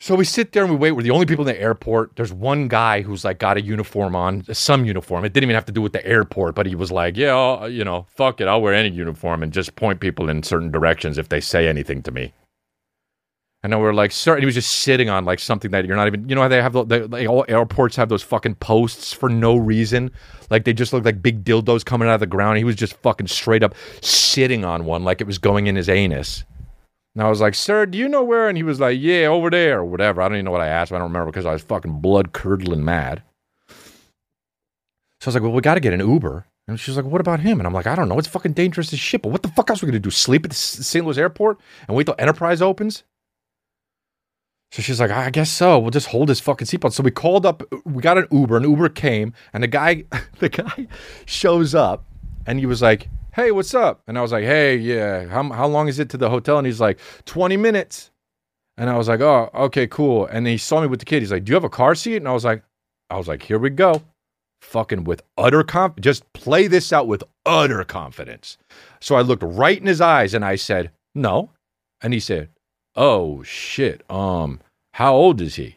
So 0.00 0.16
we 0.16 0.24
sit 0.24 0.52
there 0.52 0.64
and 0.64 0.72
we 0.72 0.76
wait. 0.76 0.92
We're 0.92 1.02
the 1.02 1.12
only 1.12 1.26
people 1.26 1.48
in 1.48 1.54
the 1.54 1.60
airport. 1.60 2.16
There's 2.16 2.32
one 2.32 2.66
guy 2.66 3.02
who's 3.02 3.24
like 3.24 3.38
got 3.38 3.56
a 3.56 3.62
uniform 3.62 4.16
on, 4.16 4.42
some 4.52 4.84
uniform. 4.84 5.24
It 5.24 5.32
didn't 5.32 5.44
even 5.44 5.54
have 5.54 5.64
to 5.66 5.72
do 5.72 5.80
with 5.80 5.92
the 5.92 6.04
airport, 6.04 6.56
but 6.56 6.66
he 6.66 6.74
was 6.74 6.90
like, 6.90 7.16
"Yeah, 7.16 7.36
I'll, 7.36 7.68
you 7.68 7.84
know, 7.84 8.06
fuck 8.10 8.40
it, 8.40 8.48
I'll 8.48 8.60
wear 8.60 8.74
any 8.74 8.90
uniform 8.90 9.44
and 9.44 9.52
just 9.52 9.76
point 9.76 10.00
people 10.00 10.28
in 10.28 10.42
certain 10.42 10.72
directions 10.72 11.18
if 11.18 11.28
they 11.28 11.40
say 11.40 11.68
anything 11.68 12.02
to 12.02 12.10
me." 12.10 12.34
And 13.62 13.72
then 13.72 13.80
we're 13.80 13.92
like, 13.92 14.10
"Sir," 14.10 14.34
and 14.34 14.42
he 14.42 14.46
was 14.46 14.56
just 14.56 14.80
sitting 14.80 15.08
on 15.08 15.24
like 15.24 15.38
something 15.38 15.70
that 15.70 15.84
you're 15.86 15.94
not 15.94 16.08
even. 16.08 16.28
You 16.28 16.34
know 16.34 16.42
how 16.42 16.48
they 16.48 16.60
have 16.60 16.72
the, 16.72 16.84
they, 16.84 17.02
like 17.02 17.28
all 17.28 17.44
airports 17.46 17.94
have 17.94 18.08
those 18.08 18.22
fucking 18.22 18.56
posts 18.56 19.12
for 19.12 19.28
no 19.28 19.56
reason, 19.56 20.10
like 20.50 20.64
they 20.64 20.72
just 20.72 20.92
look 20.92 21.04
like 21.04 21.22
big 21.22 21.44
dildos 21.44 21.84
coming 21.84 22.08
out 22.08 22.14
of 22.14 22.20
the 22.20 22.26
ground. 22.26 22.58
He 22.58 22.64
was 22.64 22.74
just 22.74 22.94
fucking 22.94 23.28
straight 23.28 23.62
up 23.62 23.74
sitting 24.00 24.64
on 24.64 24.84
one 24.84 25.04
like 25.04 25.20
it 25.20 25.26
was 25.26 25.38
going 25.38 25.68
in 25.68 25.76
his 25.76 25.88
anus. 25.88 26.44
And 27.14 27.22
I 27.22 27.28
was 27.28 27.40
like, 27.40 27.54
sir, 27.54 27.86
do 27.86 27.98
you 27.98 28.08
know 28.08 28.24
where? 28.24 28.48
And 28.48 28.56
he 28.56 28.62
was 28.62 28.80
like, 28.80 28.98
yeah, 28.98 29.26
over 29.26 29.50
there, 29.50 29.80
or 29.80 29.84
whatever. 29.84 30.22
I 30.22 30.28
don't 30.28 30.36
even 30.36 30.46
know 30.46 30.50
what 30.50 30.62
I 30.62 30.68
asked. 30.68 30.92
I 30.92 30.96
don't 30.96 31.12
remember 31.12 31.30
because 31.30 31.46
I 31.46 31.52
was 31.52 31.62
fucking 31.62 32.00
blood 32.00 32.32
curdling 32.32 32.84
mad. 32.84 33.22
So 35.20 35.26
I 35.26 35.28
was 35.28 35.34
like, 35.34 35.42
well, 35.42 35.52
we 35.52 35.60
got 35.60 35.74
to 35.74 35.80
get 35.80 35.92
an 35.92 36.00
Uber. 36.00 36.46
And 36.66 36.80
she's 36.80 36.96
like, 36.96 37.04
what 37.04 37.20
about 37.20 37.40
him? 37.40 37.60
And 37.60 37.66
I'm 37.66 37.74
like, 37.74 37.86
I 37.86 37.94
don't 37.94 38.08
know. 38.08 38.18
It's 38.18 38.28
fucking 38.28 38.54
dangerous 38.54 38.92
as 38.92 38.98
shit. 38.98 39.20
But 39.20 39.30
what 39.30 39.42
the 39.42 39.48
fuck 39.48 39.68
else 39.68 39.82
are 39.82 39.86
we 39.86 39.92
going 39.92 40.02
to 40.02 40.06
do? 40.06 40.10
Sleep 40.10 40.44
at 40.44 40.50
the 40.50 40.56
St. 40.56 41.04
Louis 41.04 41.18
airport 41.18 41.60
and 41.86 41.96
wait 41.96 42.04
till 42.04 42.14
Enterprise 42.18 42.62
opens? 42.62 43.04
So 44.72 44.80
she's 44.80 44.98
like, 44.98 45.10
I 45.10 45.28
guess 45.28 45.50
so. 45.50 45.78
We'll 45.78 45.90
just 45.90 46.08
hold 46.08 46.30
his 46.30 46.40
fucking 46.40 46.66
seatbelt. 46.66 46.94
So 46.94 47.02
we 47.02 47.10
called 47.10 47.44
up, 47.44 47.62
we 47.84 48.00
got 48.00 48.16
an 48.16 48.26
Uber, 48.30 48.56
an 48.56 48.62
Uber 48.62 48.88
came, 48.88 49.34
and 49.52 49.62
the 49.62 49.68
guy, 49.68 50.04
the 50.38 50.48
guy 50.48 50.86
shows 51.26 51.74
up 51.74 52.06
and 52.46 52.58
he 52.58 52.64
was 52.64 52.80
like, 52.80 53.08
Hey, 53.34 53.50
what's 53.50 53.74
up? 53.74 54.02
And 54.06 54.16
I 54.16 54.22
was 54.22 54.32
like, 54.32 54.44
Hey, 54.44 54.76
yeah, 54.76 55.26
how, 55.26 55.42
how 55.52 55.66
long 55.66 55.88
is 55.88 55.98
it 55.98 56.08
to 56.10 56.16
the 56.16 56.30
hotel? 56.30 56.56
And 56.56 56.66
he's 56.66 56.80
like, 56.80 56.98
20 57.26 57.58
minutes. 57.58 58.10
And 58.78 58.88
I 58.88 58.96
was 58.96 59.08
like, 59.08 59.20
Oh, 59.20 59.50
okay, 59.54 59.86
cool. 59.86 60.24
And 60.24 60.46
he 60.46 60.56
saw 60.56 60.80
me 60.80 60.86
with 60.86 61.00
the 61.00 61.04
kid. 61.04 61.20
He's 61.20 61.32
like, 61.32 61.44
Do 61.44 61.50
you 61.50 61.54
have 61.54 61.64
a 61.64 61.68
car 61.68 61.94
seat? 61.94 62.16
And 62.16 62.26
I 62.26 62.32
was 62.32 62.46
like, 62.46 62.62
I 63.10 63.18
was 63.18 63.28
like, 63.28 63.42
Here 63.42 63.58
we 63.58 63.68
go. 63.68 64.02
Fucking 64.62 65.04
with 65.04 65.22
utter 65.36 65.64
conf, 65.64 65.96
just 66.00 66.32
play 66.32 66.66
this 66.66 66.94
out 66.94 67.06
with 67.06 67.22
utter 67.44 67.84
confidence. 67.84 68.56
So 69.02 69.16
I 69.16 69.20
looked 69.20 69.42
right 69.42 69.78
in 69.78 69.86
his 69.86 70.00
eyes 70.00 70.32
and 70.32 70.46
I 70.46 70.56
said, 70.56 70.92
No. 71.14 71.50
And 72.00 72.14
he 72.14 72.20
said, 72.20 72.48
Oh 72.94 73.42
shit. 73.42 74.02
Um, 74.10 74.60
how 74.94 75.14
old 75.14 75.40
is 75.40 75.56
he? 75.56 75.76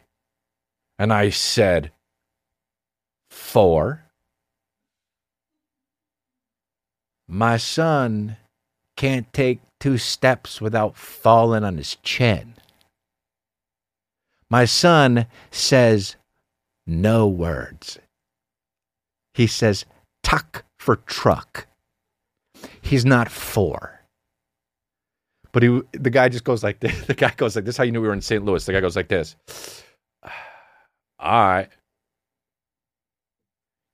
And 0.98 1.12
I 1.12 1.30
said, 1.30 1.92
Four. 3.30 4.04
My 7.28 7.56
son 7.56 8.36
can't 8.96 9.30
take 9.32 9.60
two 9.80 9.98
steps 9.98 10.60
without 10.60 10.96
falling 10.96 11.64
on 11.64 11.76
his 11.76 11.96
chin. 12.02 12.54
My 14.48 14.64
son 14.64 15.26
says 15.50 16.16
no 16.86 17.26
words. 17.26 17.98
He 19.34 19.46
says 19.46 19.84
tuck 20.22 20.64
for 20.78 20.96
truck. 20.96 21.66
He's 22.80 23.04
not 23.04 23.30
four. 23.30 23.95
But 25.56 25.62
he, 25.62 25.80
the 25.92 26.10
guy 26.10 26.28
just 26.28 26.44
goes 26.44 26.62
like 26.62 26.80
this. 26.80 27.06
The 27.06 27.14
guy 27.14 27.32
goes 27.34 27.56
like 27.56 27.64
this. 27.64 27.76
Is 27.76 27.78
how 27.78 27.84
you 27.84 27.90
knew 27.90 28.02
we 28.02 28.08
were 28.08 28.12
in 28.12 28.20
St. 28.20 28.44
Louis? 28.44 28.62
The 28.62 28.74
guy 28.74 28.82
goes 28.82 28.94
like 28.94 29.08
this. 29.08 29.36
All 31.18 31.48
right. 31.48 31.70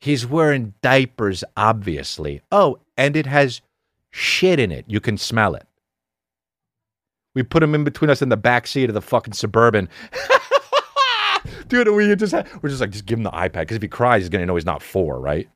He's 0.01 0.27
wearing 0.27 0.75
diapers, 0.83 1.44
obviously. 1.57 2.42
Oh, 2.51 2.81
and 2.96 3.16
it 3.16 3.27
has 3.27 3.61
shit 4.11 4.59
in 4.59 4.72
it. 4.72 4.87
You 4.88 4.98
can 4.98 5.16
smell 5.16 5.55
it. 5.55 5.64
We 7.37 7.44
put 7.44 7.62
him 7.62 7.77
in 7.77 7.85
between 7.85 8.11
us 8.11 8.22
in 8.22 8.29
the 8.29 8.37
back 8.37 8.66
seat 8.66 8.90
of 8.90 8.94
the 8.94 9.01
fucking 9.01 9.35
suburban. 9.35 9.88
Dude, 11.68 11.88
we 11.90 12.12
just 12.16 12.33
had, 12.33 12.48
we're 12.61 12.70
just 12.70 12.81
like, 12.81 12.90
just 12.90 13.07
give 13.07 13.20
him 13.20 13.22
the 13.22 13.31
iPad 13.31 13.61
because 13.61 13.77
if 13.77 13.83
he 13.83 13.88
cries, 13.88 14.22
he's 14.22 14.31
gonna 14.31 14.46
know 14.46 14.57
he's 14.57 14.66
not 14.66 14.83
four, 14.83 15.20
right? 15.20 15.48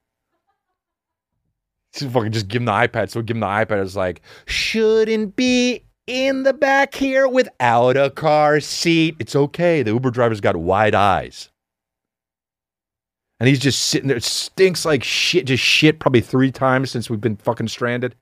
Fucking 1.95 2.31
just 2.31 2.47
give 2.47 2.62
him 2.62 2.66
the 2.66 2.73
iPad. 2.73 3.11
So 3.11 3.19
we 3.19 3.27
give 3.27 3.37
him 3.37 3.40
the 3.40 3.47
iPad. 3.47 3.83
It's 3.83 3.97
like, 3.97 4.21
shouldn't 4.47 5.35
be 5.35 5.83
in 6.07 6.45
the 6.45 6.53
back 6.53 6.95
here 6.95 7.29
without 7.29 7.97
a 7.97 8.11
car 8.11 8.61
seat. 8.61 9.16
It's 9.19 9.37
okay. 9.37 9.83
The 9.83 9.92
Uber 9.92 10.11
driver's 10.11 10.40
got 10.40 10.57
wide 10.57 10.95
eyes. 10.95 11.51
And 13.38 13.49
he's 13.49 13.59
just 13.59 13.87
sitting 13.87 14.09
there. 14.09 14.16
It 14.16 14.25
stinks 14.25 14.85
like 14.85 15.05
shit, 15.05 15.47
just 15.47 15.62
shit 15.62 15.99
probably 15.99 16.23
three 16.23 16.51
times 16.51 16.90
since 16.90 17.11
we've 17.11 17.21
been 17.21 17.37
fucking 17.37 17.69
stranded. 17.69 18.14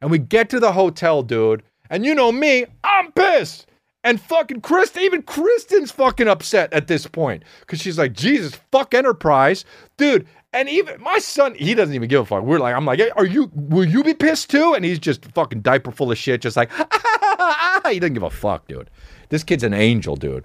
And 0.00 0.10
we 0.10 0.18
get 0.18 0.50
to 0.50 0.60
the 0.60 0.72
hotel, 0.72 1.22
dude. 1.22 1.62
And 1.90 2.04
you 2.04 2.14
know 2.14 2.32
me, 2.32 2.66
I'm 2.82 3.12
pissed. 3.12 3.66
And 4.04 4.20
fucking 4.20 4.60
Kristen, 4.60 5.02
even 5.02 5.22
Kristen's 5.22 5.90
fucking 5.90 6.28
upset 6.28 6.72
at 6.72 6.86
this 6.86 7.06
point. 7.06 7.42
Cause 7.66 7.80
she's 7.80 7.98
like, 7.98 8.12
Jesus, 8.12 8.58
fuck 8.70 8.94
Enterprise. 8.94 9.64
Dude, 9.96 10.26
and 10.52 10.68
even 10.68 11.00
my 11.00 11.18
son, 11.18 11.54
he 11.54 11.74
doesn't 11.74 11.94
even 11.94 12.08
give 12.08 12.22
a 12.22 12.24
fuck. 12.24 12.42
We're 12.42 12.58
like, 12.58 12.74
I'm 12.74 12.84
like, 12.84 12.98
hey, 12.98 13.10
are 13.10 13.26
you, 13.26 13.50
will 13.54 13.84
you 13.84 14.02
be 14.02 14.14
pissed 14.14 14.50
too? 14.50 14.74
And 14.74 14.84
he's 14.84 14.98
just 14.98 15.24
fucking 15.32 15.60
diaper 15.60 15.90
full 15.90 16.10
of 16.10 16.18
shit, 16.18 16.40
just 16.40 16.56
like, 16.56 16.70
ah! 16.78 17.80
he 17.90 18.00
doesn't 18.00 18.14
give 18.14 18.22
a 18.22 18.30
fuck, 18.30 18.66
dude. 18.66 18.90
This 19.28 19.44
kid's 19.44 19.62
an 19.62 19.74
angel, 19.74 20.16
dude. 20.16 20.44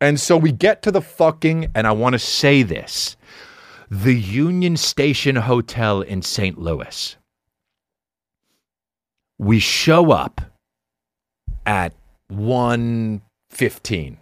And 0.00 0.18
so 0.18 0.36
we 0.36 0.50
get 0.50 0.82
to 0.82 0.90
the 0.90 1.02
fucking, 1.02 1.70
and 1.74 1.86
I 1.86 1.92
want 1.92 2.14
to 2.14 2.18
say 2.18 2.62
this 2.62 3.16
the 3.90 4.14
Union 4.14 4.76
Station 4.76 5.36
Hotel 5.36 6.00
in 6.00 6.22
St. 6.22 6.56
Louis. 6.58 7.16
We 9.38 9.58
show 9.58 10.12
up 10.12 10.40
at 11.66 11.92
1:15. 12.32 14.19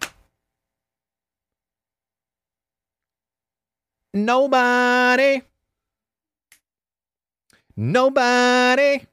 Nobody. 4.14 5.42
Nobody. 7.76 9.06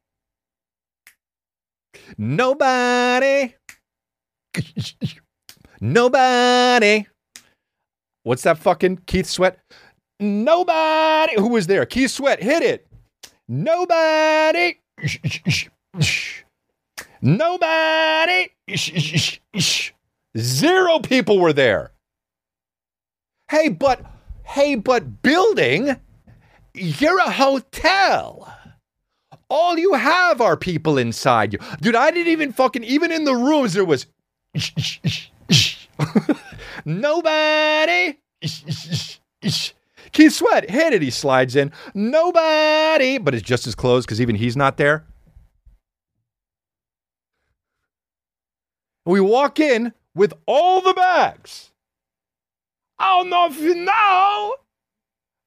Nobody. 2.17 3.55
Nobody. 5.81 7.07
What's 8.23 8.43
that 8.43 8.57
fucking 8.57 8.97
Keith 9.05 9.27
Sweat? 9.27 9.59
Nobody. 10.19 11.35
Who 11.35 11.49
was 11.49 11.67
there? 11.67 11.85
Keith 11.85 12.11
Sweat. 12.11 12.41
Hit 12.41 12.63
it. 12.63 12.87
Nobody. 13.47 14.79
Nobody. 17.21 18.49
Zero 20.37 20.99
people 20.99 21.39
were 21.39 21.53
there. 21.53 21.91
Hey, 23.49 23.69
but, 23.69 24.03
hey, 24.45 24.75
but 24.75 25.21
building, 25.21 25.99
you're 26.73 27.19
a 27.19 27.31
hotel. 27.31 28.51
All 29.49 29.77
you 29.77 29.93
have 29.93 30.41
are 30.41 30.57
people 30.57 30.97
inside 30.97 31.53
you. 31.53 31.59
Dude, 31.81 31.95
I 31.95 32.11
didn't 32.11 32.31
even 32.31 32.53
fucking, 32.53 32.83
even 32.83 33.11
in 33.11 33.25
the 33.25 33.35
rooms, 33.35 33.73
there 33.73 33.85
was 33.85 34.07
Nobody. 36.85 38.19
Keith 40.11 40.33
Sweat, 40.33 40.69
hit 40.69 40.93
it. 40.93 41.01
He 41.01 41.09
slides 41.09 41.55
in. 41.55 41.71
Nobody. 41.93 43.17
But 43.17 43.35
it's 43.35 43.43
just 43.43 43.67
as 43.67 43.75
close 43.75 44.05
because 44.05 44.21
even 44.21 44.35
he's 44.35 44.55
not 44.55 44.77
there. 44.77 45.05
We 49.05 49.19
walk 49.19 49.59
in 49.59 49.93
with 50.15 50.33
all 50.45 50.81
the 50.81 50.93
bags. 50.93 51.71
I 52.97 53.17
don't 53.17 53.29
know 53.29 53.47
if 53.47 53.59
you 53.59 53.75
know, 53.75 54.55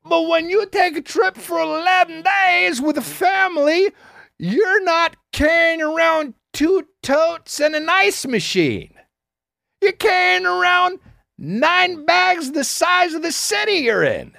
but 0.04 0.22
when 0.28 0.50
you 0.50 0.66
take 0.66 0.96
a 0.96 1.02
trip 1.02 1.36
for 1.36 1.58
11 1.60 2.22
days 2.22 2.80
with 2.80 2.98
a 2.98 3.02
family, 3.02 3.92
you're 4.38 4.84
not 4.84 5.16
carrying 5.32 5.82
around 5.82 6.34
two 6.52 6.86
totes 7.02 7.60
and 7.60 7.74
an 7.74 7.88
ice 7.88 8.26
machine. 8.26 8.94
You're 9.80 9.92
carrying 9.92 10.46
around 10.46 11.00
nine 11.38 12.04
bags 12.04 12.52
the 12.52 12.64
size 12.64 13.14
of 13.14 13.22
the 13.22 13.32
city 13.32 13.74
you're 13.74 14.04
in. 14.04 14.32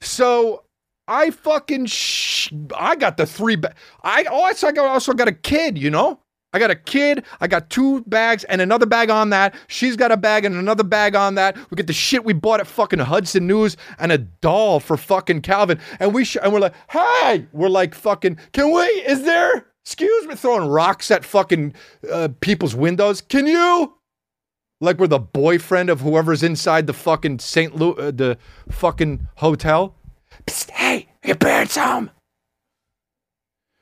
So 0.00 0.64
I 1.06 1.30
fucking 1.30 1.86
sh- 1.86 2.52
I 2.76 2.96
got 2.96 3.16
the 3.16 3.26
three 3.26 3.56
ba- 3.56 3.74
I 4.02 4.24
oh, 4.30 4.44
also 4.44 4.68
I 4.68 4.72
got, 4.72 4.86
also 4.86 5.12
got 5.12 5.28
a 5.28 5.32
kid, 5.32 5.76
you 5.78 5.90
know? 5.90 6.20
I 6.52 6.58
got 6.58 6.70
a 6.70 6.74
kid, 6.74 7.24
I 7.40 7.46
got 7.46 7.70
two 7.70 8.00
bags 8.02 8.42
and 8.44 8.60
another 8.60 8.86
bag 8.86 9.08
on 9.08 9.30
that. 9.30 9.54
She's 9.68 9.94
got 9.96 10.10
a 10.10 10.16
bag 10.16 10.44
and 10.44 10.56
another 10.56 10.82
bag 10.82 11.14
on 11.14 11.36
that. 11.36 11.56
We 11.70 11.76
get 11.76 11.86
the 11.86 11.92
shit 11.92 12.24
we 12.24 12.32
bought 12.32 12.58
at 12.58 12.66
fucking 12.66 12.98
Hudson 12.98 13.46
News 13.46 13.76
and 13.98 14.10
a 14.10 14.18
doll 14.18 14.80
for 14.80 14.96
fucking 14.96 15.42
Calvin. 15.42 15.78
And 16.00 16.12
we 16.12 16.24
sh- 16.24 16.38
and 16.42 16.52
we're 16.52 16.58
like, 16.60 16.74
"Hey, 16.90 17.46
we're 17.52 17.68
like 17.68 17.94
fucking, 17.94 18.38
can 18.52 18.72
we? 18.72 18.82
Is 18.82 19.22
there 19.22 19.66
excuse 19.84 20.26
me 20.26 20.34
throwing 20.34 20.68
rocks 20.68 21.10
at 21.12 21.24
fucking 21.24 21.74
uh, 22.10 22.28
people's 22.40 22.74
windows? 22.74 23.20
Can 23.20 23.46
you?" 23.46 23.94
Like 24.80 24.98
we're 24.98 25.06
the 25.06 25.18
boyfriend 25.20 25.88
of 25.90 26.00
whoever's 26.00 26.42
inside 26.42 26.86
the 26.86 26.94
fucking 26.94 27.38
St. 27.38 27.76
Louis, 27.76 27.98
uh, 27.98 28.10
the 28.10 28.38
fucking 28.70 29.28
hotel. 29.36 29.94
Psst, 30.46 30.70
hey, 30.70 31.06
your 31.22 31.36
parents 31.36 31.76
home. 31.76 32.10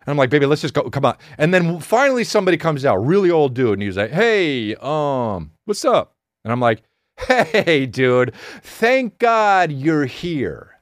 And 0.08 0.12
I'm 0.12 0.16
like, 0.16 0.30
baby, 0.30 0.46
let's 0.46 0.62
just 0.62 0.72
go. 0.72 0.88
Come 0.88 1.04
on. 1.04 1.18
And 1.36 1.52
then 1.52 1.80
finally 1.80 2.24
somebody 2.24 2.56
comes 2.56 2.86
out, 2.86 2.96
really 2.96 3.30
old 3.30 3.52
dude, 3.52 3.74
and 3.74 3.82
he's 3.82 3.98
like, 3.98 4.10
hey, 4.10 4.74
um, 4.76 5.52
what's 5.66 5.84
up? 5.84 6.14
And 6.44 6.50
I'm 6.50 6.60
like, 6.60 6.82
hey, 7.18 7.84
dude, 7.84 8.34
thank 8.62 9.18
God 9.18 9.70
you're 9.70 10.06
here. 10.06 10.80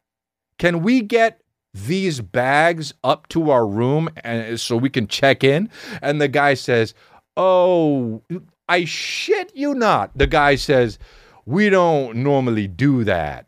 Can 0.60 0.80
we 0.80 1.00
get 1.02 1.40
these 1.74 2.20
bags 2.20 2.94
up 3.02 3.26
to 3.30 3.50
our 3.50 3.66
room 3.66 4.10
and 4.22 4.60
so 4.60 4.76
we 4.76 4.90
can 4.90 5.08
check 5.08 5.42
in? 5.42 5.70
And 6.00 6.20
the 6.20 6.28
guy 6.28 6.54
says, 6.54 6.94
Oh, 7.36 8.22
I 8.68 8.84
shit 8.84 9.50
you 9.56 9.74
not. 9.74 10.16
The 10.16 10.28
guy 10.28 10.54
says, 10.54 11.00
We 11.46 11.68
don't 11.68 12.18
normally 12.18 12.68
do 12.68 13.02
that. 13.02 13.45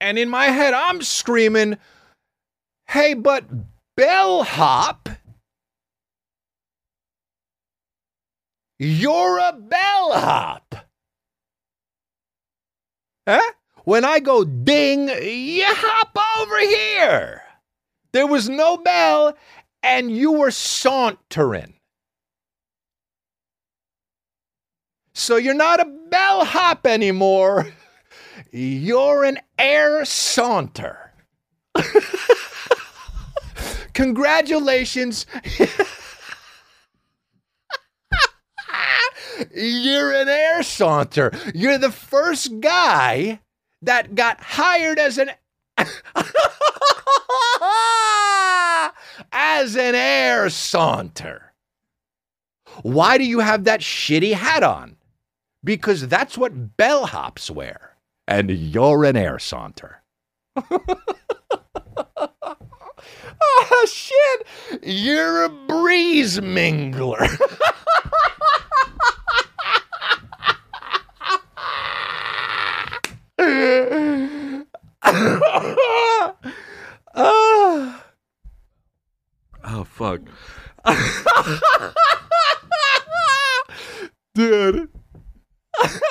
And 0.00 0.18
in 0.18 0.28
my 0.28 0.46
head, 0.46 0.72
I'm 0.72 1.02
screaming, 1.02 1.76
Hey, 2.88 3.14
but 3.14 3.44
bellhop, 3.96 5.08
you're 8.78 9.38
a 9.38 9.52
bellhop. 9.52 10.74
Huh? 13.28 13.52
When 13.84 14.04
I 14.04 14.20
go 14.20 14.44
ding, 14.44 15.08
you 15.08 15.64
hop 15.66 16.18
over 16.40 16.58
here. 16.60 17.42
There 18.12 18.26
was 18.26 18.48
no 18.48 18.76
bell, 18.76 19.36
and 19.82 20.10
you 20.10 20.32
were 20.32 20.50
sauntering. 20.50 21.74
So 25.14 25.36
you're 25.36 25.54
not 25.54 25.80
a 25.80 25.84
bellhop 25.84 26.86
anymore. 26.86 27.68
You're 28.52 29.24
an 29.24 29.38
air 29.58 30.04
saunter. 30.04 31.12
Congratulations. 33.94 35.26
You're 39.54 40.12
an 40.12 40.28
air 40.28 40.62
saunter. 40.62 41.32
You're 41.54 41.78
the 41.78 41.90
first 41.92 42.60
guy 42.60 43.40
that 43.82 44.14
got 44.14 44.40
hired 44.40 44.98
as 44.98 45.18
an 45.18 45.30
as 49.32 49.76
an 49.76 49.94
air 49.94 50.50
saunter. 50.50 51.52
Why 52.82 53.18
do 53.18 53.24
you 53.24 53.40
have 53.40 53.64
that 53.64 53.80
shitty 53.80 54.34
hat 54.34 54.62
on? 54.62 54.96
Because 55.62 56.08
that's 56.08 56.38
what 56.38 56.76
bellhops 56.76 57.50
wear 57.50 57.89
and 58.30 58.48
you're 58.48 59.04
an 59.04 59.16
air 59.16 59.40
saunter. 59.40 60.02
oh, 63.36 63.86
shit. 63.90 64.46
You're 64.84 65.44
a 65.44 65.48
breeze 65.48 66.38
mingler. 66.38 67.26
Ah. 77.12 78.04
oh, 79.64 79.84
fuck. 79.84 80.20
Dude. 84.34 84.88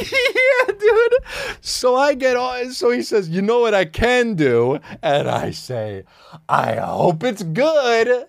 yeah, 0.12 0.72
dude. 0.78 1.14
So 1.60 1.96
I 1.96 2.14
get 2.14 2.36
on. 2.36 2.72
So 2.72 2.90
he 2.90 3.02
says, 3.02 3.28
"You 3.28 3.42
know 3.42 3.60
what 3.60 3.74
I 3.74 3.84
can 3.84 4.34
do?" 4.34 4.78
And 5.02 5.28
I 5.28 5.50
say, 5.50 6.04
"I 6.48 6.76
hope 6.76 7.22
it's 7.24 7.42
good." 7.42 8.26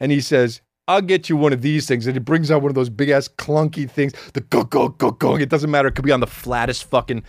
And 0.00 0.12
he 0.12 0.20
says, 0.20 0.60
"I'll 0.88 1.02
get 1.02 1.28
you 1.28 1.36
one 1.36 1.52
of 1.52 1.62
these 1.62 1.86
things." 1.86 2.06
And 2.06 2.16
he 2.16 2.20
brings 2.20 2.50
out 2.50 2.62
one 2.62 2.70
of 2.70 2.74
those 2.74 2.90
big 2.90 3.10
ass 3.10 3.28
clunky 3.28 3.88
things. 3.90 4.12
The 4.32 4.40
go 4.40 4.64
go 4.64 4.88
go 4.88 5.10
go. 5.10 5.36
It 5.36 5.48
doesn't 5.48 5.70
matter. 5.70 5.88
It 5.88 5.94
could 5.94 6.04
be 6.04 6.12
on 6.12 6.20
the 6.20 6.26
flattest 6.26 6.84
fucking, 6.84 7.22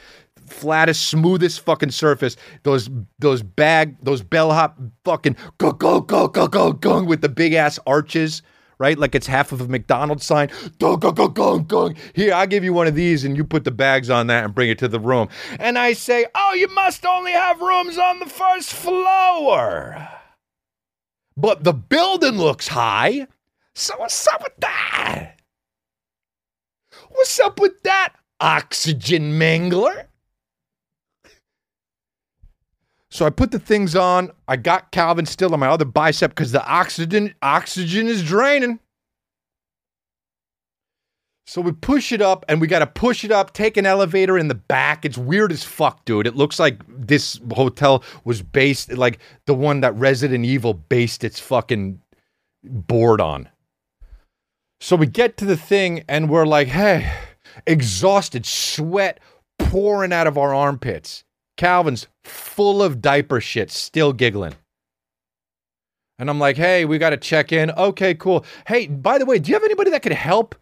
flattest, 0.48 1.10
smoothest 1.10 1.62
fucking 1.62 1.92
surface. 1.92 2.36
Those 2.64 2.90
those 3.20 3.44
bag 3.44 3.98
those 4.04 4.22
bellhop 4.22 4.80
fucking 5.04 5.36
go 5.58 5.72
go 5.72 6.02
go 6.02 6.28
go 6.28 6.48
go 6.48 6.72
go 6.72 7.04
with 7.04 7.22
the 7.22 7.30
big 7.30 7.54
ass 7.54 7.80
arches 7.86 8.42
right? 8.80 8.98
Like 8.98 9.16
it's 9.16 9.28
half 9.28 9.52
of 9.52 9.62
a 9.62 9.68
McDonald's 9.68 10.26
sign. 10.26 10.50
Go, 10.80 10.98
go, 10.98 11.12
go, 11.12 11.60
go. 11.60 11.94
Here, 12.14 12.34
I'll 12.34 12.48
give 12.48 12.64
you 12.64 12.74
one 12.74 12.88
of 12.88 12.96
these 12.96 13.24
and 13.24 13.36
you 13.38 13.44
put 13.44 13.64
the 13.64 13.72
bags 13.72 14.10
on 14.10 14.28
that 14.28 14.44
and 14.44 14.56
bring 14.56 14.70
it 14.70 14.80
to 14.80 14.88
the 14.88 15.00
room. 15.00 15.30
And 15.60 15.78
I 15.78 15.94
say, 15.94 16.26
Oh, 16.36 16.54
you 16.54 16.68
must 16.74 17.06
only 17.06 17.32
have 17.32 17.62
rooms 17.62 17.98
on 17.98 18.20
the 18.20 18.26
first 18.26 18.74
floor. 18.74 20.08
But 21.38 21.64
the 21.64 21.74
building 21.74 22.38
looks 22.38 22.68
high. 22.68 23.28
So 23.74 23.96
what's 23.98 24.28
up 24.28 24.42
with 24.42 24.56
that? 24.60 25.34
What's 27.10 27.40
up 27.40 27.60
with 27.60 27.84
that, 27.84 28.14
oxygen 28.40 29.40
mangler? 29.40 30.06
So 33.16 33.26
I 33.26 33.30
put 33.30 33.52
the 33.52 33.60
things 33.60 33.96
on. 33.96 34.30
I 34.50 34.58
got 34.58 34.92
Calvin 34.92 35.26
still 35.26 35.54
on 35.54 35.62
my 35.62 35.70
other 35.70 35.86
bicep 35.86 36.32
because 36.32 36.52
the 36.52 36.68
oxygen 36.68 37.34
oxygen 37.42 38.08
is 38.08 38.22
draining. 38.22 38.78
So 41.48 41.62
we 41.62 41.72
push 41.72 42.12
it 42.12 42.22
up 42.22 42.44
and 42.50 42.60
we 42.60 42.68
got 42.68 42.80
to 42.80 42.88
push 42.88 43.24
it 43.24 43.32
up, 43.32 43.54
take 43.54 43.78
an 43.78 43.86
elevator 43.86 44.38
in 44.38 44.50
the 44.50 44.54
back. 44.54 45.06
It's 45.06 45.18
weird 45.18 45.54
as 45.54 45.64
fuck, 45.64 46.04
dude. 46.04 46.28
It 46.28 46.36
looks 46.36 46.60
like 46.60 46.82
this 46.90 47.40
hotel 47.54 48.04
was 48.26 48.42
based 48.42 48.92
like 48.92 49.20
the 49.46 49.56
one 49.56 49.80
that 49.80 49.96
Resident 49.96 50.44
Evil 50.44 50.74
based 50.74 51.24
its 51.24 51.40
fucking 51.40 52.02
board 52.66 53.22
on. 53.22 53.48
So 54.82 54.98
we 54.98 55.08
get 55.08 55.38
to 55.38 55.46
the 55.46 55.56
thing 55.56 56.04
and 56.10 56.30
we're 56.30 56.46
like, 56.46 56.68
hey, 56.68 57.14
exhausted, 57.66 58.46
sweat 58.46 59.22
pouring 59.58 60.12
out 60.12 60.28
of 60.28 60.38
our 60.38 60.54
armpits. 60.54 61.24
Calvin's 61.56 62.08
full 62.26 62.84
of 62.84 63.02
diaper 63.02 63.40
shit, 63.42 63.72
still 63.72 64.14
giggling. 64.14 64.54
And 66.18 66.30
I'm 66.30 66.40
like, 66.40 66.56
hey, 66.56 66.86
we 66.86 66.98
got 66.98 67.10
to 67.10 67.18
check 67.18 67.52
in. 67.52 67.72
Okay, 67.72 68.14
cool. 68.16 68.46
Hey, 68.68 68.88
by 68.88 69.18
the 69.18 69.26
way, 69.26 69.40
do 69.40 69.50
you 69.50 69.56
have 69.56 69.64
anybody 69.64 69.92
that 69.92 70.02
could 70.02 70.14
help 70.14 70.56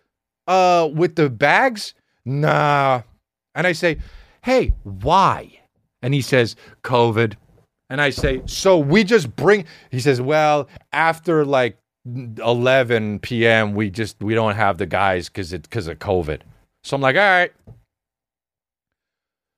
uh, 0.48 0.90
with 0.92 1.16
the 1.16 1.30
bags? 1.30 1.94
Nah. 2.26 3.02
And 3.54 3.68
I 3.68 3.74
say, 3.74 4.00
hey, 4.44 4.74
why? 4.84 5.60
And 6.02 6.14
he 6.14 6.22
says, 6.22 6.56
COVID. 6.84 7.36
And 7.90 8.02
I 8.02 8.10
say, 8.10 8.42
so 8.46 8.80
we 8.80 9.04
just 9.04 9.36
bring, 9.36 9.66
he 9.92 10.00
says, 10.00 10.20
well, 10.20 10.68
after 10.92 11.46
like 11.46 11.78
11 12.06 13.20
p.m., 13.20 13.76
we 13.76 13.92
just, 13.92 14.22
we 14.24 14.34
don't 14.34 14.56
have 14.56 14.80
the 14.80 14.88
guys 14.88 15.30
because 15.30 15.54
it, 15.54 15.64
because 15.64 15.88
of 15.88 16.00
COVID. 16.00 16.42
So 16.84 16.96
I'm 16.96 17.02
like, 17.02 17.16
all 17.16 17.22
right. 17.22 17.54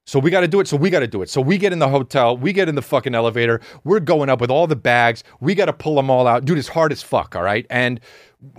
So 0.07 0.19
we 0.19 0.29
got 0.29 0.41
to 0.41 0.47
do 0.47 0.59
it. 0.59 0.67
So 0.67 0.77
we 0.77 0.89
got 0.89 0.99
to 0.99 1.07
do 1.07 1.21
it. 1.23 1.29
So 1.29 1.41
we 1.41 1.57
get 1.57 1.73
in 1.73 1.79
the 1.79 1.89
hotel. 1.89 2.37
We 2.37 2.53
get 2.53 2.69
in 2.69 2.75
the 2.75 2.81
fucking 2.81 3.15
elevator. 3.15 3.59
We're 3.83 3.99
going 3.99 4.29
up 4.29 4.39
with 4.39 4.51
all 4.51 4.67
the 4.67 4.75
bags. 4.75 5.23
We 5.39 5.55
got 5.55 5.65
to 5.65 5.73
pull 5.73 5.95
them 5.95 6.11
all 6.11 6.27
out. 6.27 6.45
Dude, 6.45 6.59
it's 6.59 6.67
hard 6.67 6.91
as 6.91 7.01
fuck. 7.01 7.35
All 7.35 7.41
right. 7.41 7.65
And 7.71 7.99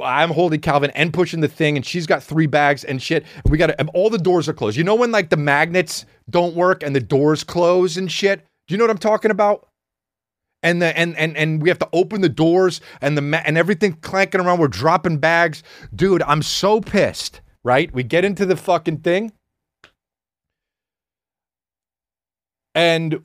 I'm 0.03 0.31
holding 0.31 0.61
Calvin 0.61 0.91
and 0.97 1.13
pushing 1.13 1.41
the 1.41 1.49
thing, 1.49 1.77
and 1.77 1.87
she's 1.87 2.07
got 2.07 2.23
three 2.23 2.47
bags 2.47 2.83
and 2.83 3.01
shit. 3.01 3.25
We 3.45 3.59
got 3.59 3.69
to, 3.69 3.87
all 3.95 4.11
the 4.11 4.19
doors 4.19 4.49
are 4.49 4.53
closed. 4.53 4.77
You 4.77 4.83
know 4.83 4.97
when 4.97 5.13
like 5.13 5.31
the 5.31 5.37
magnets 5.37 6.05
don't 6.29 6.57
work 6.57 6.83
and 6.83 6.97
the 6.97 7.01
doors 7.01 7.45
close 7.45 7.97
and 7.97 8.11
shit? 8.11 8.45
Do 8.67 8.75
you 8.75 8.79
know 8.79 8.85
what 8.85 8.91
I'm 8.91 8.99
talking 8.99 9.31
about? 9.31 9.69
And 10.63 10.83
the 10.83 10.99
and 10.99 11.17
and 11.17 11.37
and 11.37 11.63
we 11.63 11.69
have 11.69 11.79
to 11.79 11.89
open 11.93 12.23
the 12.23 12.29
doors 12.29 12.81
and 13.01 13.17
the 13.17 13.23
ma- 13.23 13.43
and 13.45 13.57
everything 13.57 13.93
clanking 13.93 14.41
around. 14.41 14.59
We're 14.59 14.67
dropping 14.67 15.19
bags, 15.19 15.63
dude. 15.95 16.23
I'm 16.23 16.43
so 16.43 16.81
pissed. 16.81 17.41
Right? 17.63 17.93
We 17.93 18.03
get 18.03 18.25
into 18.25 18.47
the 18.47 18.57
fucking 18.57 18.99
thing. 18.99 19.33
And 22.77 23.21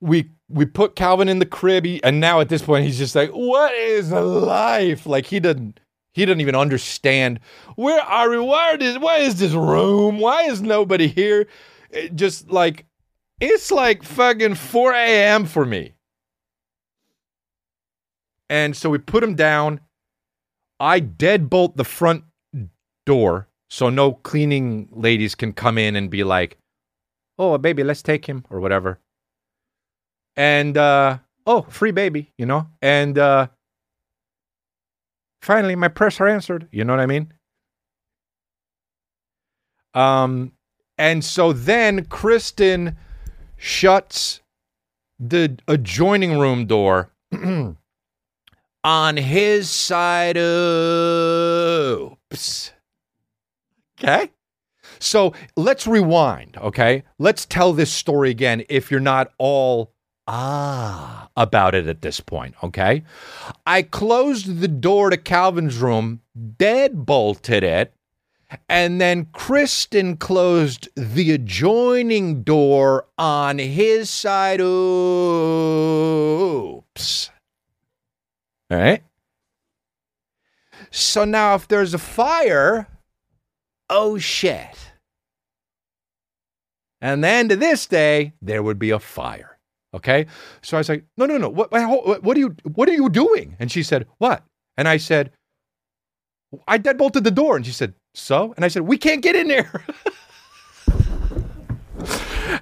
we 0.00 0.30
we 0.48 0.66
put 0.66 0.94
Calvin 0.94 1.28
in 1.28 1.38
the 1.38 1.46
crib, 1.46 1.84
he, 1.84 2.02
and 2.04 2.20
now 2.20 2.40
at 2.40 2.48
this 2.48 2.62
point 2.62 2.84
he's 2.84 2.98
just 2.98 3.16
like, 3.16 3.30
"What 3.30 3.74
is 3.74 4.12
life?" 4.12 5.06
Like 5.06 5.26
he 5.26 5.40
doesn't 5.40 5.80
he 6.12 6.24
doesn't 6.24 6.40
even 6.40 6.54
understand 6.54 7.40
where 7.76 8.00
are 8.00 8.28
we? 8.30 8.38
Where 8.38 8.76
is 8.76 8.98
why 8.98 9.18
is 9.18 9.40
this 9.40 9.52
room? 9.52 10.18
Why 10.18 10.44
is 10.44 10.60
nobody 10.60 11.08
here? 11.08 11.48
It 11.90 12.14
just 12.14 12.50
like 12.50 12.86
it's 13.40 13.70
like 13.70 14.02
fucking 14.02 14.54
four 14.54 14.92
a.m. 14.92 15.46
for 15.46 15.64
me. 15.64 15.94
And 18.48 18.76
so 18.76 18.90
we 18.90 18.98
put 18.98 19.24
him 19.24 19.34
down. 19.34 19.80
I 20.78 21.00
deadbolt 21.00 21.76
the 21.76 21.84
front 21.84 22.24
door 23.06 23.48
so 23.68 23.88
no 23.88 24.12
cleaning 24.12 24.88
ladies 24.90 25.34
can 25.36 25.52
come 25.52 25.78
in 25.78 25.94
and 25.94 26.10
be 26.10 26.24
like, 26.24 26.58
oh 27.40 27.56
baby 27.58 27.82
let's 27.82 28.02
take 28.02 28.26
him 28.26 28.44
or 28.50 28.60
whatever. 28.60 29.00
And 30.36 30.76
uh 30.76 31.18
oh 31.46 31.62
free 31.62 31.90
baby 31.90 32.32
you 32.38 32.44
know? 32.46 32.68
And 32.82 33.18
uh 33.18 33.48
finally 35.42 35.74
my 35.74 35.88
prayers 35.88 36.20
are 36.20 36.28
answered 36.28 36.68
you 36.70 36.84
know 36.84 36.92
what 36.92 37.00
i 37.00 37.06
mean? 37.06 37.32
Um 39.94 40.52
and 40.98 41.24
so 41.24 41.52
then 41.52 42.04
kristen 42.04 42.96
shuts 43.56 44.42
the 45.18 45.58
adjoining 45.66 46.38
room 46.38 46.66
door 46.66 47.10
on 48.84 49.16
his 49.16 49.68
side. 49.70 50.36
Oops. 52.32 52.72
Okay 53.98 54.30
so 55.00 55.32
let's 55.56 55.86
rewind, 55.86 56.56
okay? 56.58 57.02
Let's 57.18 57.46
tell 57.46 57.72
this 57.72 57.92
story 57.92 58.30
again 58.30 58.62
if 58.68 58.90
you're 58.90 59.00
not 59.00 59.32
all 59.38 59.92
ah 60.28 61.28
about 61.36 61.74
it 61.74 61.86
at 61.86 62.02
this 62.02 62.20
point, 62.20 62.54
okay? 62.62 63.02
I 63.66 63.82
closed 63.82 64.60
the 64.60 64.68
door 64.68 65.10
to 65.10 65.16
Calvin's 65.16 65.78
room, 65.78 66.20
dead 66.58 67.06
bolted 67.06 67.64
it, 67.64 67.94
and 68.68 69.00
then 69.00 69.26
Kristen 69.32 70.16
closed 70.16 70.88
the 70.96 71.32
adjoining 71.32 72.42
door 72.42 73.06
on 73.16 73.58
his 73.58 74.10
side. 74.10 74.60
Oops. 74.60 74.70
All 78.70 78.78
right. 78.78 79.02
So 80.90 81.24
now, 81.24 81.54
if 81.54 81.68
there's 81.68 81.94
a 81.94 81.98
fire, 81.98 82.88
oh 83.88 84.18
shit. 84.18 84.89
And 87.00 87.24
then 87.24 87.48
to 87.48 87.56
this 87.56 87.86
day, 87.86 88.34
there 88.42 88.62
would 88.62 88.78
be 88.78 88.90
a 88.90 88.98
fire. 88.98 89.58
Okay. 89.94 90.26
So 90.62 90.76
I 90.76 90.80
was 90.80 90.88
like, 90.88 91.04
no, 91.16 91.26
no, 91.26 91.38
no. 91.38 91.48
What, 91.48 91.72
what, 91.72 92.22
what 92.22 92.36
are 92.36 92.40
you, 92.40 92.54
what 92.74 92.88
are 92.88 92.94
you 92.94 93.08
doing? 93.08 93.56
And 93.58 93.72
she 93.72 93.82
said, 93.82 94.06
what? 94.18 94.44
And 94.76 94.86
I 94.86 94.98
said, 94.98 95.32
I 96.68 96.78
deadbolted 96.78 97.24
the 97.24 97.30
door. 97.30 97.56
And 97.56 97.66
she 97.66 97.72
said, 97.72 97.94
so? 98.14 98.54
And 98.56 98.64
I 98.64 98.68
said, 98.68 98.82
we 98.82 98.98
can't 98.98 99.22
get 99.22 99.36
in 99.36 99.48
there. 99.48 99.84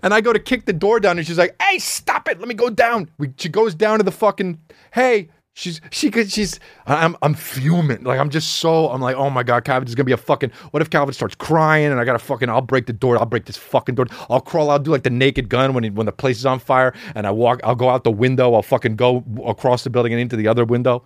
and 0.02 0.14
I 0.14 0.20
go 0.20 0.32
to 0.32 0.38
kick 0.38 0.64
the 0.64 0.72
door 0.72 1.00
down 1.00 1.18
and 1.18 1.26
she's 1.26 1.38
like, 1.38 1.60
hey, 1.60 1.78
stop 1.78 2.28
it. 2.28 2.38
Let 2.38 2.48
me 2.48 2.54
go 2.54 2.70
down. 2.70 3.10
We, 3.18 3.32
she 3.36 3.48
goes 3.48 3.74
down 3.74 3.98
to 3.98 4.04
the 4.04 4.12
fucking, 4.12 4.60
hey, 4.92 5.28
She's 5.58 5.80
she 5.90 6.12
could 6.12 6.30
she's 6.30 6.60
I'm 6.86 7.16
I'm 7.20 7.34
fuming. 7.34 8.04
Like 8.04 8.20
I'm 8.20 8.30
just 8.30 8.58
so 8.58 8.90
I'm 8.90 9.00
like 9.00 9.16
oh 9.16 9.28
my 9.28 9.42
god 9.42 9.64
Calvin's 9.64 9.92
gonna 9.96 10.04
be 10.04 10.12
a 10.12 10.16
fucking 10.16 10.52
what 10.70 10.80
if 10.82 10.88
Calvin 10.88 11.12
starts 11.12 11.34
crying 11.34 11.90
and 11.90 11.98
I 11.98 12.04
gotta 12.04 12.20
fucking 12.20 12.48
I'll 12.48 12.60
break 12.60 12.86
the 12.86 12.92
door 12.92 13.18
I'll 13.18 13.26
break 13.26 13.46
this 13.46 13.56
fucking 13.56 13.96
door. 13.96 14.06
I'll 14.30 14.40
crawl 14.40 14.70
I'll 14.70 14.78
do 14.78 14.92
like 14.92 15.02
the 15.02 15.10
naked 15.10 15.48
gun 15.48 15.74
when 15.74 15.82
he, 15.82 15.90
when 15.90 16.06
the 16.06 16.12
place 16.12 16.38
is 16.38 16.46
on 16.46 16.60
fire 16.60 16.94
and 17.16 17.26
I 17.26 17.32
walk 17.32 17.58
I'll 17.64 17.74
go 17.74 17.90
out 17.90 18.04
the 18.04 18.10
window 18.12 18.54
I'll 18.54 18.62
fucking 18.62 18.94
go 18.94 19.24
across 19.44 19.82
the 19.82 19.90
building 19.90 20.12
and 20.12 20.22
into 20.22 20.36
the 20.36 20.46
other 20.46 20.64
window 20.64 21.02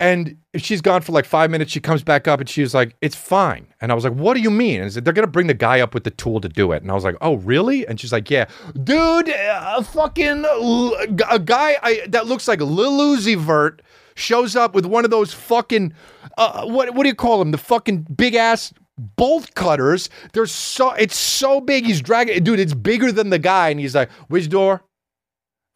and 0.00 0.38
she's 0.56 0.80
gone 0.80 1.02
for 1.02 1.12
like 1.12 1.26
five 1.26 1.50
minutes. 1.50 1.70
She 1.70 1.78
comes 1.78 2.02
back 2.02 2.26
up 2.26 2.40
and 2.40 2.48
she's 2.48 2.74
like, 2.74 2.96
"It's 3.02 3.14
fine." 3.14 3.66
And 3.82 3.92
I 3.92 3.94
was 3.94 4.02
like, 4.02 4.14
"What 4.14 4.34
do 4.34 4.40
you 4.40 4.50
mean?" 4.50 4.80
And 4.80 4.90
said, 4.90 5.04
"They're 5.04 5.12
gonna 5.12 5.26
bring 5.26 5.46
the 5.46 5.54
guy 5.54 5.80
up 5.80 5.92
with 5.92 6.04
the 6.04 6.10
tool 6.10 6.40
to 6.40 6.48
do 6.48 6.72
it." 6.72 6.82
And 6.82 6.90
I 6.90 6.94
was 6.94 7.04
like, 7.04 7.16
"Oh, 7.20 7.36
really?" 7.36 7.86
And 7.86 8.00
she's 8.00 8.10
like, 8.10 8.30
"Yeah, 8.30 8.46
dude, 8.82 9.28
a 9.28 9.84
fucking 9.84 10.44
a 11.30 11.38
guy 11.38 11.76
I, 11.82 12.06
that 12.08 12.26
looks 12.26 12.48
like 12.48 12.60
Lil 12.60 12.98
Uzi 13.14 13.36
Vert 13.36 13.82
shows 14.16 14.56
up 14.56 14.74
with 14.74 14.86
one 14.86 15.04
of 15.04 15.10
those 15.10 15.34
fucking 15.34 15.92
uh, 16.38 16.64
what 16.64 16.94
what 16.94 17.02
do 17.02 17.08
you 17.10 17.14
call 17.14 17.38
them? 17.38 17.50
The 17.52 17.58
fucking 17.58 18.06
big 18.16 18.34
ass." 18.34 18.72
Bolt 19.16 19.54
cutters. 19.54 20.10
They're 20.34 20.44
so 20.44 20.90
it's 20.92 21.16
so 21.16 21.62
big. 21.62 21.86
He's 21.86 22.02
dragging, 22.02 22.42
dude. 22.44 22.60
It's 22.60 22.74
bigger 22.74 23.10
than 23.12 23.30
the 23.30 23.38
guy, 23.38 23.70
and 23.70 23.80
he's 23.80 23.94
like, 23.94 24.10
"Which 24.28 24.50
door?" 24.50 24.82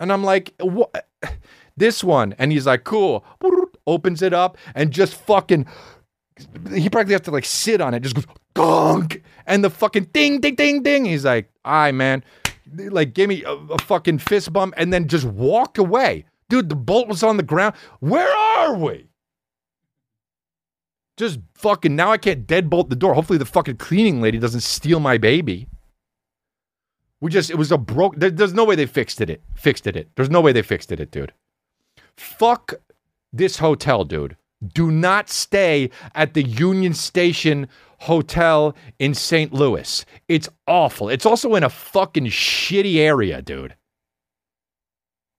And 0.01 0.13
I'm 0.13 0.25
like, 0.25 0.55
"What?" 0.61 1.09
This 1.77 2.05
one, 2.05 2.37
and 2.39 2.53
he's 2.53 2.67
like, 2.67 2.85
"Cool." 2.85 3.25
Opens 3.87 4.23
it 4.23 4.33
up, 4.33 4.57
and 4.75 4.91
just 4.91 5.15
fucking. 5.15 5.67
He 6.75 6.91
practically 6.91 7.15
has 7.15 7.21
to 7.23 7.31
like 7.31 7.45
sit 7.45 7.81
on 7.81 7.95
it, 7.95 8.01
just 8.01 8.17
goes 8.17 8.27
gong, 8.55 9.11
and 9.47 9.63
the 9.63 9.71
fucking 9.71 10.09
ding, 10.13 10.41
ding, 10.41 10.57
ding, 10.57 10.83
ding. 10.83 11.05
He's 11.05 11.25
like, 11.25 11.51
"All 11.65 11.73
right, 11.73 11.93
man," 11.93 12.25
like 12.77 13.15
give 13.15 13.29
me 13.29 13.45
a, 13.45 13.53
a 13.53 13.79
fucking 13.79 14.19
fist 14.19 14.53
bump, 14.53 14.75
and 14.77 14.93
then 14.93 15.09
just 15.09 15.25
walked 15.25 15.79
away. 15.79 16.25
Dude, 16.49 16.69
the 16.69 16.77
bolt 16.77 17.09
was 17.09 17.23
on 17.23 17.37
the 17.37 17.43
ground. 17.43 17.75
Where 18.01 18.31
are 18.31 18.75
we? 18.75 19.09
Just 21.17 21.39
fucking 21.55 21.95
now 21.95 22.11
I 22.11 22.19
can't 22.19 22.47
deadbolt 22.47 22.91
the 22.91 22.97
door. 22.97 23.15
Hopefully 23.15 23.39
the 23.39 23.45
fucking 23.45 23.77
cleaning 23.77 24.21
lady 24.21 24.39
doesn't 24.39 24.63
steal 24.63 24.99
my 25.01 25.17
baby. 25.17 25.69
We 27.21 27.31
just 27.31 27.51
it 27.51 27.57
was 27.57 27.71
a 27.73 27.79
broke 27.79 28.17
there, 28.17 28.31
there's 28.31 28.53
no 28.53 28.65
way 28.65 28.75
they 28.75 28.87
fixed 28.87 29.21
it, 29.21 29.31
it. 29.31 29.43
Fixed 29.55 29.87
it, 29.87 29.97
it. 29.97 30.09
There's 30.17 30.31
no 30.31 30.41
way 30.41 30.53
they 30.53 30.63
fixed 30.63 30.91
it, 30.91 31.01
it, 31.01 31.11
dude. 31.11 31.33
Fuck 32.17 32.75
this 33.37 33.59
hotel, 33.59 34.05
dude. 34.05 34.37
Do 34.73 34.91
not 34.91 35.29
stay 35.29 35.91
at 36.15 36.35
the 36.35 36.43
Union 36.43 36.95
Station 36.95 37.69
Hotel 37.99 38.75
in 38.99 39.15
St. 39.15 39.53
Louis. 39.53 40.05
It's 40.29 40.49
awful. 40.67 41.09
It's 41.09 41.27
also 41.27 41.55
in 41.55 41.63
a 41.63 41.71
fucking 41.71 42.27
shitty 42.27 42.97
area, 42.97 43.43
dude. 43.43 43.75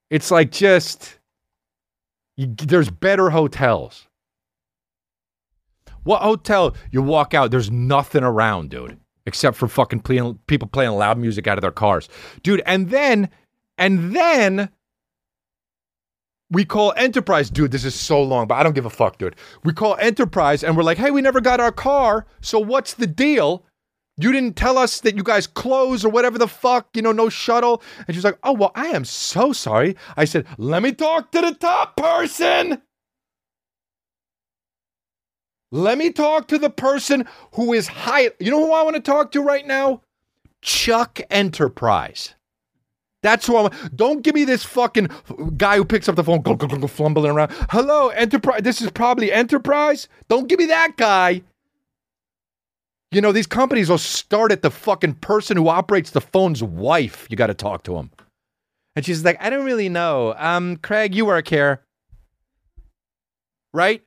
It's 0.09 0.29
like 0.29 0.51
just 0.51 1.19
you, 2.37 2.47
there's 2.47 2.89
better 2.89 3.29
hotels. 3.29 4.07
What 6.03 6.21
hotel 6.21 6.75
you 6.91 7.01
walk 7.01 7.33
out? 7.33 7.49
There's 7.49 7.71
nothing 7.71 8.23
around, 8.23 8.69
dude, 8.69 8.99
except 9.25 9.57
for 9.57 9.67
fucking 9.67 10.01
people 10.01 10.67
playing 10.67 10.91
loud 10.91 11.17
music 11.17 11.47
out 11.47 11.57
of 11.57 11.63
their 11.63 11.71
cars, 11.71 12.09
dude. 12.43 12.61
And 12.65 12.89
then, 12.89 13.29
and 13.77 14.15
then 14.15 14.69
we 16.55 16.63
call 16.63 16.93
Enterprise, 16.95 17.49
dude. 17.49 17.71
This 17.71 17.83
is 17.83 17.93
so 17.93 18.23
long, 18.23 18.47
but 18.47 18.55
I 18.55 18.63
don't 18.63 18.73
give 18.73 18.85
a 18.85 18.89
fuck, 18.89 19.17
dude. 19.17 19.35
We 19.65 19.73
call 19.73 19.97
Enterprise 19.99 20.63
and 20.63 20.77
we're 20.77 20.83
like, 20.83 20.97
hey, 20.97 21.11
we 21.11 21.21
never 21.21 21.41
got 21.41 21.59
our 21.59 21.71
car, 21.71 22.25
so 22.39 22.59
what's 22.59 22.93
the 22.93 23.05
deal? 23.05 23.65
You 24.17 24.31
didn't 24.31 24.55
tell 24.55 24.77
us 24.77 25.01
that 25.01 25.17
you 25.17 25.23
guys 25.23 25.47
close 25.47 26.05
or 26.05 26.09
whatever 26.09 26.37
the 26.37 26.47
fuck, 26.47 26.87
you 26.93 27.01
know, 27.01 27.11
no 27.11 27.27
shuttle. 27.27 27.83
And 28.07 28.15
she's 28.15 28.23
like, 28.23 28.39
oh, 28.43 28.53
well, 28.53 28.71
I 28.73 28.87
am 28.87 29.03
so 29.03 29.51
sorry. 29.51 29.97
I 30.15 30.23
said, 30.23 30.47
let 30.57 30.81
me 30.81 30.93
talk 30.93 31.33
to 31.33 31.41
the 31.41 31.53
top 31.53 31.97
person. 31.97 32.81
Let 35.73 35.97
me 35.97 36.09
talk 36.13 36.47
to 36.47 36.57
the 36.57 36.69
person 36.69 37.27
who 37.55 37.73
is 37.73 37.89
high. 37.89 38.31
You 38.39 38.51
know 38.51 38.65
who 38.65 38.71
I 38.71 38.83
want 38.83 38.95
to 38.95 39.01
talk 39.01 39.33
to 39.33 39.41
right 39.41 39.67
now? 39.67 40.01
Chuck 40.61 41.19
Enterprise. 41.29 42.35
That's 43.25 43.47
who 43.47 43.57
I'm. 43.57 43.71
Don't 43.95 44.21
give 44.21 44.35
me 44.35 44.45
this 44.45 44.63
fucking 44.63 45.09
guy 45.57 45.77
who 45.77 45.83
picks 45.83 46.07
up 46.07 46.15
the 46.15 46.23
phone, 46.23 46.43
go, 46.43 46.53
go, 46.53 46.67
go, 46.67 46.77
go, 46.77 46.85
fumbling 46.85 47.31
around. 47.31 47.51
Hello, 47.71 48.09
Enterprise. 48.09 48.61
This 48.61 48.83
is 48.83 48.91
probably 48.91 49.33
Enterprise. 49.33 50.07
Don't 50.27 50.47
give 50.47 50.59
me 50.59 50.67
that 50.67 50.95
guy. 50.95 51.41
You 53.09 53.21
know, 53.21 53.31
these 53.31 53.47
companies 53.47 53.89
will 53.89 53.97
start 53.97 54.51
at 54.51 54.61
the 54.61 54.69
fucking 54.69 55.15
person 55.15 55.57
who 55.57 55.69
operates 55.69 56.11
the 56.11 56.21
phone's 56.21 56.61
wife. 56.61 57.25
You 57.31 57.35
got 57.35 57.47
to 57.47 57.55
talk 57.55 57.81
to 57.85 57.95
him. 57.95 58.11
And 58.95 59.03
she's 59.03 59.25
like, 59.25 59.41
I 59.41 59.49
don't 59.49 59.65
really 59.65 59.89
know. 59.89 60.35
Um, 60.37 60.77
Craig, 60.77 61.15
you 61.15 61.25
work 61.25 61.47
here. 61.47 61.81
Right? 63.73 64.03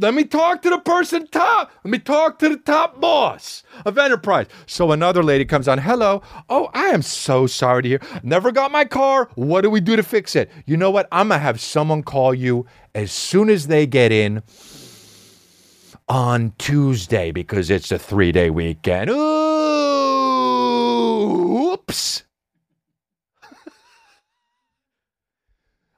Let 0.00 0.14
me 0.14 0.24
talk 0.24 0.62
to 0.62 0.70
the 0.70 0.78
person 0.78 1.26
top. 1.28 1.70
Let 1.84 1.90
me 1.90 1.98
talk 1.98 2.38
to 2.38 2.48
the 2.48 2.56
top 2.56 3.00
boss 3.00 3.62
of 3.84 3.98
Enterprise. 3.98 4.46
So 4.66 4.92
another 4.92 5.22
lady 5.22 5.44
comes 5.44 5.68
on. 5.68 5.78
Hello. 5.78 6.22
Oh, 6.48 6.70
I 6.72 6.86
am 6.86 7.02
so 7.02 7.46
sorry 7.46 7.82
to 7.82 7.88
hear. 7.88 8.00
Never 8.22 8.52
got 8.52 8.70
my 8.72 8.84
car. 8.84 9.28
What 9.34 9.60
do 9.62 9.70
we 9.70 9.80
do 9.80 9.96
to 9.96 10.02
fix 10.02 10.34
it? 10.36 10.50
You 10.66 10.76
know 10.76 10.90
what? 10.90 11.08
I'm 11.12 11.28
going 11.28 11.40
to 11.40 11.42
have 11.44 11.60
someone 11.60 12.02
call 12.02 12.32
you 12.34 12.66
as 12.94 13.12
soon 13.12 13.50
as 13.50 13.66
they 13.66 13.86
get 13.86 14.12
in 14.12 14.42
on 16.08 16.52
Tuesday 16.58 17.30
because 17.30 17.70
it's 17.70 17.90
a 17.92 17.98
three 17.98 18.32
day 18.32 18.50
weekend. 18.50 19.10
Oops. 19.10 19.18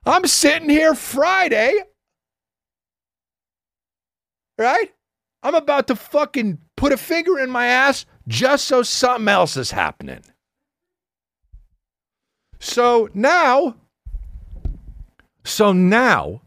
I'm 0.07 0.26
sitting 0.26 0.68
here 0.68 0.95
Friday, 0.95 1.82
right? 4.59 4.92
I'm 5.42 5.55
about 5.55 5.86
to 5.88 5.96
fucking 5.96 6.59
put 6.76 6.92
a 6.92 6.96
finger 6.96 7.38
in 7.38 7.50
my 7.50 7.66
ass 7.66 8.07
just 8.26 8.64
so 8.66 8.82
something 8.82 9.28
else 9.28 9.57
is 9.57 9.70
happening. 9.70 10.22
So 12.59 13.11
now, 13.12 13.76
so 15.44 15.72
now, 15.72 16.40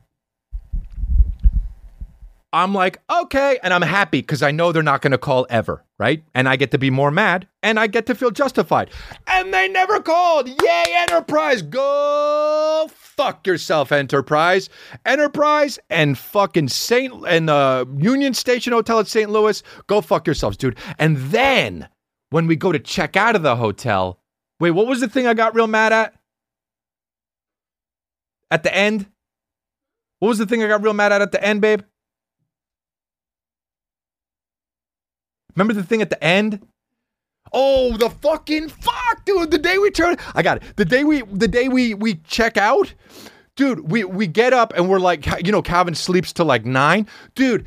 I'm 2.54 2.74
like, 2.74 3.00
okay, 3.12 3.60
and 3.62 3.74
I'm 3.74 3.82
happy 3.82 4.22
because 4.22 4.42
I 4.42 4.52
know 4.52 4.72
they're 4.72 4.82
not 4.82 5.02
going 5.02 5.12
to 5.12 5.18
call 5.18 5.46
ever, 5.50 5.84
right? 6.00 6.24
And 6.34 6.48
I 6.48 6.56
get 6.56 6.72
to 6.72 6.78
be 6.78 6.90
more 6.90 7.12
mad 7.12 7.48
and 7.62 7.78
I 7.78 7.88
get 7.88 8.06
to 8.06 8.16
feel 8.16 8.32
justified. 8.32 8.90
And 9.28 9.54
they 9.54 9.68
never 9.68 10.00
called. 10.00 10.48
Yay, 10.48 10.84
Enterprise. 10.96 11.62
Go 11.62 12.90
fuck 12.90 13.46
yourself, 13.46 13.92
Enterprise. 13.92 14.70
Enterprise 15.06 15.78
and 15.90 16.18
fucking 16.18 16.70
St. 16.70 17.14
and 17.28 17.50
uh, 17.50 17.84
Union 17.98 18.34
Station 18.34 18.72
Hotel 18.72 19.00
at 19.00 19.08
St. 19.08 19.30
Louis. 19.30 19.62
Go 19.88 20.00
fuck 20.00 20.26
yourselves, 20.26 20.56
dude. 20.56 20.78
And 20.98 21.18
then 21.18 21.90
when 22.30 22.48
we 22.48 22.56
go 22.56 22.72
to 22.72 22.80
check 22.80 23.18
out 23.18 23.36
of 23.36 23.44
the 23.44 23.58
hotel, 23.58 24.22
wait, 24.62 24.72
what 24.72 24.88
was 24.88 25.02
the 25.02 25.10
thing 25.10 25.28
I 25.28 25.34
got 25.34 25.54
real 25.54 25.68
mad 25.68 25.92
at? 25.92 26.14
At 28.50 28.64
the 28.64 28.74
end? 28.74 29.08
What 30.20 30.30
was 30.30 30.38
the 30.38 30.46
thing 30.46 30.64
I 30.64 30.68
got 30.68 30.82
real 30.82 30.94
mad 30.94 31.12
at 31.12 31.22
at 31.22 31.34
the 31.34 31.44
end, 31.44 31.60
babe? 31.60 31.82
Remember 35.58 35.74
the 35.74 35.84
thing 35.84 36.02
at 36.04 36.12
the 36.12 36.24
end? 36.24 36.66
Oh, 37.52 37.98
the 37.98 38.10
fucking 38.10 38.70
fuck, 38.70 39.26
dude. 39.26 39.52
The 39.52 39.58
day 39.58 39.80
we 39.80 39.90
turn 39.90 40.18
I 40.36 40.44
got 40.44 40.58
it. 40.58 40.64
The 40.76 40.86
day 40.86 41.04
we 41.04 41.24
the 41.24 41.48
day 41.48 41.68
we 41.68 41.96
we 41.96 42.16
check 42.16 42.58
out, 42.58 42.94
dude, 43.56 43.92
we 43.92 44.04
we 44.04 44.28
get 44.28 44.54
up 44.54 44.72
and 44.76 44.88
we're 44.88 45.00
like, 45.00 45.26
you 45.46 45.52
know, 45.52 45.62
Calvin 45.62 45.96
sleeps 45.96 46.32
till 46.32 46.46
like 46.46 46.66
nine. 46.66 47.08
Dude, 47.34 47.66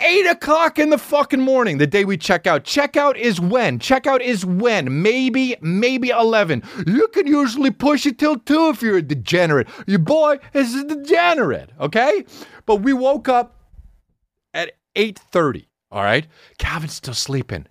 eight 0.00 0.26
o'clock 0.26 0.78
in 0.78 0.90
the 0.90 0.98
fucking 0.98 1.40
morning, 1.40 1.78
the 1.78 1.86
day 1.86 2.04
we 2.04 2.18
check 2.18 2.46
out. 2.46 2.64
Checkout 2.64 3.16
is 3.16 3.40
when? 3.40 3.78
Checkout 3.78 4.20
is 4.20 4.44
when? 4.44 5.02
Maybe, 5.02 5.56
maybe 5.60 6.10
11. 6.10 6.62
You 6.86 7.08
can 7.08 7.26
usually 7.26 7.70
push 7.70 8.06
it 8.06 8.18
till 8.18 8.38
2 8.38 8.70
if 8.70 8.82
you're 8.82 8.98
a 8.98 9.02
degenerate. 9.02 9.68
Your 9.86 9.98
boy 9.98 10.38
is 10.54 10.74
a 10.74 10.84
degenerate, 10.84 11.70
okay? 11.80 12.24
But 12.66 12.76
we 12.76 12.92
woke 12.92 13.28
up 13.28 13.56
at 14.54 14.72
8.30, 14.96 15.66
all 15.90 16.02
right? 16.02 16.26
Calvin's 16.58 16.94
still 16.94 17.14
sleeping. 17.14 17.66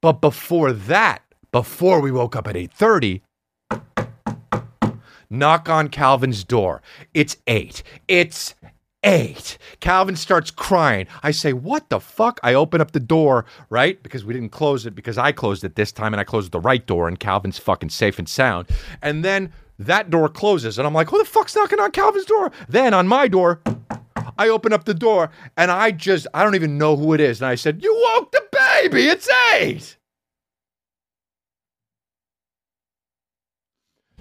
But 0.00 0.20
before 0.20 0.72
that, 0.72 1.22
before 1.52 2.00
we 2.00 2.10
woke 2.10 2.34
up 2.36 2.48
at 2.48 2.56
8:30, 2.56 3.22
knock 5.28 5.68
on 5.68 5.88
Calvin's 5.88 6.44
door. 6.44 6.82
It's 7.12 7.36
8. 7.46 7.82
It's 8.08 8.54
8. 9.02 9.58
Calvin 9.80 10.16
starts 10.16 10.50
crying. 10.50 11.06
I 11.22 11.30
say, 11.30 11.52
"What 11.52 11.88
the 11.88 12.00
fuck?" 12.00 12.40
I 12.42 12.54
open 12.54 12.80
up 12.80 12.92
the 12.92 13.00
door, 13.00 13.44
right? 13.68 14.02
Because 14.02 14.24
we 14.24 14.34
didn't 14.34 14.50
close 14.50 14.86
it 14.86 14.94
because 14.94 15.18
I 15.18 15.32
closed 15.32 15.64
it 15.64 15.74
this 15.74 15.92
time 15.92 16.12
and 16.12 16.20
I 16.20 16.24
closed 16.24 16.52
the 16.52 16.60
right 16.60 16.86
door 16.86 17.08
and 17.08 17.18
Calvin's 17.18 17.58
fucking 17.58 17.90
safe 17.90 18.18
and 18.18 18.28
sound. 18.28 18.68
And 19.02 19.24
then 19.24 19.52
that 19.78 20.10
door 20.10 20.28
closes 20.28 20.78
and 20.78 20.86
I'm 20.86 20.94
like, 20.94 21.08
"Who 21.10 21.18
the 21.18 21.24
fuck's 21.24 21.56
knocking 21.56 21.80
on 21.80 21.90
Calvin's 21.92 22.26
door?" 22.26 22.52
Then 22.68 22.92
on 22.92 23.08
my 23.08 23.28
door, 23.28 23.60
I 24.38 24.48
open 24.48 24.72
up 24.72 24.84
the 24.84 24.94
door 24.94 25.30
and 25.56 25.70
I 25.70 25.90
just, 25.90 26.26
I 26.34 26.44
don't 26.44 26.54
even 26.54 26.78
know 26.78 26.96
who 26.96 27.12
it 27.14 27.20
is. 27.20 27.40
And 27.40 27.48
I 27.48 27.54
said, 27.54 27.82
You 27.82 27.94
woke 28.14 28.32
the 28.32 28.42
baby. 28.52 29.08
It's 29.08 29.28
eight. 29.54 29.96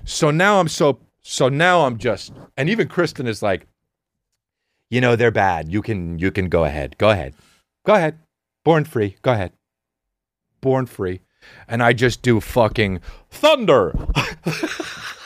So 0.05 0.31
now 0.31 0.59
I'm 0.59 0.67
so, 0.67 0.99
so 1.21 1.49
now 1.49 1.85
I'm 1.85 1.97
just, 1.97 2.33
and 2.57 2.69
even 2.69 2.87
Kristen 2.87 3.27
is 3.27 3.41
like, 3.41 3.67
You 4.89 5.01
know, 5.01 5.15
they're 5.15 5.31
bad. 5.31 5.71
You 5.71 5.81
can, 5.81 6.19
you 6.19 6.31
can 6.31 6.49
go 6.49 6.65
ahead. 6.65 6.97
Go 6.97 7.09
ahead. 7.09 7.35
Go 7.85 7.95
ahead. 7.95 8.19
Born 8.63 8.85
free. 8.85 9.15
Go 9.21 9.33
ahead. 9.33 9.53
Born 10.61 10.85
free. 10.85 11.21
And 11.67 11.81
I 11.81 11.93
just 11.93 12.21
do 12.21 12.39
fucking 12.39 12.99
thunder. 13.29 13.93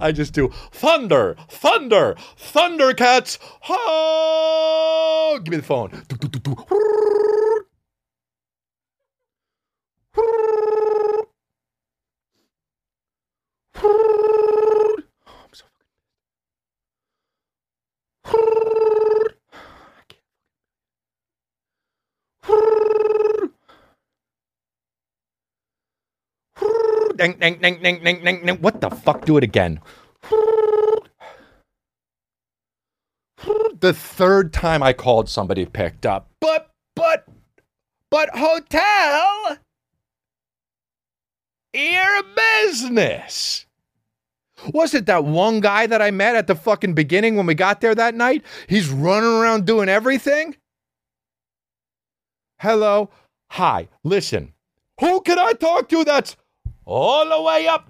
I 0.00 0.12
just 0.12 0.32
do 0.32 0.48
thunder, 0.70 1.36
thunder, 1.48 2.14
Thundercats. 2.36 3.38
Ho! 3.62 5.38
Give 5.42 5.50
me 5.50 5.56
the 5.58 5.62
phone. 5.62 5.90
I'm 15.26 15.52
so 15.52 15.64
fucking- 15.72 15.88
Ding, 18.24 18.44
ding, 18.44 18.54
ding, 18.54 18.98
ding, 19.00 19.48
ding, 26.60 26.64
ding, 26.64 26.98
ding. 27.00 27.07
What 27.18 28.80
the 28.80 28.90
fuck? 28.90 29.24
Do 29.24 29.36
it 29.36 29.44
again. 29.44 29.80
the 33.80 33.92
third 33.92 34.52
time 34.52 34.82
I 34.82 34.92
called, 34.92 35.28
somebody 35.28 35.64
picked 35.64 36.04
up. 36.06 36.28
But, 36.40 36.70
but, 36.96 37.26
but 38.10 38.30
hotel, 38.30 39.58
your 41.72 42.22
business. 42.64 43.66
Was 44.72 44.92
it 44.94 45.06
that 45.06 45.24
one 45.24 45.60
guy 45.60 45.86
that 45.86 46.02
I 46.02 46.10
met 46.10 46.34
at 46.34 46.48
the 46.48 46.56
fucking 46.56 46.94
beginning 46.94 47.36
when 47.36 47.46
we 47.46 47.54
got 47.54 47.80
there 47.80 47.94
that 47.94 48.14
night? 48.14 48.44
He's 48.66 48.88
running 48.88 49.30
around 49.30 49.66
doing 49.66 49.88
everything? 49.88 50.56
Hello. 52.58 53.10
Hi. 53.52 53.88
Listen. 54.02 54.52
Who 55.00 55.20
can 55.20 55.38
I 55.38 55.52
talk 55.52 55.88
to 55.90 56.02
that's 56.02 56.36
all 56.88 57.28
the 57.28 57.42
way 57.42 57.68
up? 57.68 57.84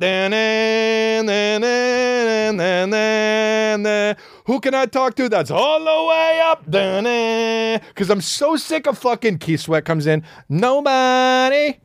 Who 4.47 4.61
can 4.61 4.75
I 4.75 4.87
talk 4.87 5.15
to 5.15 5.29
that's 5.29 5.53
all 5.53 5.79
the 5.79 6.05
way 6.09 6.41
up? 6.41 6.65
Because 7.89 8.11
I'm 8.11 8.21
so 8.21 8.57
sick 8.57 8.89
of 8.89 8.99
fucking 8.99 9.39
Keith 9.39 9.61
Sweat 9.61 9.85
comes 9.85 10.09
in. 10.09 10.25
Nobody. 10.49 11.79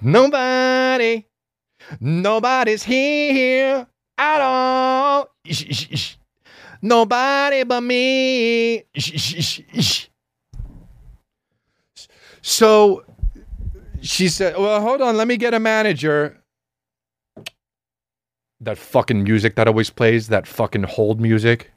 Nobody. 0.00 1.26
Nobody's 2.00 2.84
here 2.84 3.86
at 4.18 4.40
all. 4.40 5.34
Nobody 6.80 7.64
but 7.64 7.80
me. 7.80 8.84
So 12.42 13.04
she 14.06 14.28
said, 14.28 14.56
Well, 14.56 14.80
hold 14.80 15.02
on, 15.02 15.16
let 15.16 15.28
me 15.28 15.36
get 15.36 15.54
a 15.54 15.60
manager. 15.60 16.42
That 18.60 18.78
fucking 18.78 19.22
music 19.22 19.56
that 19.56 19.68
always 19.68 19.90
plays, 19.90 20.28
that 20.28 20.46
fucking 20.46 20.84
hold 20.84 21.20
music. 21.20 21.72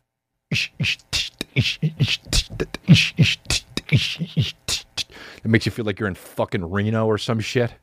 It 5.43 5.45
makes 5.45 5.65
you 5.65 5.71
feel 5.71 5.85
like 5.85 5.99
you're 5.99 6.07
in 6.07 6.15
fucking 6.15 6.69
Reno 6.69 7.05
or 7.05 7.17
some 7.17 7.39
shit. 7.39 7.73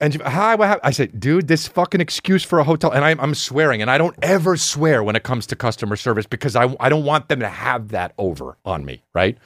And 0.00 0.20
hi, 0.22 0.54
what 0.54 0.68
hap-" 0.68 0.80
I 0.82 0.92
said, 0.92 1.20
dude, 1.20 1.48
this 1.48 1.68
fucking 1.68 2.00
excuse 2.00 2.42
for 2.42 2.58
a 2.58 2.64
hotel, 2.64 2.90
and 2.90 3.04
I'm, 3.04 3.20
I'm 3.20 3.34
swearing, 3.34 3.82
and 3.82 3.90
I 3.90 3.98
don't 3.98 4.16
ever 4.22 4.56
swear 4.56 5.02
when 5.04 5.14
it 5.14 5.22
comes 5.24 5.46
to 5.48 5.56
customer 5.56 5.96
service 5.96 6.26
because 6.26 6.56
I, 6.56 6.74
I 6.80 6.88
don't 6.88 7.04
want 7.04 7.28
them 7.28 7.40
to 7.40 7.48
have 7.48 7.88
that 7.88 8.14
over 8.16 8.56
on 8.64 8.86
me, 8.86 9.02
right? 9.14 9.36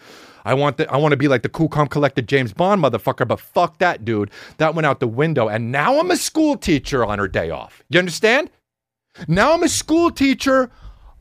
I 0.45 0.55
want 0.55 0.77
the, 0.77 0.91
I 0.91 0.97
want 0.99 1.13
to 1.13 1.17
be 1.17 1.29
like 1.29 1.43
the 1.43 1.49
cool, 1.49 1.69
calm, 1.69 1.89
collected 1.89 2.29
James 2.29 2.53
Bond 2.53 2.83
motherfucker, 2.83 3.27
but 3.27 3.41
fuck 3.41 3.79
that, 3.79 4.05
dude. 4.05 4.31
That 4.59 4.75
went 4.75 4.87
out 4.87 5.01
the 5.01 5.09
window, 5.09 5.49
and 5.49 5.73
now 5.73 5.99
I'm 5.99 6.11
a 6.11 6.17
school 6.17 6.57
teacher 6.57 7.05
on 7.05 7.19
her 7.19 7.29
day 7.29 7.51
off. 7.51 7.83
You 7.89 7.99
understand? 7.99 8.51
Now 9.27 9.53
I'm 9.55 9.63
a 9.63 9.69
school 9.69 10.11
teacher 10.11 10.71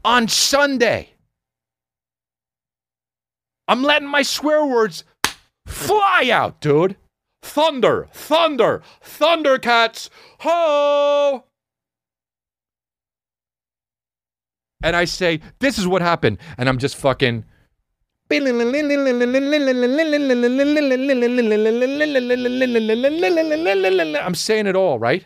on 0.03 0.27
Sunday. 0.27 1.11
I'm 3.67 3.81
letting 3.81 4.09
my 4.09 4.23
swear 4.23 4.65
words 4.65 5.05
fly 5.65 6.29
out, 6.29 6.59
dude. 6.59 6.97
Thunder, 7.41 8.07
thunder, 8.13 8.81
thundercats, 9.03 10.09
ho! 10.39 11.45
And 14.81 14.95
I 14.95 15.05
say, 15.05 15.39
this 15.59 15.77
is 15.77 15.87
what 15.87 16.01
happened. 16.01 16.39
And 16.57 16.67
I'm 16.67 16.77
just 16.77 16.97
fucking. 16.97 17.45
I'm 24.15 24.35
saying 24.35 24.67
it 24.67 24.75
all, 24.75 24.99
right? 24.99 25.25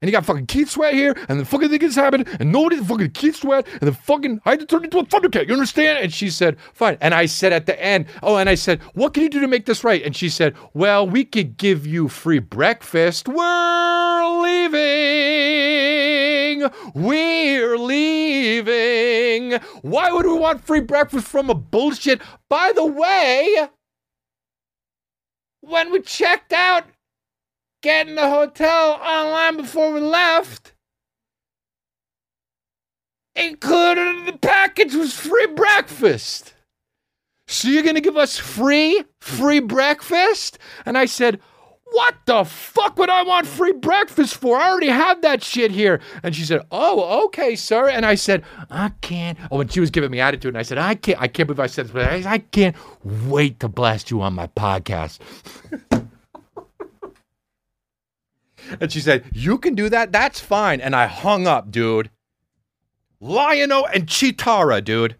And 0.00 0.08
you 0.08 0.12
got 0.12 0.24
fucking 0.24 0.46
Keith 0.46 0.70
Sweat 0.70 0.94
here, 0.94 1.16
and 1.28 1.40
the 1.40 1.44
fucking 1.44 1.70
thing 1.70 1.80
has 1.80 1.96
happened, 1.96 2.28
and 2.38 2.52
nobody 2.52 2.76
fucking 2.76 3.10
Keith 3.10 3.34
Sweat, 3.34 3.66
and 3.68 3.80
the 3.80 3.92
fucking 3.92 4.40
I 4.44 4.50
had 4.50 4.60
to 4.60 4.66
turn 4.66 4.84
into 4.84 5.00
a 5.00 5.04
Thundercat. 5.04 5.48
You 5.48 5.54
understand? 5.54 5.98
And 5.98 6.14
she 6.14 6.30
said, 6.30 6.56
"Fine." 6.72 6.98
And 7.00 7.14
I 7.14 7.26
said 7.26 7.52
at 7.52 7.66
the 7.66 7.82
end, 7.82 8.06
"Oh," 8.22 8.36
and 8.36 8.48
I 8.48 8.54
said, 8.54 8.80
"What 8.94 9.12
can 9.12 9.24
you 9.24 9.28
do 9.28 9.40
to 9.40 9.48
make 9.48 9.66
this 9.66 9.82
right?" 9.82 10.00
And 10.04 10.14
she 10.14 10.28
said, 10.28 10.54
"Well, 10.72 11.04
we 11.04 11.24
could 11.24 11.56
give 11.56 11.84
you 11.84 12.08
free 12.08 12.38
breakfast. 12.38 13.26
We're 13.26 14.40
leaving. 14.40 14.78
We're 16.94 17.76
leaving. 17.76 19.54
Why 19.82 20.12
would 20.12 20.26
we 20.26 20.38
want 20.38 20.64
free 20.64 20.80
breakfast 20.80 21.26
from 21.26 21.50
a 21.50 21.54
bullshit? 21.54 22.22
By 22.48 22.70
the 22.72 22.86
way." 22.86 23.68
When 25.60 25.90
we 25.90 26.02
checked 26.02 26.52
out, 26.52 26.84
getting 27.82 28.14
the 28.14 28.28
hotel 28.28 28.92
online 29.02 29.56
before 29.56 29.92
we 29.92 30.00
left. 30.00 30.72
Included 33.36 34.16
in 34.18 34.24
the 34.26 34.32
package 34.32 34.94
was 34.94 35.14
free 35.14 35.46
breakfast. 35.46 36.54
So 37.46 37.68
you're 37.68 37.84
gonna 37.84 38.00
give 38.00 38.16
us 38.16 38.36
free, 38.36 39.04
free 39.20 39.60
breakfast? 39.60 40.58
And 40.84 40.98
I 40.98 41.06
said, 41.06 41.40
What 41.92 42.16
the 42.26 42.44
fuck 42.44 42.98
would 42.98 43.08
I 43.08 43.22
want 43.22 43.46
free 43.46 43.72
breakfast 43.72 44.36
for? 44.36 44.58
I 44.58 44.68
already 44.68 44.88
have 44.88 45.22
that 45.22 45.42
shit 45.42 45.70
here. 45.70 46.00
And 46.22 46.34
she 46.34 46.42
said, 46.42 46.62
Oh, 46.72 47.24
okay, 47.26 47.54
sir. 47.54 47.88
And 47.88 48.04
I 48.04 48.16
said, 48.16 48.42
I 48.70 48.90
can't. 49.00 49.38
Oh, 49.50 49.60
and 49.60 49.72
she 49.72 49.80
was 49.80 49.90
giving 49.90 50.10
me 50.10 50.20
attitude, 50.20 50.50
and 50.50 50.58
I 50.58 50.62
said, 50.62 50.78
I 50.78 50.96
can't, 50.96 51.20
I 51.20 51.28
can't 51.28 51.46
believe 51.46 51.60
I 51.60 51.68
said 51.68 51.86
this, 51.86 51.92
but 51.92 52.04
I, 52.04 52.34
I 52.34 52.38
can't 52.38 52.76
wait 53.04 53.60
to 53.60 53.68
blast 53.68 54.10
you 54.10 54.20
on 54.20 54.34
my 54.34 54.48
podcast. 54.48 55.20
And 58.80 58.92
she 58.92 59.00
said, 59.00 59.24
You 59.32 59.58
can 59.58 59.74
do 59.74 59.88
that? 59.88 60.12
That's 60.12 60.40
fine. 60.40 60.80
And 60.80 60.94
I 60.94 61.06
hung 61.06 61.46
up, 61.46 61.70
dude. 61.70 62.10
Lionel 63.20 63.86
and 63.86 64.06
Chitara, 64.06 64.82
dude. 64.82 65.16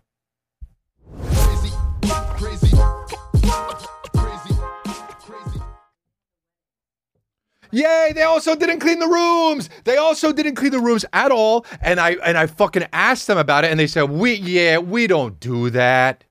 Yay, 7.70 8.12
they 8.14 8.22
also 8.22 8.54
didn't 8.56 8.80
clean 8.80 8.98
the 8.98 9.08
rooms. 9.08 9.68
They 9.84 9.96
also 9.98 10.32
didn't 10.32 10.54
clean 10.54 10.72
the 10.72 10.80
rooms 10.80 11.04
at 11.12 11.30
all. 11.30 11.66
And 11.80 12.00
I 12.00 12.12
and 12.24 12.38
I 12.38 12.46
fucking 12.46 12.86
asked 12.92 13.26
them 13.26 13.38
about 13.38 13.64
it 13.64 13.70
and 13.70 13.78
they 13.78 13.86
said, 13.86 14.04
"We 14.04 14.34
yeah, 14.34 14.78
we 14.78 15.06
don't 15.06 15.38
do 15.38 15.70
that." 15.70 16.24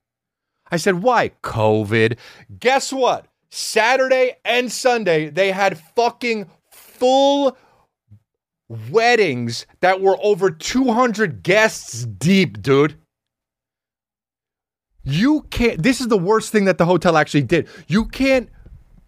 I 0.70 0.76
said, 0.76 1.02
"Why? 1.02 1.30
COVID." 1.42 2.18
Guess 2.58 2.92
what? 2.92 3.26
Saturday 3.50 4.36
and 4.44 4.70
Sunday 4.70 5.30
they 5.30 5.52
had 5.52 5.78
fucking 5.94 6.50
full 6.98 7.56
weddings 8.68 9.66
that 9.80 10.00
were 10.00 10.18
over 10.22 10.50
200 10.50 11.42
guests 11.42 12.04
deep, 12.04 12.60
dude. 12.60 12.96
You 15.04 15.42
can't 15.50 15.82
this 15.82 16.00
is 16.00 16.08
the 16.08 16.18
worst 16.18 16.52
thing 16.52 16.66
that 16.66 16.76
the 16.76 16.84
hotel 16.84 17.16
actually 17.16 17.42
did. 17.42 17.66
You 17.86 18.04
can't 18.04 18.50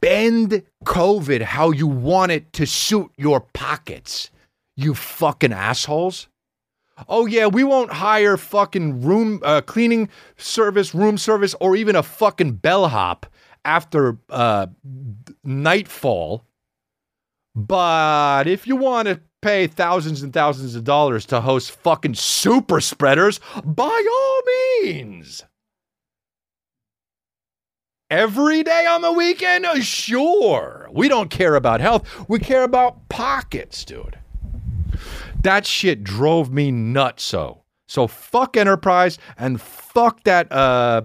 bend 0.01 0.63
COVID 0.85 1.43
how 1.43 1.73
you 1.73 1.87
want 1.87 2.33
it 2.33 2.53
to 2.55 2.67
suit 2.67 3.11
your 3.19 3.41
pockets. 3.41 4.31
You 4.77 4.95
fucking 4.95 5.53
assholes. 5.53 6.29
Oh 7.09 7.27
yeah, 7.27 7.47
we 7.47 7.65
won't 7.65 7.93
hire 7.93 8.37
fucking 8.37 9.03
room 9.03 9.41
uh, 9.43 9.61
cleaning 9.63 10.09
service, 10.37 10.95
room 10.95 11.19
service, 11.19 11.55
or 11.61 11.77
even 11.77 11.97
a 11.97 12.03
fucking 12.03 12.53
bellhop 12.55 13.27
after 13.65 14.19
uh, 14.31 14.67
nightfall. 15.45 16.45
But 17.55 18.47
if 18.47 18.67
you 18.67 18.77
want 18.77 19.09
to 19.09 19.21
pay 19.43 19.67
thousands 19.67 20.23
and 20.23 20.33
thousands 20.33 20.75
of 20.75 20.85
dollars 20.85 21.25
to 21.27 21.41
host 21.41 21.71
fucking 21.71 22.15
super 22.15 22.81
spreaders, 22.81 23.41
by 23.65 23.85
all 24.13 24.43
means. 24.83 25.45
Every 28.11 28.65
day 28.65 28.87
on 28.87 29.03
the 29.03 29.13
weekend? 29.13 29.67
Sure. 29.85 30.89
We 30.93 31.09
don't 31.09 31.31
care 31.31 31.55
about 31.55 31.81
health. 31.81 32.29
We 32.29 32.41
care 32.41 32.65
about 32.65 33.09
pockets, 33.09 33.85
dude. 33.85 34.19
That 35.43 35.65
shit 35.65 36.03
drove 36.03 36.53
me 36.53 36.71
nuts. 36.73 37.23
So, 37.23 37.63
so 37.87 38.09
fuck 38.09 38.57
Enterprise 38.57 39.19
and 39.39 39.61
fuck 39.61 40.25
that 40.25 40.51
uh, 40.51 41.03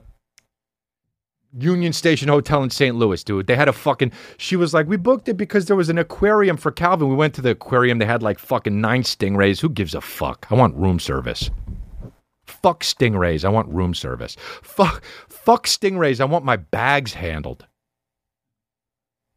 Union 1.57 1.93
Station 1.93 2.27
Hotel 2.27 2.63
in 2.63 2.69
St. 2.69 2.95
Louis, 2.95 3.23
dude. 3.23 3.47
They 3.47 3.55
had 3.55 3.67
a 3.67 3.73
fucking. 3.73 4.11
She 4.37 4.55
was 4.55 4.73
like, 4.73 4.87
we 4.87 4.97
booked 4.97 5.29
it 5.29 5.35
because 5.35 5.65
there 5.65 5.75
was 5.75 5.89
an 5.89 5.97
aquarium 5.97 6.57
for 6.57 6.71
Calvin. 6.71 7.09
We 7.09 7.15
went 7.15 7.33
to 7.35 7.41
the 7.41 7.51
aquarium. 7.51 7.99
They 7.99 8.05
had 8.05 8.23
like 8.23 8.39
fucking 8.39 8.79
nine 8.79 9.03
stingrays. 9.03 9.61
Who 9.61 9.69
gives 9.69 9.95
a 9.95 10.01
fuck? 10.01 10.47
I 10.49 10.55
want 10.55 10.75
room 10.75 10.99
service. 10.99 11.49
Fuck 12.45 12.83
stingrays. 12.83 13.45
I 13.45 13.49
want 13.49 13.69
room 13.69 13.93
service. 13.93 14.35
Fuck, 14.61 15.03
fuck 15.29 15.65
stingrays. 15.65 16.19
I 16.19 16.25
want 16.25 16.45
my 16.45 16.57
bags 16.57 17.13
handled. 17.13 17.65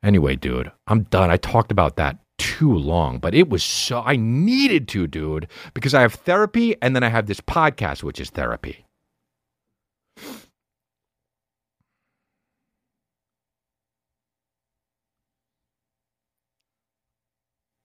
Anyway, 0.02 0.36
dude, 0.36 0.70
I'm 0.86 1.04
done. 1.04 1.30
I 1.30 1.36
talked 1.36 1.72
about 1.72 1.96
that 1.96 2.18
too 2.38 2.72
long, 2.72 3.18
but 3.18 3.34
it 3.34 3.48
was 3.48 3.64
so 3.64 4.00
I 4.00 4.16
needed 4.16 4.88
to, 4.88 5.06
dude, 5.06 5.48
because 5.74 5.92
I 5.94 6.02
have 6.02 6.14
therapy 6.14 6.76
and 6.80 6.94
then 6.94 7.02
I 7.02 7.08
have 7.08 7.26
this 7.26 7.40
podcast, 7.40 8.02
which 8.02 8.20
is 8.20 8.30
therapy. 8.30 8.84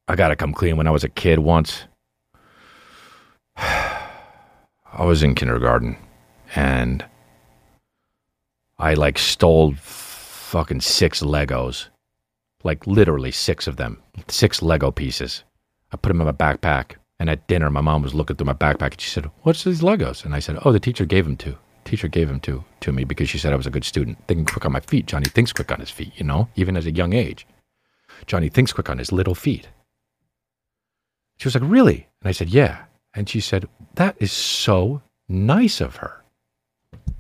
I 0.07 0.15
gotta 0.15 0.35
come 0.35 0.53
clean 0.53 0.75
when 0.77 0.87
I 0.87 0.91
was 0.91 1.03
a 1.03 1.09
kid 1.09 1.39
once. 1.39 1.85
I 3.55 5.05
was 5.05 5.23
in 5.23 5.33
kindergarten 5.33 5.97
and 6.55 7.05
I 8.77 8.95
like 8.95 9.17
stole 9.17 9.73
fucking 9.75 10.81
six 10.81 11.21
Legos. 11.21 11.87
Like 12.63 12.85
literally 12.85 13.31
six 13.31 13.65
of 13.67 13.77
them. 13.77 14.01
Six 14.27 14.61
Lego 14.61 14.91
pieces. 14.91 15.43
I 15.91 15.97
put 15.97 16.09
them 16.09 16.21
in 16.21 16.27
my 16.27 16.33
backpack. 16.33 16.95
And 17.19 17.29
at 17.29 17.47
dinner, 17.47 17.69
my 17.69 17.81
mom 17.81 18.01
was 18.01 18.13
looking 18.13 18.35
through 18.35 18.47
my 18.47 18.53
backpack 18.53 18.91
and 18.91 19.01
she 19.01 19.09
said, 19.09 19.29
What's 19.43 19.63
these 19.63 19.81
Legos? 19.81 20.25
And 20.25 20.35
I 20.35 20.39
said, 20.39 20.59
Oh, 20.63 20.71
the 20.71 20.79
teacher 20.79 21.05
gave 21.05 21.25
them 21.25 21.37
to. 21.37 21.57
Teacher 21.85 22.07
gave 22.07 22.27
them 22.27 22.39
to 22.41 22.63
to 22.81 22.91
me 22.91 23.03
because 23.03 23.29
she 23.29 23.37
said 23.37 23.53
I 23.53 23.57
was 23.57 23.67
a 23.67 23.71
good 23.71 23.85
student. 23.85 24.17
Thinking 24.27 24.45
quick 24.45 24.65
on 24.65 24.71
my 24.73 24.79
feet. 24.81 25.05
Johnny 25.05 25.25
thinks 25.25 25.53
quick 25.53 25.71
on 25.71 25.79
his 25.79 25.89
feet, 25.89 26.11
you 26.17 26.25
know, 26.25 26.49
even 26.55 26.75
as 26.75 26.85
a 26.85 26.91
young 26.91 27.13
age. 27.13 27.47
Johnny 28.25 28.49
thinks 28.49 28.73
quick 28.73 28.89
on 28.89 28.97
his 28.97 29.11
little 29.11 29.35
feet. 29.35 29.69
She 31.43 31.47
was 31.47 31.55
like, 31.55 31.69
Really? 31.69 32.07
And 32.21 32.29
I 32.29 32.31
said, 32.31 32.51
Yeah. 32.51 32.85
And 33.13 33.27
she 33.27 33.41
said, 33.41 33.67
That 33.95 34.15
is 34.17 34.31
so 34.31 35.01
nice 35.27 35.81
of 35.81 35.97
her. 35.97 36.23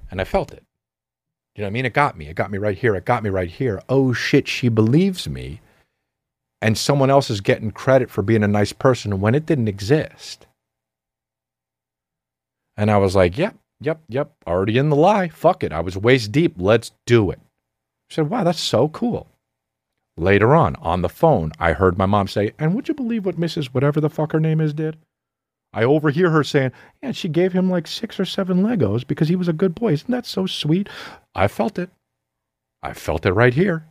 And 0.09 0.21
I 0.21 0.23
felt 0.23 0.53
it. 0.53 0.63
You 1.53 1.61
know 1.61 1.65
what 1.65 1.71
I 1.71 1.73
mean? 1.73 1.85
It 1.85 1.93
got 1.93 2.17
me. 2.17 2.29
It 2.29 2.37
got 2.37 2.49
me 2.49 2.57
right 2.57 2.77
here. 2.77 2.95
It 2.95 3.03
got 3.03 3.21
me 3.21 3.29
right 3.29 3.49
here. 3.49 3.81
Oh 3.89 4.13
shit, 4.13 4.47
she 4.47 4.69
believes 4.69 5.27
me. 5.27 5.59
And 6.61 6.77
someone 6.77 7.09
else 7.09 7.29
is 7.29 7.41
getting 7.41 7.71
credit 7.71 8.09
for 8.09 8.21
being 8.21 8.43
a 8.43 8.47
nice 8.47 8.71
person 8.71 9.19
when 9.19 9.35
it 9.35 9.45
didn't 9.45 9.67
exist. 9.67 10.47
And 12.77 12.89
I 12.89 12.99
was 12.99 13.17
like, 13.17 13.37
Yep, 13.37 13.57
yep, 13.81 14.03
yep. 14.07 14.31
Already 14.47 14.77
in 14.77 14.87
the 14.87 14.95
lie. 14.95 15.27
Fuck 15.27 15.65
it. 15.65 15.73
I 15.73 15.81
was 15.81 15.97
waist 15.97 16.31
deep. 16.31 16.53
Let's 16.57 16.93
do 17.05 17.29
it. 17.29 17.41
She 18.07 18.15
said, 18.15 18.29
Wow, 18.29 18.45
that's 18.45 18.61
so 18.61 18.87
cool. 18.87 19.27
Later 20.15 20.53
on, 20.53 20.75
on 20.75 21.01
the 21.01 21.09
phone, 21.09 21.51
I 21.59 21.73
heard 21.73 21.97
my 21.97 22.05
mom 22.05 22.27
say, 22.27 22.53
And 22.59 22.75
would 22.75 22.87
you 22.87 22.93
believe 22.93 23.25
what 23.25 23.39
Mrs. 23.39 23.67
whatever 23.67 23.99
the 23.99 24.09
fuck 24.09 24.31
her 24.31 24.39
name 24.39 24.61
is 24.61 24.73
did? 24.73 24.97
I 25.73 25.83
overhear 25.83 26.29
her 26.29 26.43
saying, 26.43 26.71
Yeah, 27.01 27.13
she 27.13 27.27
gave 27.27 27.53
him 27.53 27.69
like 27.69 27.87
six 27.87 28.19
or 28.19 28.25
seven 28.25 28.61
Legos 28.61 29.07
because 29.07 29.27
he 29.27 29.35
was 29.35 29.47
a 29.47 29.53
good 29.53 29.73
boy. 29.73 29.93
Isn't 29.93 30.11
that 30.11 30.27
so 30.27 30.45
sweet? 30.45 30.87
I 31.33 31.47
felt 31.47 31.79
it. 31.79 31.89
I 32.83 32.93
felt 32.93 33.25
it 33.25 33.33
right 33.33 33.53
here. 33.53 33.87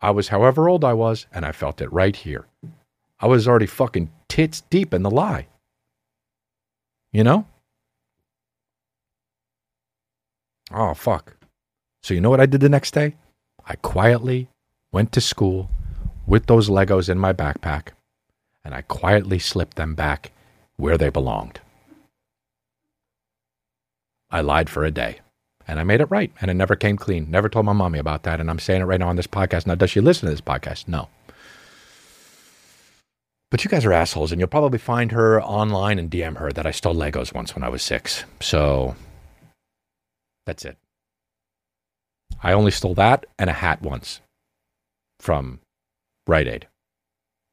I 0.00 0.10
was 0.10 0.28
however 0.28 0.68
old 0.68 0.84
I 0.84 0.92
was, 0.92 1.26
and 1.32 1.44
I 1.44 1.52
felt 1.52 1.80
it 1.80 1.92
right 1.92 2.14
here. 2.14 2.46
I 3.18 3.26
was 3.26 3.48
already 3.48 3.66
fucking 3.66 4.10
tits 4.28 4.62
deep 4.62 4.94
in 4.94 5.02
the 5.02 5.10
lie. 5.10 5.46
You 7.12 7.24
know? 7.24 7.46
Oh, 10.72 10.94
fuck. 10.94 11.36
So, 12.02 12.14
you 12.14 12.20
know 12.20 12.30
what 12.30 12.40
I 12.40 12.46
did 12.46 12.60
the 12.60 12.68
next 12.68 12.94
day? 12.94 13.16
I 13.64 13.76
quietly 13.76 14.48
went 14.92 15.10
to 15.12 15.20
school 15.20 15.70
with 16.26 16.46
those 16.46 16.68
Legos 16.68 17.08
in 17.08 17.18
my 17.18 17.32
backpack, 17.32 17.88
and 18.64 18.74
I 18.74 18.82
quietly 18.82 19.38
slipped 19.38 19.76
them 19.76 19.94
back 19.94 20.30
where 20.76 20.96
they 20.96 21.08
belonged. 21.08 21.60
I 24.30 24.40
lied 24.40 24.70
for 24.70 24.84
a 24.84 24.90
day 24.90 25.20
and 25.68 25.78
I 25.78 25.84
made 25.84 26.00
it 26.00 26.10
right 26.10 26.32
and 26.40 26.50
it 26.50 26.54
never 26.54 26.74
came 26.74 26.96
clean. 26.96 27.30
Never 27.30 27.48
told 27.50 27.66
my 27.66 27.74
mommy 27.74 27.98
about 27.98 28.22
that. 28.22 28.40
And 28.40 28.48
I'm 28.48 28.58
saying 28.58 28.80
it 28.80 28.86
right 28.86 28.98
now 28.98 29.08
on 29.08 29.16
this 29.16 29.26
podcast. 29.26 29.66
Now, 29.66 29.74
does 29.74 29.90
she 29.90 30.00
listen 30.00 30.26
to 30.26 30.32
this 30.32 30.40
podcast? 30.40 30.88
No. 30.88 31.08
But 33.50 33.62
you 33.62 33.68
guys 33.68 33.84
are 33.84 33.92
assholes 33.92 34.32
and 34.32 34.40
you'll 34.40 34.48
probably 34.48 34.78
find 34.78 35.12
her 35.12 35.42
online 35.42 35.98
and 35.98 36.10
DM 36.10 36.38
her 36.38 36.50
that 36.52 36.66
I 36.66 36.70
stole 36.70 36.94
Legos 36.94 37.34
once 37.34 37.54
when 37.54 37.62
I 37.62 37.68
was 37.68 37.82
six. 37.82 38.24
So 38.40 38.96
that's 40.46 40.64
it. 40.64 40.78
I 42.42 42.54
only 42.54 42.70
stole 42.70 42.94
that 42.94 43.26
and 43.38 43.50
a 43.50 43.52
hat 43.52 43.82
once 43.82 44.22
from 45.22 45.60
Rite 46.26 46.48
Aid. 46.48 46.66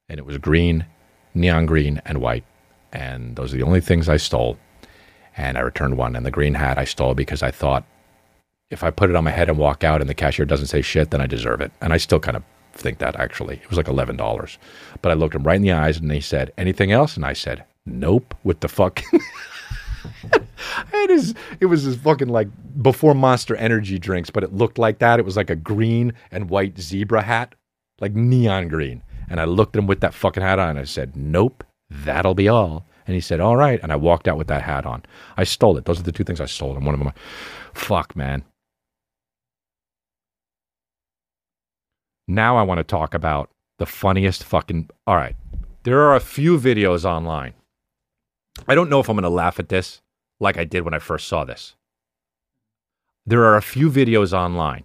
And 0.10 0.18
it 0.18 0.26
was 0.26 0.40
green, 0.40 0.88
neon 1.36 1.68
green, 1.68 2.02
and 2.04 2.20
white. 2.20 2.44
And 2.92 3.36
those 3.36 3.54
are 3.54 3.58
the 3.58 3.64
only 3.64 3.80
things 3.80 4.10
I 4.10 4.18
stole. 4.18 4.58
And 5.38 5.56
I 5.56 5.62
returned 5.62 5.96
one. 5.96 6.16
And 6.16 6.26
the 6.26 6.32
green 6.32 6.56
hat 6.56 6.80
I 6.80 6.86
stole 6.86 7.14
because 7.14 7.44
I 7.44 7.52
thought 7.52 7.86
if 8.72 8.84
I 8.84 8.90
put 8.90 9.12
it 9.12 9.16
on 9.16 9.24
my 9.24 9.32
head 9.32 9.50
and 9.50 9.58
walk 9.60 9.84
out 9.84 10.02
and 10.02 10.10
the 10.10 10.16
cashier 10.16 10.46
doesn't 10.46 10.68
say 10.68 10.82
shit, 10.82 11.12
then 11.12 11.22
I 11.22 11.28
deserve 11.28 11.62
it. 11.62 11.72
And 11.80 11.94
I 11.94 11.98
still 11.98 12.20
kind 12.20 12.38
of 12.38 12.44
think 12.74 12.98
that 12.98 13.20
actually. 13.20 13.58
It 13.58 13.70
was 13.70 13.78
like 13.78 13.86
$11. 13.86 14.58
But 15.04 15.12
I 15.12 15.16
looked 15.16 15.36
him 15.36 15.44
right 15.44 15.56
in 15.56 15.62
the 15.62 15.72
eyes 15.72 16.00
and 16.00 16.12
he 16.12 16.22
said, 16.22 16.52
Anything 16.58 16.92
else? 16.92 17.16
And 17.16 17.24
I 17.24 17.34
said, 17.34 17.66
Nope, 17.86 18.34
with 18.44 18.62
the 18.62 18.68
fucking. 18.68 19.22
it 20.94 21.10
is. 21.12 21.36
It 21.60 21.68
was 21.68 21.86
this 21.86 21.96
fucking 21.96 22.30
like 22.30 22.48
before 22.82 23.14
Monster 23.14 23.56
Energy 23.56 24.00
drinks, 24.00 24.30
but 24.30 24.44
it 24.44 24.54
looked 24.54 24.78
like 24.78 25.00
that. 25.00 25.20
It 25.20 25.26
was 25.26 25.38
like 25.38 25.50
a 25.50 25.56
green 25.56 26.14
and 26.32 26.50
white 26.50 26.80
zebra 26.80 27.22
hat, 27.22 27.56
like 28.02 28.14
neon 28.14 28.68
green. 28.68 29.04
And 29.30 29.39
I 29.39 29.45
looked 29.45 29.76
at 29.76 29.80
him 29.80 29.88
with 29.88 30.00
that 30.02 30.14
fucking 30.14 30.43
hat 30.43 30.60
on. 30.60 30.70
And 30.70 30.80
I 30.80 30.84
said, 30.84 31.16
"Nope, 31.16 31.64
that'll 31.89 32.34
be 32.34 32.47
all." 32.47 32.86
And 33.06 33.16
he 33.16 33.22
said, 33.22 33.39
"All 33.39 33.56
right." 33.56 33.80
And 33.82 33.91
I 33.91 33.95
walked 33.95 34.28
out 34.28 34.38
with 34.38 34.47
that 34.47 34.64
hat 34.64 34.86
on. 34.86 35.04
I 35.38 35.43
stole 35.43 35.78
it. 35.78 35.86
Those 35.86 36.00
are 36.00 36.04
the 36.04 36.12
two 36.12 36.24
things 36.24 36.41
I 36.41 36.45
stole. 36.45 36.76
And 36.76 36.86
one 36.86 36.95
of 36.95 37.00
them, 37.00 37.14
fuck, 37.74 38.16
man. 38.16 38.43
Now 42.28 42.58
I 42.58 42.64
want 42.64 42.78
to 42.78 42.84
talk 42.84 43.14
about 43.14 43.50
the 43.80 43.86
funniest 43.86 44.43
fucking. 44.43 44.89
All 45.08 45.16
right, 45.16 45.36
there 45.84 46.02
are 46.02 46.16
a 46.16 46.20
few 46.20 46.60
videos 46.60 47.06
online. 47.06 47.54
I 48.68 48.76
don't 48.76 48.89
know 48.89 49.00
if 49.00 49.10
I'm 49.10 49.16
going 49.16 49.24
to 49.24 49.30
laugh 49.30 49.60
at 49.60 49.70
this 49.70 50.02
like 50.39 50.58
I 50.58 50.64
did 50.64 50.84
when 50.84 50.93
I 50.93 51.00
first 51.00 51.28
saw 51.28 51.43
this. 51.43 51.76
There 53.26 53.45
are 53.45 53.56
a 53.56 53.62
few 53.62 53.89
videos 53.89 54.34
online 54.34 54.84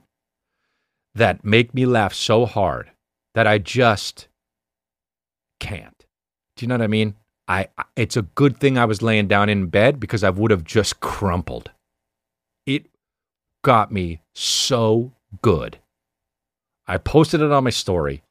that 1.14 1.44
make 1.44 1.74
me 1.74 1.86
laugh 1.86 2.14
so 2.14 2.46
hard 2.46 2.90
that 3.35 3.47
I 3.47 3.59
just 3.59 4.28
can't. 5.61 6.07
Do 6.57 6.64
you 6.64 6.68
know 6.68 6.74
what 6.74 6.82
I 6.82 6.89
mean? 6.89 7.14
I 7.47 7.68
it's 7.97 8.16
a 8.16 8.22
good 8.22 8.57
thing 8.59 8.78
I 8.78 8.85
was 8.87 9.03
laying 9.03 9.28
down 9.28 9.49
in 9.49 9.66
bed 9.66 10.01
because 10.01 10.24
I 10.24 10.30
would 10.30 10.51
have 10.51 10.64
just 10.64 11.01
crumpled. 11.01 11.70
It 12.66 12.87
got 13.62 13.93
me 13.93 14.22
so 14.32 15.12
good. 15.43 15.78
I 16.87 16.99
posted 16.99 17.41
it 17.41 17.51
on 17.51 17.64
my 17.64 17.70
story, 17.70 18.22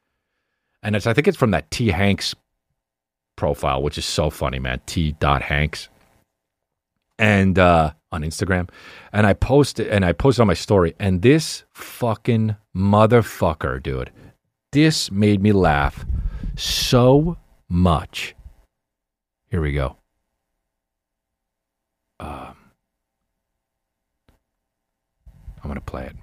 and 0.81 0.95
it's 0.95 1.05
I 1.05 1.13
think 1.13 1.27
it's 1.27 1.37
from 1.37 1.51
that 1.51 1.69
T 1.69 1.89
Hanks 1.89 2.33
profile, 3.35 3.83
which 3.83 3.97
is 3.97 4.05
so 4.05 4.29
funny, 4.29 4.59
man. 4.59 4.81
T. 4.85 5.15
Dot 5.19 5.43
Hanks, 5.43 5.89
and 7.19 7.59
uh, 7.59 7.91
on 8.11 8.23
Instagram, 8.23 8.69
and 9.11 9.27
I 9.27 9.33
posted 9.33 9.87
and 9.87 10.03
I 10.05 10.13
posted 10.13 10.41
on 10.41 10.47
my 10.47 10.53
story, 10.55 10.95
and 10.99 11.21
this 11.21 11.63
fucking 11.73 12.55
motherfucker, 12.75 13.81
dude, 13.81 14.11
this 14.73 15.11
made 15.11 15.41
me 15.41 15.51
laugh 15.51 16.05
so 16.57 17.37
much. 17.69 18.35
Here 19.49 19.61
we 19.61 19.71
go. 19.71 19.97
Um, 22.19 22.55
I'm 25.63 25.69
gonna 25.69 25.79
play 25.81 26.07
it. 26.07 26.15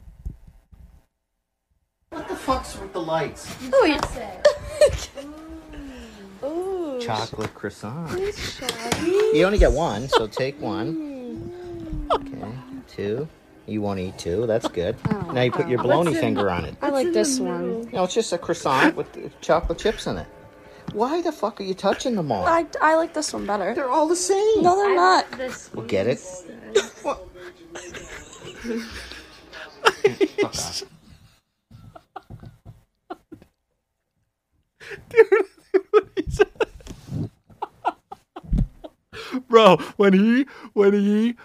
What 2.10 2.28
the 2.28 2.34
fuck's 2.34 2.76
with 2.78 2.92
the 2.92 3.00
lights? 3.00 3.56
Oh 3.72 3.84
you 3.84 3.98
say. 4.08 4.40
Chocolate 7.06 7.54
croissant. 7.54 8.10
You 9.32 9.44
only 9.44 9.58
get 9.58 9.70
one, 9.70 10.08
so 10.08 10.26
take 10.26 10.60
one. 10.60 12.08
Okay, 12.10 12.52
two. 12.88 13.28
You 13.66 13.82
won't 13.82 14.00
eat 14.00 14.18
two. 14.18 14.46
That's 14.46 14.68
good. 14.68 14.96
Oh, 15.10 15.30
now 15.32 15.42
you 15.42 15.52
put 15.52 15.68
your 15.68 15.82
bologna 15.82 16.14
finger 16.14 16.50
on 16.50 16.64
it. 16.64 16.76
I 16.82 16.90
like 16.90 17.12
this 17.12 17.38
one. 17.38 17.88
No, 17.92 18.04
it's 18.04 18.14
just 18.14 18.32
a 18.32 18.38
croissant 18.38 18.96
with 18.96 19.40
chocolate 19.40 19.78
chips 19.78 20.06
in 20.06 20.18
it. 20.18 20.26
Why 20.92 21.22
the 21.22 21.30
fuck 21.30 21.60
are 21.60 21.64
you 21.64 21.74
touching 21.74 22.16
them 22.16 22.32
all? 22.32 22.44
I, 22.44 22.66
I 22.80 22.96
like 22.96 23.14
this 23.14 23.32
one 23.32 23.46
better. 23.46 23.74
They're 23.74 23.90
all 23.90 24.08
the 24.08 24.16
same. 24.16 24.62
No, 24.62 24.76
they're 24.76 24.96
not. 24.96 25.26
Well, 25.72 25.86
get 25.86 26.08
it? 26.08 26.20
What? 27.02 27.28
Bro 39.48 39.76
when 39.96 40.12
he 40.12 40.46
when 40.72 40.92
he 40.92 41.36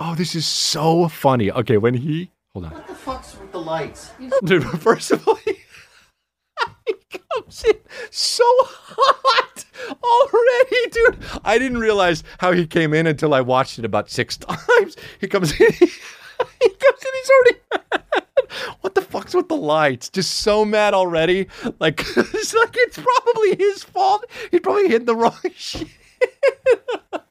oh 0.00 0.14
this 0.14 0.34
is 0.34 0.46
so 0.46 1.06
funny. 1.08 1.52
Okay 1.52 1.76
when 1.76 1.94
he 1.94 2.30
hold 2.52 2.64
on. 2.64 2.72
What 2.72 2.88
the 2.88 2.94
fuck's 2.94 3.38
with 3.38 3.52
the 3.52 3.60
lights? 3.60 4.10
dude 4.44 4.64
first 4.80 5.12
of 5.12 5.26
all 5.28 5.36
he, 5.36 5.52
he 6.86 6.94
comes 7.10 7.64
in 7.64 7.76
so 8.10 8.44
hot 8.64 9.64
already 10.02 10.90
dude. 10.90 11.40
I 11.44 11.58
didn't 11.58 11.78
realize 11.78 12.24
how 12.38 12.52
he 12.52 12.66
came 12.66 12.94
in 12.94 13.06
until 13.06 13.34
i 13.34 13.40
watched 13.40 13.78
it 13.78 13.84
about 13.84 14.10
six 14.10 14.36
times. 14.38 14.96
He 15.20 15.28
comes 15.28 15.52
in 15.52 15.72
he, 15.72 15.86
comes 15.86 17.02
in 17.02 17.12
he's 17.14 17.30
already 17.30 17.58
mad. 17.70 18.24
what 18.80 18.94
the 18.94 19.02
fuck's 19.02 19.34
with 19.34 19.48
the 19.48 19.56
lights? 19.56 20.08
Just 20.08 20.32
so 20.38 20.64
mad 20.64 20.94
already. 20.94 21.46
Like 21.78 22.00
it's 22.16 22.54
like 22.54 22.74
it's 22.74 22.98
probably 22.98 23.56
his 23.56 23.84
fault. 23.84 24.24
He 24.50 24.58
probably 24.58 24.88
hit 24.88 25.06
the 25.06 25.14
wrong 25.14 25.38
shit 25.54 25.88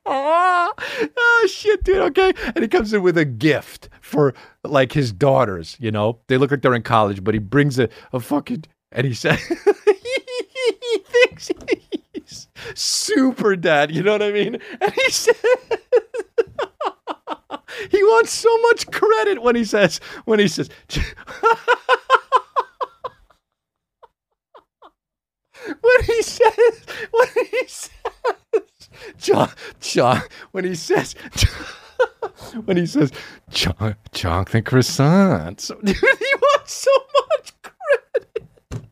oh, 0.10 0.74
oh 1.18 1.48
shit, 1.50 1.84
dude. 1.84 1.98
Okay, 1.98 2.34
and 2.56 2.60
he 2.60 2.68
comes 2.68 2.94
in 2.94 3.02
with 3.02 3.18
a 3.18 3.26
gift 3.26 3.90
for 4.02 4.34
like 4.64 4.92
his 4.92 5.12
daughters. 5.12 5.78
You 5.80 5.92
know, 5.92 6.20
they 6.28 6.38
look 6.38 6.52
like 6.52 6.62
they're 6.62 6.76
in 6.76 6.84
college, 6.84 7.24
but 7.24 7.34
he 7.34 7.40
brings 7.40 7.80
a, 7.80 7.90
a 8.14 8.20
fucking 8.20 8.66
and 8.92 9.06
he 9.06 9.14
says, 9.14 9.40
he 9.86 10.98
thinks 11.06 11.52
he's 12.14 12.48
super 12.74 13.56
dad. 13.56 13.92
You 13.92 14.04
know 14.04 14.14
what 14.14 14.24
I 14.24 14.32
mean? 14.32 14.58
And 14.82 14.94
he 14.94 15.12
said. 15.12 15.36
he 17.92 18.04
wants 18.04 18.32
so 18.32 18.56
much 18.64 18.90
credit 18.92 19.42
when 19.42 19.56
he 19.56 19.64
says 19.64 20.00
when 20.26 20.40
he 20.40 20.48
says 20.48 20.70
when 25.66 26.04
he 26.06 26.22
says 26.22 26.86
when 27.12 27.28
he 27.52 27.68
says 27.68 27.90
John 29.18 29.50
John 29.80 30.22
when 30.52 30.66
he 30.66 30.76
says 30.76 31.16
when 32.66 32.78
he 32.78 32.86
says 32.86 33.12
"Cho- 33.52 33.96
chocolate 34.12 34.66
croissants 34.66 35.68
dude 35.84 35.96
he 35.96 36.34
wants 36.42 36.74
so 36.74 36.92
much 37.32 37.54
credit 37.62 38.86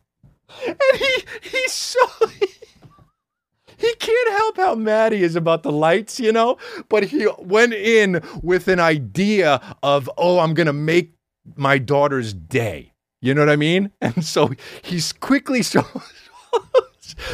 and 0.65 0.99
he 0.99 1.23
he's 1.41 1.73
so 1.73 1.99
he 3.77 3.93
can't 3.95 4.29
help 4.37 4.57
how 4.57 4.75
mad 4.75 5.11
he 5.11 5.23
is 5.23 5.35
about 5.35 5.63
the 5.63 5.71
lights, 5.71 6.19
you 6.19 6.31
know? 6.31 6.57
But 6.89 7.05
he 7.05 7.27
went 7.37 7.73
in 7.73 8.21
with 8.41 8.67
an 8.67 8.79
idea 8.79 9.61
of, 9.83 10.09
oh, 10.17 10.39
I'm 10.39 10.53
going 10.53 10.67
to 10.67 10.73
make 10.73 11.13
my 11.55 11.77
daughter's 11.77 12.33
day. 12.33 12.93
You 13.21 13.33
know 13.33 13.41
what 13.41 13.49
I 13.49 13.55
mean? 13.55 13.91
And 14.01 14.25
so 14.25 14.51
he's 14.81 15.13
quickly 15.13 15.61
so. 15.63 15.85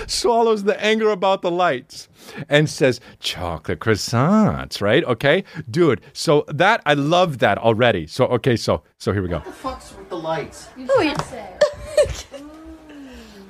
Swallows 0.08 0.64
the 0.64 0.82
anger 0.84 1.10
about 1.10 1.42
the 1.42 1.52
lights 1.52 2.08
and 2.50 2.70
says 2.70 3.00
chocolate 3.20 3.80
croissants 3.80 4.82
right 4.82 5.04
okay 5.06 5.44
dude 5.70 6.02
so 6.14 6.44
that 6.48 6.82
i 6.86 6.94
love 6.94 7.40
that 7.40 7.58
already 7.58 8.08
so 8.08 8.26
okay 8.26 8.56
so 8.56 8.84
so 8.98 9.12
here 9.12 9.22
we 9.22 9.28
go 9.30 9.38
What 9.38 9.46
the 9.46 9.52
fuck's 9.52 9.96
with 9.96 10.10
the 10.10 10.18
lights? 10.18 10.68
Oh, 10.90 11.02
yeah. 11.02 11.58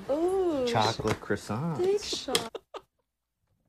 Ooh. 0.12 0.66
Chocolate 0.68 1.20
croissant. 1.22 1.78
Big 1.78 2.02
shot. 2.02 2.58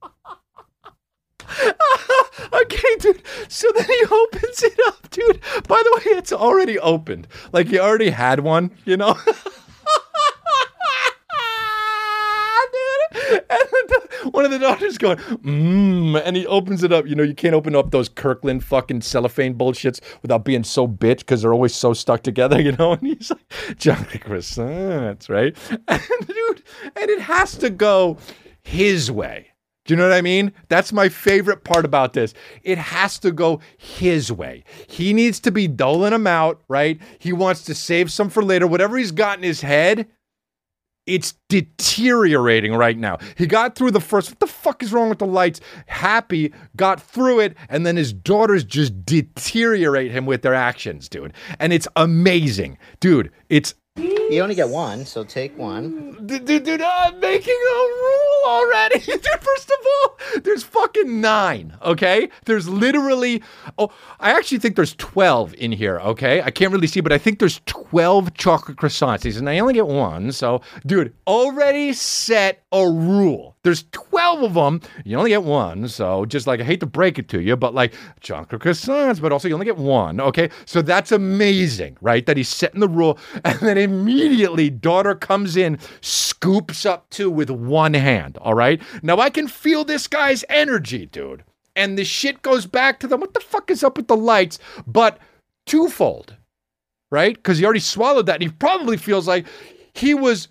okay, 2.52 2.96
dude. 2.98 3.22
So 3.48 3.70
then 3.74 3.84
he 3.86 4.04
opens 4.10 4.62
it 4.62 4.78
up, 4.86 5.10
dude. 5.10 5.40
By 5.68 5.82
the 5.84 5.92
way, 5.96 6.16
it's 6.16 6.32
already 6.32 6.78
opened. 6.78 7.26
Like 7.52 7.68
he 7.68 7.78
already 7.78 8.10
had 8.10 8.40
one, 8.40 8.70
you 8.84 8.96
know? 8.96 9.16
dude. 12.72 13.12
And 13.12 13.13
the, 13.30 14.28
one 14.30 14.44
of 14.44 14.50
the 14.50 14.58
doctors 14.58 14.98
going, 14.98 15.18
mmm, 15.18 16.20
and 16.24 16.36
he 16.36 16.46
opens 16.46 16.82
it 16.82 16.92
up. 16.92 17.06
You 17.06 17.14
know, 17.14 17.22
you 17.22 17.34
can't 17.34 17.54
open 17.54 17.74
up 17.74 17.90
those 17.90 18.08
Kirkland 18.08 18.64
fucking 18.64 19.02
cellophane 19.02 19.54
bullshits 19.54 20.00
without 20.22 20.44
being 20.44 20.64
so 20.64 20.86
bitch 20.86 21.18
because 21.18 21.42
they're 21.42 21.52
always 21.52 21.74
so 21.74 21.92
stuck 21.92 22.22
together, 22.22 22.60
you 22.62 22.72
know? 22.72 22.92
And 22.92 23.06
he's 23.06 23.30
like, 23.30 23.78
chocolate 23.78 24.22
croissants, 24.24 25.28
right? 25.28 25.56
And 25.88 26.26
dude, 26.26 26.62
and 26.96 27.10
it 27.10 27.20
has 27.20 27.56
to 27.58 27.70
go 27.70 28.18
his 28.62 29.10
way. 29.10 29.48
Do 29.84 29.92
you 29.92 29.98
know 29.98 30.08
what 30.08 30.16
I 30.16 30.22
mean? 30.22 30.50
That's 30.68 30.94
my 30.94 31.10
favorite 31.10 31.62
part 31.62 31.84
about 31.84 32.14
this. 32.14 32.32
It 32.62 32.78
has 32.78 33.18
to 33.18 33.30
go 33.30 33.60
his 33.76 34.32
way. 34.32 34.64
He 34.88 35.12
needs 35.12 35.40
to 35.40 35.50
be 35.50 35.68
doling 35.68 36.12
them 36.12 36.26
out, 36.26 36.62
right? 36.68 36.98
He 37.18 37.34
wants 37.34 37.64
to 37.64 37.74
save 37.74 38.10
some 38.10 38.30
for 38.30 38.42
later. 38.42 38.66
Whatever 38.66 38.96
he's 38.96 39.12
got 39.12 39.36
in 39.36 39.44
his 39.44 39.60
head, 39.60 40.08
it's 41.06 41.34
deteriorating 41.48 42.74
right 42.74 42.96
now. 42.96 43.18
He 43.36 43.46
got 43.46 43.76
through 43.76 43.90
the 43.90 44.00
first. 44.00 44.30
What 44.30 44.40
the 44.40 44.46
fuck 44.46 44.82
is 44.82 44.92
wrong 44.92 45.08
with 45.08 45.18
the 45.18 45.26
lights? 45.26 45.60
Happy 45.86 46.52
got 46.76 47.00
through 47.00 47.40
it, 47.40 47.56
and 47.68 47.84
then 47.84 47.96
his 47.96 48.12
daughters 48.12 48.64
just 48.64 49.04
deteriorate 49.04 50.10
him 50.10 50.26
with 50.26 50.42
their 50.42 50.54
actions, 50.54 51.08
dude. 51.08 51.34
And 51.58 51.72
it's 51.72 51.88
amazing, 51.96 52.78
dude. 53.00 53.30
It's 53.48 53.74
You 54.34 54.42
only 54.42 54.56
get 54.56 54.68
one, 54.68 55.04
so 55.04 55.22
take 55.22 55.56
one. 55.56 56.26
dude, 56.26 56.44
dude, 56.44 56.64
dude, 56.64 56.80
I'm 56.82 57.20
making 57.20 57.54
a 57.54 57.78
rule 57.78 58.42
already. 58.46 58.98
Dude, 59.04 59.22
first 59.22 59.70
of 59.70 59.86
all, 60.02 60.18
there's 60.42 60.64
fucking 60.64 61.20
nine, 61.20 61.76
okay? 61.82 62.28
There's 62.44 62.68
literally, 62.68 63.42
oh, 63.78 63.90
I 64.18 64.32
actually 64.32 64.58
think 64.58 64.74
there's 64.74 64.94
12 64.96 65.54
in 65.54 65.70
here, 65.70 66.00
okay? 66.00 66.42
I 66.42 66.50
can't 66.50 66.72
really 66.72 66.88
see, 66.88 67.00
but 67.00 67.12
I 67.12 67.18
think 67.18 67.38
there's 67.38 67.60
12 67.66 68.34
chocolate 68.34 68.76
croissants. 68.76 69.38
And 69.38 69.48
I 69.48 69.60
only 69.60 69.74
get 69.74 69.86
one. 69.86 70.32
So, 70.32 70.62
dude, 70.84 71.14
already 71.26 71.92
set 71.92 72.64
a 72.72 72.90
rule. 72.90 73.53
There's 73.64 73.84
12 73.92 74.42
of 74.42 74.54
them. 74.54 74.80
You 75.04 75.16
only 75.16 75.30
get 75.30 75.42
one. 75.42 75.88
So, 75.88 76.26
just 76.26 76.46
like, 76.46 76.60
I 76.60 76.64
hate 76.64 76.80
to 76.80 76.86
break 76.86 77.18
it 77.18 77.28
to 77.30 77.40
you, 77.40 77.56
but 77.56 77.74
like, 77.74 77.94
chocolate 78.20 78.62
croissants, 78.62 79.20
but 79.20 79.32
also 79.32 79.48
you 79.48 79.54
only 79.54 79.66
get 79.66 79.78
one, 79.78 80.20
okay? 80.20 80.50
So, 80.66 80.82
that's 80.82 81.10
amazing, 81.10 81.96
right? 82.00 82.24
That 82.26 82.36
he's 82.36 82.48
setting 82.48 82.80
the 82.80 82.88
rule. 82.88 83.18
And 83.44 83.58
then 83.60 83.78
immediately, 83.78 84.68
daughter 84.68 85.14
comes 85.14 85.56
in, 85.56 85.78
scoops 86.00 86.84
up 86.84 87.08
two 87.10 87.30
with 87.30 87.50
one 87.50 87.94
hand, 87.94 88.36
all 88.38 88.54
right? 88.54 88.80
Now, 89.02 89.18
I 89.18 89.30
can 89.30 89.48
feel 89.48 89.84
this 89.84 90.06
guy's 90.06 90.44
energy, 90.48 91.06
dude. 91.06 91.44
And 91.76 91.98
the 91.98 92.04
shit 92.04 92.42
goes 92.42 92.66
back 92.66 93.00
to 93.00 93.06
them. 93.06 93.20
What 93.20 93.34
the 93.34 93.40
fuck 93.40 93.70
is 93.70 93.82
up 93.82 93.96
with 93.96 94.08
the 94.08 94.16
lights? 94.16 94.58
But 94.86 95.18
twofold, 95.66 96.36
right? 97.10 97.34
Because 97.34 97.58
he 97.58 97.64
already 97.64 97.80
swallowed 97.80 98.26
that. 98.26 98.34
And 98.34 98.42
he 98.42 98.48
probably 98.50 98.96
feels 98.96 99.26
like 99.26 99.46
he 99.94 100.14
was 100.14 100.48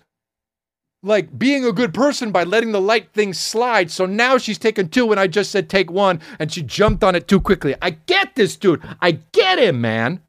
like 1.04 1.38
being 1.38 1.64
a 1.64 1.72
good 1.72 1.92
person 1.92 2.32
by 2.32 2.44
letting 2.44 2.72
the 2.72 2.80
light 2.80 3.12
thing 3.12 3.32
slide. 3.32 3.90
So 3.90 4.06
now 4.06 4.38
she's 4.38 4.58
taken 4.58 4.88
two 4.88 5.10
and 5.10 5.20
I 5.20 5.26
just 5.26 5.50
said 5.50 5.68
take 5.68 5.90
one 5.90 6.20
and 6.38 6.50
she 6.50 6.62
jumped 6.62 7.04
on 7.04 7.14
it 7.14 7.28
too 7.28 7.40
quickly. 7.40 7.74
I 7.82 7.90
get 7.90 8.34
this, 8.34 8.56
dude. 8.56 8.82
I 9.00 9.12
get 9.32 9.58
him, 9.58 9.80
man. 9.80 10.20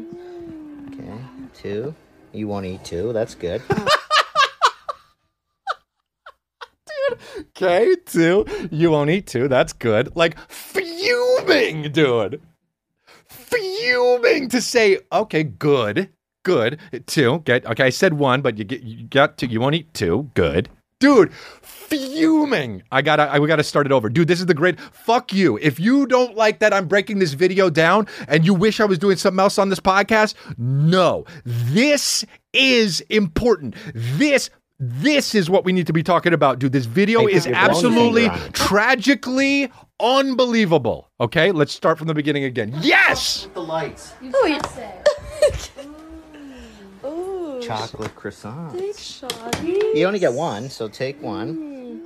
Okay, 0.00 1.18
two. 1.54 1.94
You 2.32 2.48
won't 2.48 2.66
eat 2.66 2.84
two. 2.84 3.12
That's 3.12 3.34
good. 3.34 3.62
Dude, 7.08 7.18
okay, 7.56 7.96
two. 8.06 8.46
You 8.70 8.90
won't 8.92 9.10
eat 9.10 9.26
two. 9.26 9.48
That's 9.48 9.72
good. 9.72 10.14
Like 10.14 10.38
fuming, 10.48 11.90
dude. 11.90 12.40
Fuming 13.26 14.48
to 14.48 14.60
say, 14.60 14.98
okay, 15.12 15.42
good, 15.42 16.10
good. 16.42 16.78
Two. 17.06 17.40
Get 17.44 17.66
okay. 17.66 17.84
I 17.84 17.90
said 17.90 18.14
one, 18.14 18.40
but 18.42 18.58
you 18.58 18.64
get 18.64 18.82
you 18.82 19.04
got 19.06 19.36
two. 19.38 19.46
You 19.46 19.60
won't 19.60 19.74
eat 19.74 19.92
two. 19.94 20.30
Good, 20.34 20.68
dude. 21.00 21.32
Fuming. 21.62 22.82
I 22.92 23.02
gotta. 23.02 23.24
I, 23.24 23.38
we 23.38 23.48
gotta 23.48 23.64
start 23.64 23.86
it 23.86 23.92
over, 23.92 24.08
dude. 24.08 24.28
This 24.28 24.40
is 24.40 24.46
the 24.46 24.54
great. 24.54 24.78
Fuck 24.80 25.32
you. 25.32 25.58
If 25.60 25.80
you 25.80 26.06
don't 26.06 26.36
like 26.36 26.60
that, 26.60 26.72
I'm 26.72 26.86
breaking 26.86 27.18
this 27.18 27.32
video 27.32 27.68
down, 27.70 28.06
and 28.28 28.44
you 28.46 28.54
wish 28.54 28.80
I 28.80 28.84
was 28.84 28.98
doing 28.98 29.16
something 29.16 29.40
else 29.40 29.58
on 29.58 29.68
this 29.70 29.80
podcast. 29.80 30.34
No, 30.58 31.24
this 31.44 32.24
is 32.52 33.00
important. 33.10 33.74
This 33.94 34.50
this 34.78 35.34
is 35.34 35.50
what 35.50 35.64
we 35.64 35.72
need 35.72 35.86
to 35.88 35.92
be 35.92 36.02
talking 36.02 36.32
about, 36.32 36.58
dude. 36.58 36.72
This 36.72 36.86
video 36.86 37.26
Hey, 37.26 37.34
is 37.34 37.44
put 37.44 37.50
your 37.50 37.54
blowing 37.58 37.70
absolutely 37.70 38.22
finger 38.28 38.34
on 38.40 38.46
it. 38.48 38.54
tragically 38.54 39.72
unbelievable. 40.00 41.10
Okay, 41.20 41.52
let's 41.52 41.72
start 41.72 41.98
from 41.98 42.06
the 42.06 42.14
beginning 42.14 42.44
again. 42.44 42.72
Yes! 42.80 43.48
the 43.52 43.60
lights. 43.60 44.14
Oh, 44.32 44.46
yeah. 44.46 44.62
Ooh. 47.70 47.78
Chocolate 47.78 48.14
croissant. 48.16 48.72
Big 48.72 48.96
shot. 48.96 49.62
You 49.64 50.04
only 50.06 50.18
get 50.18 50.32
one, 50.32 50.68
so 50.70 50.88
take 50.88 51.20
one. 51.22 52.00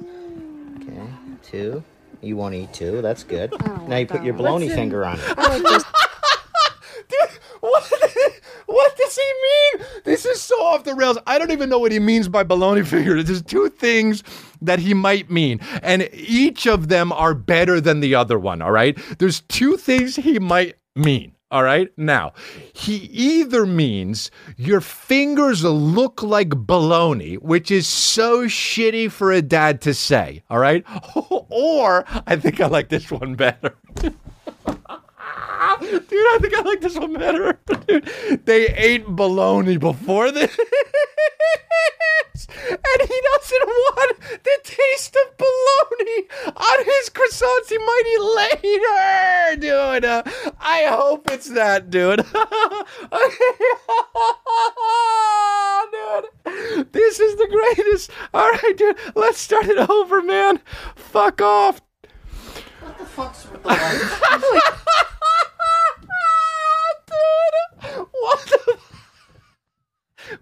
Okay, 0.83 1.01
two. 1.43 1.83
You 2.21 2.37
won't 2.37 2.55
eat 2.55 2.73
two. 2.73 3.03
That's 3.03 3.23
good. 3.25 3.51
don't 3.51 3.89
Now 3.89 3.97
you 3.97 4.07
put 4.07 4.23
your 4.23 4.35
baloney 4.35 4.69
in- 4.71 4.75
finger 4.77 5.05
on 5.05 5.19
it. 5.21 5.37
Like. 5.37 5.83
Dude, 7.09 7.31
what, 7.61 7.93
what 8.67 8.97
does 8.97 9.15
he 9.17 9.33
mean? 9.79 9.87
This 10.05 10.25
is 10.25 10.41
so 10.41 10.55
off 10.63 10.85
the 10.85 10.95
rails. 10.95 11.19
I 11.27 11.39
don't 11.39 11.51
even 11.51 11.69
know 11.69 11.79
what 11.79 11.93
he 11.93 11.99
means 11.99 12.29
by 12.29 12.45
baloney 12.45 12.87
finger. 12.87 13.23
There's 13.23 13.43
two 13.43 13.69
things 13.69 14.23
that 14.63 14.79
he 14.79 14.95
might 14.95 15.31
mean, 15.31 15.61
and 15.83 16.09
each 16.15 16.67
of 16.67 16.89
them 16.89 17.13
are 17.13 17.35
better 17.35 17.79
than 17.81 18.01
the 18.01 18.15
other 18.15 18.39
one, 18.39 18.63
all 18.63 18.71
right? 18.73 18.99
There's 19.19 19.41
two 19.43 19.77
things 19.77 20.17
he 20.17 20.39
might 20.39 20.77
mean. 20.97 21.34
All 21.55 21.63
right. 21.63 21.89
Now, 21.97 22.33
he 22.73 22.97
either 22.97 23.65
means 23.65 24.33
your 24.57 24.81
fingers 24.81 25.63
look 25.63 26.21
like 26.21 26.49
baloney, 26.49 27.39
which 27.39 27.71
is 27.71 27.87
so 27.87 28.47
shitty 28.47 29.13
for 29.13 29.31
a 29.31 29.41
dad 29.41 29.81
to 29.83 29.95
say. 29.95 30.43
All 30.51 30.59
right. 30.59 30.85
Or 31.57 32.05
I 32.27 32.35
think 32.35 32.61
I 32.61 32.67
like 32.67 32.89
this 32.89 33.09
one 33.09 33.37
better. 33.37 33.77
Dude, 33.95 34.15
I 35.81 36.39
think 36.41 36.57
I 36.57 36.63
like 36.63 36.81
this 36.81 36.99
one 36.99 37.15
better. 37.15 37.61
Dude, 37.87 38.11
they 38.45 38.67
ate 38.75 39.07
baloney 39.07 39.79
before 39.79 40.33
this. 40.33 40.59
And 42.67 43.09
he 43.09 43.21
doesn't 43.33 43.67
want 43.67 44.21
the 44.43 44.59
taste 44.65 45.17
of 45.17 45.37
bologna 45.39 46.29
on 46.57 46.85
his 46.85 47.11
croissants 47.11 47.69
he 47.69 47.79
might 47.79 48.61
eat 48.65 49.61
later, 49.61 49.61
dude. 49.61 50.05
Uh, 50.05 50.23
I 50.65 50.87
hope 50.87 51.31
it's 51.31 51.51
that, 51.51 51.91
dude. 51.91 52.25
Oh, 55.87 56.29
dude, 56.45 56.93
this 56.93 57.21
is 57.21 57.37
the 57.37 57.49
greatest. 57.49 58.11
All 58.33 58.49
right, 58.51 58.75
dude, 58.77 58.97
let's 59.15 59.39
start 59.39 59.67
it 59.67 59.79
over, 59.91 60.23
man. 60.23 60.61
Fuck 60.95 61.41
off. 61.43 61.81
What 62.81 62.99
the 62.99 63.05
fuck's 63.05 63.51
with 63.51 63.63
the 63.63 63.69
lights? 63.69 64.81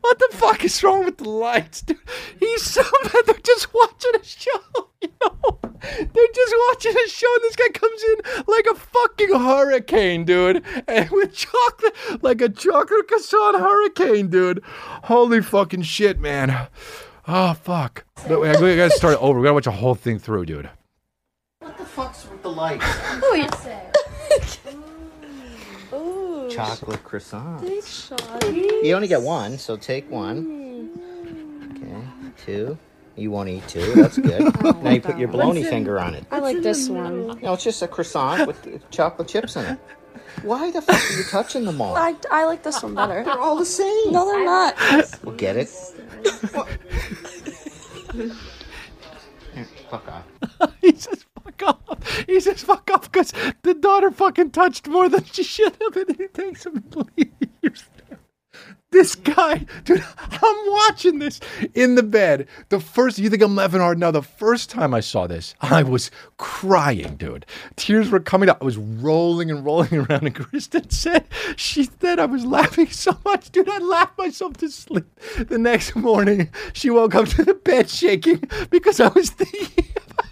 what 0.03 0.19
the? 0.19 0.29
Fuck 0.33 0.65
is 0.65 0.83
wrong 0.83 1.05
with 1.05 1.19
the 1.19 1.29
lights, 1.29 1.83
dude? 1.83 1.99
He's 2.39 2.63
so 2.63 2.83
mad. 3.05 3.23
They're 3.27 3.37
just 3.43 3.73
watching 3.73 4.13
a 4.21 4.25
show, 4.25 4.61
you 5.03 5.09
know? 5.23 5.59
They're 5.63 6.35
just 6.35 6.55
watching 6.69 6.95
a 6.97 7.09
show, 7.09 7.35
and 7.35 7.43
this 7.45 7.57
guy 7.57 7.69
comes 7.69 8.03
in 8.03 8.45
like 8.47 8.67
a 8.71 8.75
fucking 8.75 9.31
hurricane, 9.31 10.25
dude. 10.25 10.65
And 10.87 11.11
with 11.13 11.35
chocolate, 11.35 12.23
like 12.23 12.41
a 12.41 12.49
chocolate 12.49 13.09
croissant 13.09 13.59
hurricane, 13.59 14.29
dude. 14.29 14.63
Holy 14.65 15.41
fucking 15.43 15.83
shit, 15.83 16.21
man. 16.21 16.69
Oh, 17.27 17.55
fuck. 17.55 18.05
But 18.29 18.41
we 18.41 18.49
we 18.49 18.77
gotta 18.77 18.91
start 18.91 19.17
over. 19.21 19.39
We 19.41 19.45
gotta 19.45 19.55
watch 19.55 19.65
the 19.65 19.71
whole 19.71 19.95
thing 19.95 20.19
through, 20.19 20.47
dude. 20.47 20.71
What 21.61 21.79
the 21.79 21.85
fuck's 21.85 22.29
with 22.29 22.43
the 22.43 22.51
lights? 22.51 22.85
Oh, 23.23 23.35
you 23.35 23.49
say. 23.63 23.93
Ooh. 26.53 26.57
Chocolate 26.57 27.03
croissant. 27.05 27.63
You 28.83 28.95
only 28.95 29.09
get 29.09 29.23
one, 29.23 29.59
so 29.59 29.77
take 29.77 30.11
one. 30.11 30.91
Okay, 31.77 32.35
two. 32.45 32.79
You 33.17 33.31
won't 33.31 33.49
eat 33.49 33.67
two. 33.69 33.95
That's 33.95 34.19
good. 34.19 34.43
Oh, 34.65 34.71
now 34.83 34.91
you 34.91 35.01
put 35.01 35.19
your 35.19 35.29
bologna 35.29 35.65
finger 35.65 35.99
on 35.99 36.15
it. 36.15 36.25
I 36.31 36.39
like 36.39 36.63
this 36.63 36.89
one. 36.89 37.41
No, 37.41 37.55
it's 37.55 37.65
just 37.65 37.83
a 37.83 37.89
croissant 37.89 38.47
with 38.47 38.81
chocolate 38.91 39.29
chips 39.29 39.57
in 39.57 39.65
it. 39.65 39.79
Why 40.43 40.71
the 40.71 40.81
fuck 40.81 40.97
are 40.97 41.17
you 41.17 41.25
touching 41.25 41.65
them 41.65 41.81
all? 41.81 41.97
I, 41.97 42.15
I 42.31 42.45
like 42.47 42.63
this 42.63 42.83
one 42.83 42.95
better. 42.95 43.23
They're 43.25 43.39
all 43.39 43.57
the 43.57 43.67
same. 43.67 44.13
No, 44.13 44.25
they're 44.27 44.45
not. 44.45 44.77
Well, 45.23 45.35
get 45.37 45.57
it? 45.57 45.69
Here, 49.55 49.67
fuck 49.91 50.09
off. 50.09 51.25
fuck 51.59 51.89
off. 51.89 52.25
He 52.27 52.41
says 52.41 52.63
fuck 52.63 52.91
off 52.93 53.11
because 53.11 53.33
the 53.63 53.75
daughter 53.75 54.11
fucking 54.11 54.51
touched 54.51 54.89
more 54.89 55.09
than 55.09 55.25
she 55.25 55.43
should 55.43 55.77
have, 55.81 55.97
and 55.97 56.17
he 56.17 56.29
takes 56.29 56.67
him 56.67 56.85
leaves. 57.17 57.85
This 58.93 59.15
guy, 59.15 59.65
dude, 59.85 60.05
I'm 60.19 60.71
watching 60.71 61.19
this 61.19 61.41
in 61.73 61.95
the 61.95 62.03
bed. 62.03 62.47
The 62.69 62.79
first, 62.79 63.19
you 63.19 63.31
think 63.31 63.43
I'm 63.43 63.57
laughing 63.57 63.81
hard 63.81 63.99
now? 63.99 64.11
The 64.11 64.21
first 64.21 64.69
time 64.69 64.93
I 64.93 65.01
saw 65.01 65.27
this, 65.27 65.55
I 65.63 65.83
was 65.83 66.11
crying, 66.37 67.17
dude. 67.17 67.47
Tears 67.77 68.11
were 68.11 68.21
coming 68.21 68.51
out. 68.51 68.61
I 68.61 68.67
was 68.67 68.77
rolling 68.77 69.51
and 69.51 69.65
rolling 69.65 69.95
around, 70.11 70.27
and 70.27 70.35
Kristen 70.35 70.91
said, 70.91 71.25
she 71.57 71.85
said 71.85 72.19
I 72.19 72.27
was 72.27 72.45
laughing 72.45 72.89
so 72.89 73.17
much, 73.25 73.51
dude. 73.51 73.71
I 73.71 73.79
laughed 73.79 74.19
myself 74.19 74.59
to 74.59 74.69
sleep. 74.69 75.07
The 75.39 75.57
next 75.57 75.97
morning, 75.97 76.51
she 76.75 76.91
woke 76.91 77.15
up 77.15 77.29
to 77.29 77.45
the 77.45 77.55
bed 77.55 77.89
shaking 77.89 78.45
because 78.69 79.01
I 79.01 79.09
was 79.09 79.31
thinking 79.31 79.87
about 80.11 80.32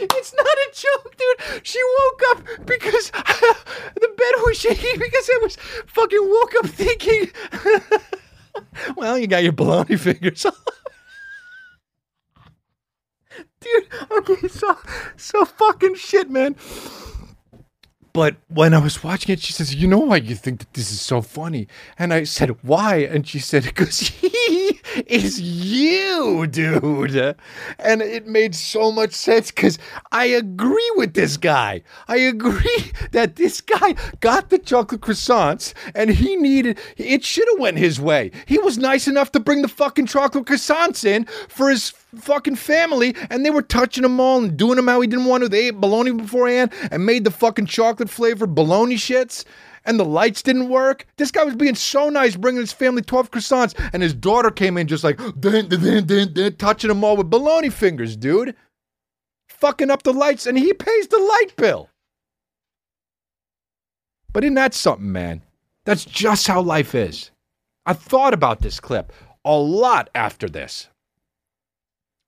it's 0.00 0.34
not 0.34 0.46
a 0.46 0.70
joke, 0.74 1.16
dude. 1.16 1.66
She 1.66 1.78
woke 2.00 2.22
up 2.30 2.66
because 2.66 3.10
the 3.10 4.08
bed 4.16 4.34
was 4.44 4.58
shaking 4.58 4.98
because 4.98 5.30
I 5.32 5.38
was 5.42 5.56
fucking 5.86 6.28
woke 6.28 6.54
up 6.56 6.66
thinking. 6.66 7.30
well, 8.96 9.18
you 9.18 9.26
got 9.26 9.42
your 9.42 9.52
baloney 9.52 9.98
fingers. 9.98 10.46
dude, 13.60 13.86
okay, 14.10 14.48
so 14.48 14.78
so 15.16 15.44
fucking 15.44 15.96
shit, 15.96 16.30
man. 16.30 16.56
But 18.12 18.36
when 18.48 18.74
I 18.74 18.78
was 18.78 19.04
watching 19.04 19.32
it, 19.32 19.40
she 19.40 19.52
says, 19.52 19.74
"You 19.74 19.86
know 19.86 19.98
why 19.98 20.16
you 20.16 20.34
think 20.34 20.58
that 20.60 20.74
this 20.74 20.90
is 20.90 21.00
so 21.00 21.22
funny?" 21.22 21.68
And 21.98 22.12
I 22.12 22.24
said, 22.24 22.56
"Why?" 22.62 22.96
And 22.96 23.26
she 23.26 23.38
said, 23.38 23.64
"Because 23.64 24.00
he 24.00 24.59
is 25.06 25.40
you, 25.40 26.46
dude." 26.46 27.36
And 27.78 28.02
it 28.02 28.26
made 28.26 28.54
so 28.54 28.90
much 28.92 29.12
sense 29.12 29.50
because 29.50 29.78
I 30.12 30.26
agree 30.26 30.92
with 30.96 31.14
this 31.14 31.36
guy. 31.36 31.82
I 32.08 32.16
agree 32.16 32.92
that 33.12 33.36
this 33.36 33.60
guy 33.60 33.94
got 34.20 34.50
the 34.50 34.58
chocolate 34.58 35.00
croissants, 35.00 35.74
and 35.94 36.10
he 36.10 36.36
needed. 36.36 36.78
It 36.96 37.24
should 37.24 37.48
have 37.52 37.60
went 37.60 37.78
his 37.78 38.00
way. 38.00 38.30
He 38.46 38.58
was 38.58 38.78
nice 38.78 39.08
enough 39.08 39.32
to 39.32 39.40
bring 39.40 39.62
the 39.62 39.68
fucking 39.68 40.06
chocolate 40.06 40.46
croissants 40.46 41.04
in 41.04 41.26
for 41.48 41.70
his 41.70 41.92
fucking 42.16 42.56
family, 42.56 43.14
and 43.28 43.44
they 43.44 43.50
were 43.50 43.62
touching 43.62 44.02
them 44.02 44.20
all 44.20 44.42
and 44.42 44.56
doing 44.56 44.76
them 44.76 44.88
how 44.88 45.00
he 45.00 45.06
didn't 45.06 45.26
want 45.26 45.42
to. 45.42 45.48
They 45.48 45.68
ate 45.68 45.80
bologna 45.80 46.12
beforehand 46.12 46.72
and 46.90 47.06
made 47.06 47.24
the 47.24 47.30
fucking 47.30 47.66
chocolate 47.66 48.10
flavored 48.10 48.54
bologna 48.54 48.96
shits. 48.96 49.44
And 49.84 49.98
the 49.98 50.04
lights 50.04 50.42
didn't 50.42 50.68
work. 50.68 51.06
This 51.16 51.30
guy 51.30 51.44
was 51.44 51.56
being 51.56 51.74
so 51.74 52.10
nice, 52.10 52.36
bringing 52.36 52.60
his 52.60 52.72
family 52.72 53.02
12 53.02 53.30
croissants, 53.30 53.90
and 53.92 54.02
his 54.02 54.14
daughter 54.14 54.50
came 54.50 54.76
in 54.76 54.86
just 54.86 55.04
like, 55.04 55.18
dun, 55.40 55.68
dun, 55.68 56.06
dun, 56.06 56.32
dun, 56.32 56.56
touching 56.56 56.88
them 56.88 57.02
all 57.02 57.16
with 57.16 57.30
bologna 57.30 57.70
fingers, 57.70 58.16
dude. 58.16 58.54
Fucking 59.48 59.90
up 59.90 60.02
the 60.02 60.12
lights, 60.12 60.46
and 60.46 60.58
he 60.58 60.72
pays 60.72 61.08
the 61.08 61.18
light 61.18 61.56
bill. 61.56 61.88
But 64.32 64.44
isn't 64.44 64.54
that 64.54 64.74
something, 64.74 65.10
man? 65.10 65.42
That's 65.84 66.04
just 66.04 66.46
how 66.46 66.60
life 66.60 66.94
is. 66.94 67.30
I 67.86 67.94
thought 67.94 68.34
about 68.34 68.60
this 68.60 68.78
clip 68.80 69.12
a 69.44 69.56
lot 69.56 70.10
after 70.14 70.48
this. 70.48 70.88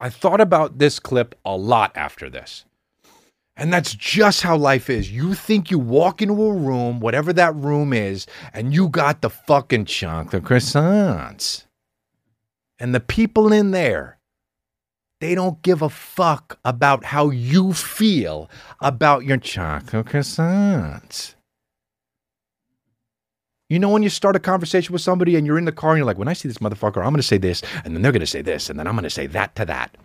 I 0.00 0.08
thought 0.08 0.40
about 0.40 0.78
this 0.78 0.98
clip 0.98 1.34
a 1.44 1.56
lot 1.56 1.92
after 1.94 2.28
this. 2.28 2.64
And 3.56 3.72
that's 3.72 3.94
just 3.94 4.42
how 4.42 4.56
life 4.56 4.88
is. 4.88 5.12
You 5.12 5.34
think 5.34 5.70
you 5.70 5.78
walk 5.78 6.22
into 6.22 6.42
a 6.42 6.52
room, 6.54 7.00
whatever 7.00 7.32
that 7.34 7.54
room 7.54 7.92
is, 7.92 8.26
and 8.52 8.72
you 8.72 8.88
got 8.88 9.20
the 9.20 9.30
fucking 9.30 9.84
chocolate 9.84 10.44
croissants. 10.44 11.66
And 12.78 12.94
the 12.94 13.00
people 13.00 13.52
in 13.52 13.70
there, 13.70 14.18
they 15.20 15.34
don't 15.34 15.60
give 15.62 15.82
a 15.82 15.90
fuck 15.90 16.58
about 16.64 17.04
how 17.04 17.30
you 17.30 17.72
feel 17.74 18.50
about 18.80 19.24
your 19.24 19.36
chocolate 19.36 20.06
croissants. 20.06 21.34
You 23.68 23.78
know, 23.78 23.90
when 23.90 24.02
you 24.02 24.10
start 24.10 24.34
a 24.34 24.40
conversation 24.40 24.92
with 24.92 25.02
somebody 25.02 25.36
and 25.36 25.46
you're 25.46 25.58
in 25.58 25.64
the 25.64 25.72
car 25.72 25.90
and 25.90 25.98
you're 25.98 26.06
like, 26.06 26.18
when 26.18 26.28
I 26.28 26.32
see 26.32 26.48
this 26.48 26.58
motherfucker, 26.58 26.98
I'm 26.98 27.10
going 27.10 27.16
to 27.16 27.22
say 27.22 27.38
this, 27.38 27.62
and 27.84 27.94
then 27.94 28.02
they're 28.02 28.12
going 28.12 28.20
to 28.20 28.26
say 28.26 28.42
this, 28.42 28.68
and 28.68 28.78
then 28.78 28.86
I'm 28.86 28.94
going 28.94 29.04
to 29.04 29.10
say 29.10 29.26
that 29.28 29.54
to 29.56 29.64
that. 29.66 29.96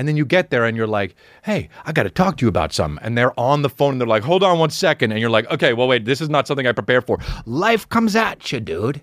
And 0.00 0.08
then 0.08 0.16
you 0.16 0.24
get 0.24 0.48
there 0.48 0.64
and 0.64 0.78
you're 0.78 0.86
like, 0.86 1.14
hey, 1.42 1.68
I 1.84 1.92
got 1.92 2.04
to 2.04 2.10
talk 2.10 2.38
to 2.38 2.46
you 2.46 2.48
about 2.48 2.72
something. 2.72 3.04
And 3.04 3.18
they're 3.18 3.38
on 3.38 3.60
the 3.60 3.68
phone 3.68 3.92
and 3.92 4.00
they're 4.00 4.08
like, 4.08 4.22
hold 4.22 4.42
on 4.42 4.58
one 4.58 4.70
second. 4.70 5.12
And 5.12 5.20
you're 5.20 5.28
like, 5.28 5.46
okay, 5.50 5.74
well, 5.74 5.88
wait, 5.88 6.06
this 6.06 6.22
is 6.22 6.30
not 6.30 6.46
something 6.46 6.66
I 6.66 6.72
prepared 6.72 7.04
for. 7.04 7.18
Life 7.44 7.86
comes 7.86 8.16
at 8.16 8.50
you, 8.50 8.60
dude. 8.60 9.02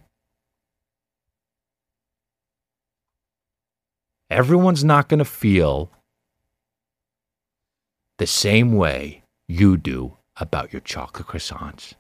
Everyone's 4.32 4.84
not 4.84 5.08
going 5.08 5.20
to 5.20 5.24
feel 5.24 5.92
the 8.18 8.26
same 8.26 8.74
way 8.74 9.22
you 9.48 9.78
do 9.78 10.18
about 10.38 10.74
your 10.74 10.80
chocolate 10.80 11.28
croissants. 11.28 11.94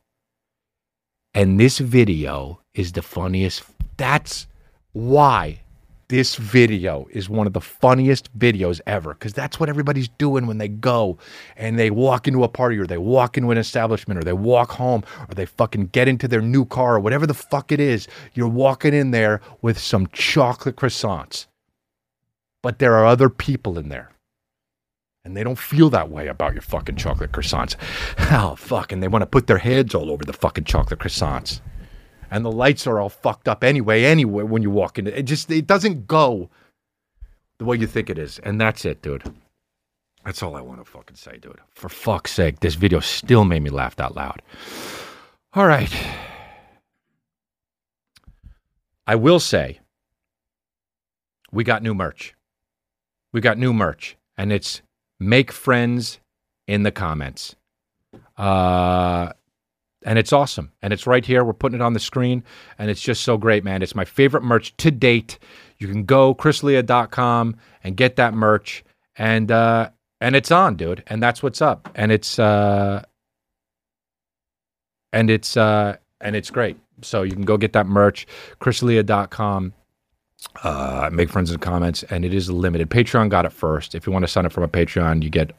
And 1.36 1.60
this 1.60 1.78
video 1.78 2.62
is 2.74 2.93
the 2.93 3.04
funniest. 3.04 3.62
That's 3.98 4.48
why 4.93 5.62
this 6.10 6.36
video 6.36 7.05
is 7.12 7.30
one 7.30 7.47
of 7.47 7.53
the 7.53 7.62
funniest 7.62 8.36
videos 8.38 8.80
ever 8.88 9.14
because 9.14 9.34
that's 9.34 9.60
what 9.60 9.68
everybody's 9.68 10.08
doing 10.08 10.47
when 10.47 10.58
they 10.58 10.68
go 10.70 11.18
and 11.58 11.78
they 11.78 11.91
walk 11.91 12.28
into 12.28 12.43
a 12.43 12.47
party 12.47 12.78
or 12.78 12.88
they 12.88 12.97
walk 12.97 13.38
into 13.38 13.51
an 13.51 13.58
establishment 13.58 14.18
or 14.18 14.24
they 14.24 14.34
walk 14.34 14.72
home 14.72 15.03
or 15.28 15.36
they 15.36 15.45
fucking 15.45 15.88
get 15.88 16.08
into 16.08 16.28
their 16.28 16.41
new 16.41 16.64
car 16.64 16.95
or 16.95 16.99
whatever 16.99 17.28
the 17.28 17.34
fuck 17.34 17.72
it 17.72 17.80
is. 17.80 18.08
You're 18.34 18.47
walking 18.47 18.93
in 18.93 19.12
there 19.12 19.41
with 19.62 19.78
some 19.78 20.08
chocolate 20.14 20.78
croissants. 20.78 21.47
But 22.64 22.80
there 22.80 22.95
are 22.95 23.05
other 23.05 23.30
people 23.30 23.78
in 23.78 23.89
there. 23.89 24.12
And 25.26 25.36
they 25.36 25.43
don't 25.43 25.60
feel 25.60 25.89
that 25.89 26.10
way 26.10 26.28
about 26.28 26.53
your 26.53 26.62
fucking 26.62 26.95
chocolate 26.95 27.34
croissants. 27.34 27.76
Oh, 28.32 28.55
fuck. 28.55 28.93
And 28.93 29.03
they 29.03 29.10
want 29.10 29.24
to 29.24 29.28
put 29.28 29.47
their 29.47 29.58
heads 29.58 29.93
all 29.93 30.10
over 30.10 30.24
the 30.24 30.32
fucking 30.32 30.64
chocolate 30.64 31.01
croissants 31.01 31.60
and 32.30 32.44
the 32.44 32.52
lights 32.52 32.88
are 32.88 33.00
all 33.00 33.10
fucked 33.10 33.48
up 33.48 33.64
anyway 33.64 34.04
anyway 34.04 34.44
when 34.44 34.62
you 34.62 34.70
walk 34.70 35.00
in 35.00 35.08
it 35.08 35.24
just 35.24 35.50
it 35.52 35.68
doesn't 35.68 36.08
go 36.08 36.50
the 37.58 37.66
way 37.66 37.78
you 37.78 37.88
think 37.88 38.10
it 38.10 38.18
is. 38.18 38.40
And 38.40 38.60
that's 38.60 38.86
it 38.86 39.02
dude. 39.02 39.24
That's 40.24 40.44
all 40.44 40.56
i 40.56 40.62
want 40.62 40.84
to 40.84 40.86
fucking 40.86 41.16
say 41.16 41.38
dude. 41.38 41.60
For 41.70 41.90
fuck's 41.90 42.32
sake 42.32 42.60
this 42.60 42.76
video 42.76 43.00
still 43.00 43.46
made 43.46 43.64
me 43.64 43.70
laugh 43.70 44.00
out 44.00 44.16
loud. 44.16 44.42
All 45.54 45.68
right. 45.68 45.94
I 49.06 49.16
will 49.16 49.40
say 49.40 49.80
we 51.52 51.64
got 51.64 51.82
new 51.82 51.94
merch. 51.94 52.36
We 53.34 53.42
got 53.42 53.58
new 53.58 53.74
merch 53.74 54.18
and 54.38 54.52
it's 54.52 54.82
make 55.20 55.52
friends 55.52 56.20
in 56.68 56.84
the 56.84 56.92
comments. 56.92 57.56
Uh 58.38 59.32
and 60.04 60.20
it's 60.20 60.32
awesome. 60.32 60.72
And 60.82 60.93
it's 60.93 61.08
right 61.08 61.26
here. 61.26 61.43
We're 61.43 61.54
putting 61.54 61.80
it 61.80 61.84
on 61.84 61.93
the 61.93 62.00
screen, 62.00 62.43
and 62.78 62.89
it's 62.89 63.02
just 63.02 63.24
so 63.24 63.38
great, 63.38 63.64
man. 63.64 63.82
It's 63.82 63.95
my 63.95 64.06
favorite 64.06 64.43
merch 64.43 64.76
to 64.78 64.91
date. 64.91 65.39
You 65.78 65.88
can 65.88 66.06
go 66.06 66.36
chrisdelia.com 66.36 67.56
and 67.84 67.98
get 67.98 68.16
that 68.16 68.34
merch, 68.34 68.84
and 69.18 69.52
uh, 69.52 69.89
and 70.22 70.36
it's 70.36 70.52
on, 70.52 70.76
dude. 70.76 71.04
And 71.08 71.22
that's 71.22 71.41
what's 71.41 71.62
up. 71.62 71.89
And 71.95 72.12
it's 72.12 72.39
uh, 72.39 73.04
and 75.14 75.30
it's 75.30 75.58
uh, 75.58 75.98
and 76.22 76.36
it's 76.36 76.50
great. 76.50 76.78
So 77.02 77.24
you 77.24 77.34
can 77.34 77.43
go 77.43 77.58
get 77.58 77.74
that 77.74 77.88
merch, 77.88 78.28
chrisdelia.com. 78.60 79.74
Uh, 80.64 81.10
make 81.12 81.30
friends 81.30 81.50
in 81.50 81.60
the 81.60 81.66
comments, 81.66 82.04
and 82.04 82.24
it 82.24 82.34
is 82.34 82.50
limited. 82.50 82.89
Patreon 82.89 83.30
got 83.30 83.45
it 83.45 83.52
first. 83.52 83.95
If 83.95 84.06
you 84.06 84.14
want 84.14 84.24
to 84.24 84.28
sign 84.28 84.45
up 84.45 84.52
for 84.52 84.62
my 84.62 84.68
Patreon, 84.68 85.24
you 85.24 85.30
get 85.30 85.52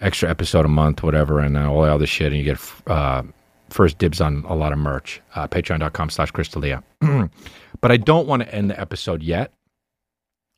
extra 0.00 0.30
episode 0.30 0.64
a 0.64 0.68
month, 0.68 1.02
whatever, 1.02 1.40
and 1.40 1.56
uh, 1.56 1.70
all 1.70 1.82
the 1.82 1.92
other 1.92 2.06
shit, 2.06 2.32
and 2.32 2.36
you 2.36 2.44
get 2.44 2.58
uh, 2.86 3.22
first 3.70 3.98
dibs 3.98 4.20
on 4.20 4.44
a 4.48 4.54
lot 4.54 4.72
of 4.72 4.78
merch. 4.78 5.20
Uh, 5.34 5.46
Patreon.com 5.48 6.10
slash 6.10 6.32
chrisdelia. 6.32 6.82
but 7.80 7.90
I 7.92 7.96
don't 7.96 8.26
want 8.26 8.42
to 8.42 8.54
end 8.54 8.70
the 8.70 8.80
episode 8.80 9.22
yet. 9.22 9.52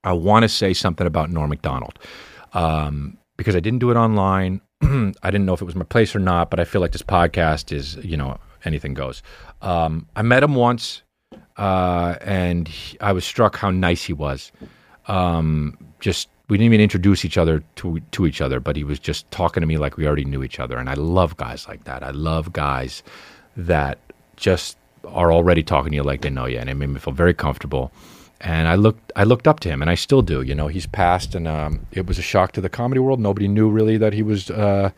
I 0.04 0.12
want 0.12 0.44
to 0.44 0.48
say 0.48 0.72
something 0.72 1.06
about 1.06 1.30
Norm 1.30 1.50
Macdonald 1.50 1.98
um, 2.54 3.18
because 3.36 3.54
I 3.54 3.60
didn't 3.60 3.80
do 3.80 3.90
it 3.90 3.96
online. 3.96 4.60
I 4.82 5.12
didn't 5.30 5.44
know 5.44 5.52
if 5.52 5.60
it 5.60 5.66
was 5.66 5.74
my 5.74 5.84
place 5.84 6.14
or 6.16 6.20
not, 6.20 6.50
but 6.50 6.58
I 6.58 6.64
feel 6.64 6.80
like 6.80 6.92
this 6.92 7.02
podcast 7.02 7.70
is, 7.72 7.96
you 7.96 8.16
know, 8.16 8.38
anything 8.64 8.94
goes. 8.94 9.22
Um, 9.60 10.06
I 10.16 10.22
met 10.22 10.42
him 10.42 10.54
once, 10.54 11.02
uh, 11.58 12.16
and 12.22 12.66
he- 12.66 12.98
I 13.00 13.12
was 13.12 13.24
struck 13.24 13.56
how 13.56 13.70
nice 13.70 14.02
he 14.04 14.14
was. 14.14 14.52
Um, 15.06 15.76
just 16.00 16.28
we 16.50 16.58
didn't 16.58 16.66
even 16.66 16.80
introduce 16.80 17.24
each 17.24 17.38
other 17.38 17.62
to 17.76 18.00
to 18.10 18.26
each 18.26 18.40
other, 18.40 18.60
but 18.60 18.76
he 18.76 18.84
was 18.84 18.98
just 18.98 19.30
talking 19.30 19.60
to 19.60 19.66
me 19.66 19.78
like 19.78 19.96
we 19.96 20.06
already 20.06 20.24
knew 20.24 20.42
each 20.42 20.58
other. 20.58 20.76
And 20.78 20.90
I 20.90 20.94
love 20.94 21.36
guys 21.36 21.68
like 21.68 21.84
that. 21.84 22.02
I 22.02 22.10
love 22.10 22.52
guys 22.52 23.02
that 23.56 23.98
just 24.36 24.76
are 25.06 25.32
already 25.32 25.62
talking 25.62 25.90
to 25.92 25.96
you 25.96 26.02
like 26.02 26.22
they 26.22 26.30
know 26.30 26.46
you, 26.46 26.58
and 26.58 26.68
it 26.68 26.74
made 26.74 26.88
me 26.88 26.98
feel 26.98 27.14
very 27.14 27.34
comfortable. 27.34 27.92
And 28.42 28.68
I 28.68 28.74
looked, 28.74 29.12
I 29.16 29.24
looked 29.24 29.46
up 29.46 29.60
to 29.60 29.68
him, 29.68 29.82
and 29.82 29.90
I 29.90 29.94
still 29.94 30.22
do. 30.22 30.42
You 30.42 30.54
know, 30.54 30.68
he's 30.68 30.86
passed, 30.86 31.34
and 31.34 31.46
um, 31.46 31.86
it 31.92 32.06
was 32.06 32.18
a 32.18 32.22
shock 32.22 32.52
to 32.52 32.60
the 32.60 32.70
comedy 32.70 32.98
world. 32.98 33.20
Nobody 33.20 33.48
knew 33.48 33.68
really 33.68 33.98
that 33.98 34.12
he 34.12 34.22
was 34.22 34.50
uh, 34.50 34.90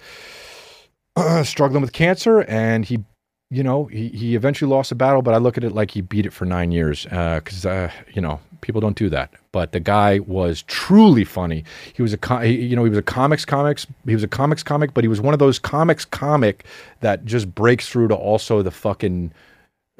struggling 1.42 1.82
with 1.82 1.92
cancer, 1.92 2.42
and 2.42 2.84
he, 2.84 3.04
you 3.52 3.62
know, 3.62 3.84
he, 3.84 4.08
he 4.08 4.34
eventually 4.34 4.70
lost 4.70 4.90
a 4.92 4.94
battle. 4.94 5.20
But 5.20 5.34
I 5.34 5.36
look 5.36 5.58
at 5.58 5.64
it 5.64 5.72
like 5.72 5.90
he 5.90 6.00
beat 6.00 6.24
it 6.24 6.32
for 6.32 6.46
nine 6.46 6.72
years, 6.72 7.04
because 7.04 7.66
uh, 7.66 7.90
you 8.14 8.22
know 8.22 8.40
people 8.62 8.80
don't 8.80 8.96
do 8.96 9.10
that. 9.10 9.30
But 9.52 9.72
the 9.72 9.80
guy 9.80 10.20
was 10.20 10.62
truly 10.62 11.24
funny. 11.24 11.64
He 11.92 12.00
was 12.00 12.14
a, 12.14 12.18
co- 12.18 12.38
he, 12.38 12.52
you 12.52 12.74
know, 12.74 12.84
he 12.84 12.88
was 12.88 12.98
a 12.98 13.02
comics 13.02 13.44
comics. 13.44 13.86
He 14.06 14.14
was 14.14 14.24
a 14.24 14.28
comics 14.28 14.62
comic, 14.62 14.94
but 14.94 15.04
he 15.04 15.08
was 15.08 15.20
one 15.20 15.34
of 15.34 15.38
those 15.38 15.58
comics 15.58 16.06
comic 16.06 16.64
that 17.00 17.26
just 17.26 17.54
breaks 17.54 17.88
through 17.88 18.08
to 18.08 18.14
also 18.14 18.62
the 18.62 18.70
fucking 18.70 19.32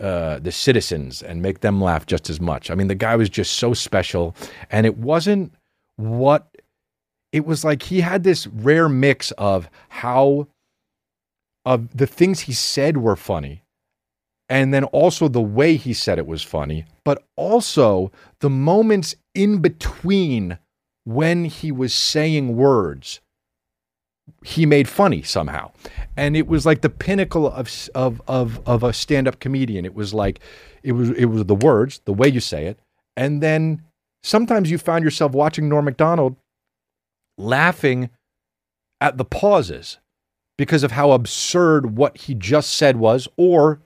uh, 0.00 0.38
the 0.38 0.50
citizens 0.52 1.22
and 1.22 1.42
make 1.42 1.60
them 1.60 1.80
laugh 1.80 2.06
just 2.06 2.30
as 2.30 2.40
much. 2.40 2.70
I 2.70 2.74
mean, 2.74 2.88
the 2.88 2.94
guy 2.94 3.14
was 3.16 3.28
just 3.28 3.54
so 3.58 3.74
special, 3.74 4.34
and 4.70 4.86
it 4.86 4.96
wasn't 4.96 5.52
what 5.96 6.48
it 7.32 7.44
was 7.44 7.64
like. 7.64 7.82
He 7.82 8.00
had 8.00 8.24
this 8.24 8.46
rare 8.46 8.88
mix 8.88 9.30
of 9.32 9.68
how 9.90 10.48
of 11.64 11.96
the 11.96 12.06
things 12.06 12.40
he 12.40 12.52
said 12.52 12.96
were 12.96 13.16
funny, 13.16 13.62
and 14.48 14.72
then 14.72 14.84
also 14.84 15.28
the 15.28 15.40
way 15.40 15.76
he 15.76 15.92
said 15.92 16.18
it 16.18 16.26
was 16.26 16.42
funny, 16.42 16.84
but 17.04 17.22
also 17.36 18.10
the 18.40 18.50
moments 18.50 19.14
in 19.34 19.58
between 19.58 20.58
when 21.04 21.44
he 21.44 21.72
was 21.72 21.94
saying 21.94 22.56
words 22.56 23.20
he 24.44 24.66
made 24.66 24.88
funny 24.88 25.20
somehow. 25.20 25.72
And 26.16 26.36
it 26.36 26.46
was 26.46 26.64
like 26.64 26.80
the 26.80 26.88
pinnacle 26.88 27.50
of 27.50 27.68
of 27.94 28.22
of 28.28 28.60
of 28.66 28.82
a 28.82 28.92
stand-up 28.92 29.40
comedian. 29.40 29.84
It 29.84 29.94
was 29.94 30.14
like 30.14 30.40
it 30.82 30.92
was 30.92 31.10
it 31.10 31.26
was 31.26 31.44
the 31.44 31.54
words 31.54 32.00
the 32.04 32.12
way 32.12 32.28
you 32.28 32.40
say 32.40 32.66
it 32.66 32.78
and 33.16 33.42
then 33.42 33.82
sometimes 34.22 34.70
you 34.70 34.78
found 34.78 35.04
yourself 35.04 35.32
watching 35.32 35.68
Norm 35.68 35.84
Macdonald 35.84 36.36
laughing 37.38 38.10
at 39.00 39.18
the 39.18 39.24
pauses 39.24 39.98
because 40.62 40.84
of 40.84 40.92
how 40.92 41.10
absurd 41.10 41.96
what 41.96 42.16
he 42.16 42.34
just 42.34 42.74
said 42.74 42.96
was 42.96 43.26
or 43.36 43.80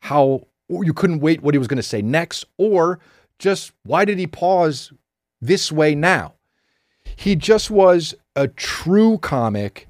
how 0.00 0.46
or 0.68 0.84
you 0.84 0.92
couldn't 0.92 1.20
wait 1.20 1.42
what 1.42 1.54
he 1.54 1.58
was 1.58 1.66
going 1.66 1.78
to 1.78 1.82
say 1.82 2.02
next 2.02 2.44
or 2.58 3.00
just 3.38 3.72
why 3.84 4.04
did 4.04 4.18
he 4.18 4.26
pause 4.26 4.92
this 5.40 5.72
way 5.72 5.94
now? 5.94 6.34
He 7.16 7.36
just 7.36 7.70
was 7.70 8.14
a 8.36 8.48
true 8.48 9.16
comic 9.16 9.88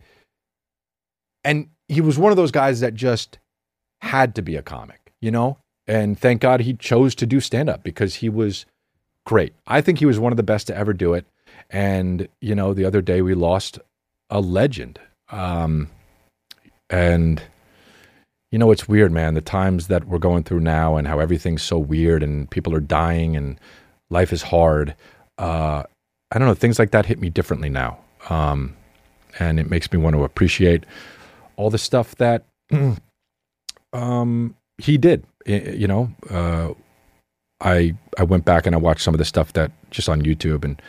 and 1.43 1.69
he 1.89 2.01
was 2.01 2.17
one 2.17 2.31
of 2.31 2.37
those 2.37 2.53
guys 2.53 2.79
that 2.79 2.95
just 2.95 3.41
had 4.03 4.37
to 4.37 4.41
be 4.41 4.55
a 4.55 4.63
comic 4.63 5.13
you 5.21 5.33
know? 5.33 5.59
And 5.89 6.17
thank 6.17 6.41
god 6.41 6.61
he 6.61 6.75
chose 6.75 7.17
to 7.17 7.27
do 7.27 7.41
stand 7.41 7.69
up 7.69 7.83
because 7.83 8.15
he 8.15 8.29
was 8.29 8.67
great. 9.27 9.53
I 9.67 9.81
think 9.81 9.99
he 9.99 10.07
was 10.07 10.21
one 10.21 10.33
of 10.33 10.37
the 10.37 10.45
best 10.45 10.69
to 10.69 10.77
ever 10.77 10.93
do 10.93 11.13
it. 11.15 11.27
And 11.71 12.29
you 12.41 12.55
know 12.55 12.73
the 12.73 12.85
other 12.85 13.03
day 13.03 13.21
we 13.21 13.35
lost 13.35 13.81
a 14.31 14.41
legend. 14.41 15.01
Um 15.29 15.89
and 16.91 17.43
you 18.53 18.59
know 18.59 18.71
it's 18.71 18.89
weird 18.89 19.13
man 19.13 19.35
the 19.35 19.41
times 19.41 19.87
that 19.87 20.07
we're 20.07 20.19
going 20.19 20.43
through 20.43 20.61
now 20.61 20.97
and 20.97 21.07
how 21.09 21.19
everything's 21.19 21.63
so 21.63 21.79
weird 21.79 22.23
and 22.23 22.51
people 22.51 22.75
are 22.75 22.81
dying 22.81 23.37
and 23.37 23.59
life 24.11 24.33
is 24.33 24.43
hard 24.43 24.95
uh 25.39 25.83
i 26.33 26.39
don't 26.39 26.49
know 26.49 26.55
things 26.55 26.79
like 26.79 26.91
that 26.91 27.07
hit 27.07 27.21
me 27.21 27.31
differently 27.31 27.69
now. 27.69 27.99
Um 28.29 28.77
and 29.39 29.61
it 29.61 29.71
makes 29.71 29.91
me 29.93 29.99
want 29.99 30.17
to 30.17 30.25
appreciate 30.25 30.85
all 31.57 31.71
the 31.71 31.79
stuff 31.79 32.17
that 32.17 32.45
um 33.93 34.57
he 34.79 34.99
did. 34.99 35.25
You 35.47 35.89
know 35.89 36.13
uh 36.29 36.75
i 37.63 37.95
i 38.19 38.23
went 38.23 38.45
back 38.45 38.67
and 38.67 38.75
i 38.75 38.79
watched 38.79 39.01
some 39.03 39.15
of 39.15 39.19
the 39.19 39.25
stuff 39.25 39.53
that 39.55 39.71
just 39.91 40.09
on 40.09 40.23
youtube 40.23 40.65
and 40.65 40.81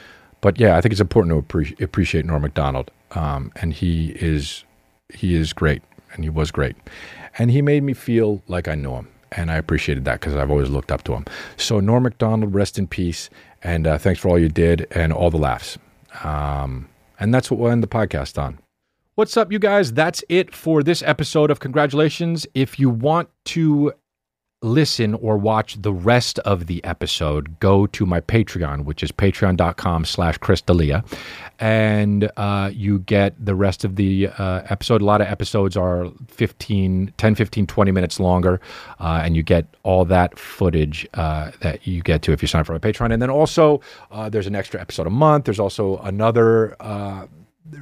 but 0.41 0.60
yeah 0.60 0.78
i 0.78 0.82
think 0.82 0.91
it's 0.91 1.02
important 1.02 1.34
to 1.34 1.41
appre- 1.41 1.82
appreciate 1.82 2.26
norm 2.26 2.41
macdonald. 2.41 2.91
Um 3.12 3.52
and 3.62 3.74
he 3.74 4.10
is 4.12 4.66
he 5.14 5.36
is 5.36 5.54
great 5.54 5.82
and 6.14 6.24
he 6.24 6.30
was 6.30 6.51
great 6.51 6.76
and 7.38 7.51
he 7.51 7.62
made 7.62 7.84
me 7.84 7.93
feel 7.93 8.41
like 8.47 8.68
i 8.68 8.76
know 8.76 8.97
him 8.97 9.07
and 9.32 9.51
i 9.51 9.55
appreciated 9.55 10.05
that 10.05 10.20
because 10.20 10.36
i've 10.36 10.51
always 10.51 10.70
looked 10.70 10.91
up 10.91 11.03
to 11.03 11.14
him 11.14 11.26
so 11.57 11.80
norm 11.80 12.03
macdonald 12.03 12.53
rest 12.53 12.78
in 12.78 12.88
peace 12.88 13.30
and 13.64 13.88
uh, 13.88 13.97
thanks 13.97 14.20
for 14.20 14.30
all 14.30 14.39
you 14.39 14.49
did 14.49 14.88
and 14.91 15.14
all 15.14 15.30
the 15.30 15.38
laughs 15.38 15.78
um 16.24 16.88
and 17.20 17.34
that's 17.34 17.51
what 17.51 17.59
we'll 17.59 17.72
end 17.72 17.84
the 17.84 17.88
podcast 17.88 18.41
on 18.41 18.57
What's 19.16 19.36
up, 19.36 19.51
you 19.51 19.59
guys? 19.59 19.91
That's 19.91 20.24
it 20.30 20.55
for 20.55 20.82
this 20.82 21.03
episode 21.03 21.51
of 21.51 21.59
Congratulations. 21.59 22.47
If 22.55 22.80
you 22.80 22.89
want 22.89 23.30
to 23.45 23.91
listen 24.62 25.16
or 25.16 25.38
watch 25.38 25.82
the 25.82 25.91
rest 25.91 26.38
of 26.39 26.68
the 26.68 26.84
episode, 26.84 27.59
go 27.59 27.88
to 27.88 28.05
my 28.05 28.22
Patreon, 28.22 28.86
which 28.86 29.01
is 29.01 29.12
patreon.com 29.12 30.05
slash 30.05 30.38
chrisdelia. 30.38 31.03
And 31.59 32.30
uh, 32.38 32.70
you 32.74 32.99
get 32.99 33.43
the 33.43 33.55
rest 33.55 33.84
of 33.84 33.95
the 33.95 34.28
uh, 34.38 34.62
episode. 34.70 35.01
A 35.01 35.05
lot 35.05 35.22
of 35.22 35.28
episodes 35.28 35.76
are 35.76 36.07
15, 36.28 37.14
10, 37.18 37.36
15, 37.36 37.68
20 37.68 37.91
minutes 37.91 38.20
longer. 38.20 38.62
Uh, 38.99 39.22
and 39.24 39.36
you 39.36 39.43
get 39.43 39.66
all 39.84 40.05
that 40.05 40.38
footage 40.38 41.07
uh, 41.16 41.51
that 41.62 41.88
you 41.88 42.01
get 42.01 42.22
to 42.24 42.32
if 42.32 42.41
you 42.41 42.47
sign 42.47 42.62
up 42.62 42.68
for 42.68 42.74
my 42.74 42.80
Patreon. 42.80 43.12
And 43.12 43.22
then 43.22 43.30
also, 43.32 43.82
uh, 44.12 44.30
there's 44.30 44.47
an 44.47 44.55
extra 44.55 44.80
episode 44.80 45.07
a 45.07 45.12
month. 45.12 45.45
There's 45.45 45.59
also 45.59 45.97
another 45.99 46.76
uh, 46.80 47.26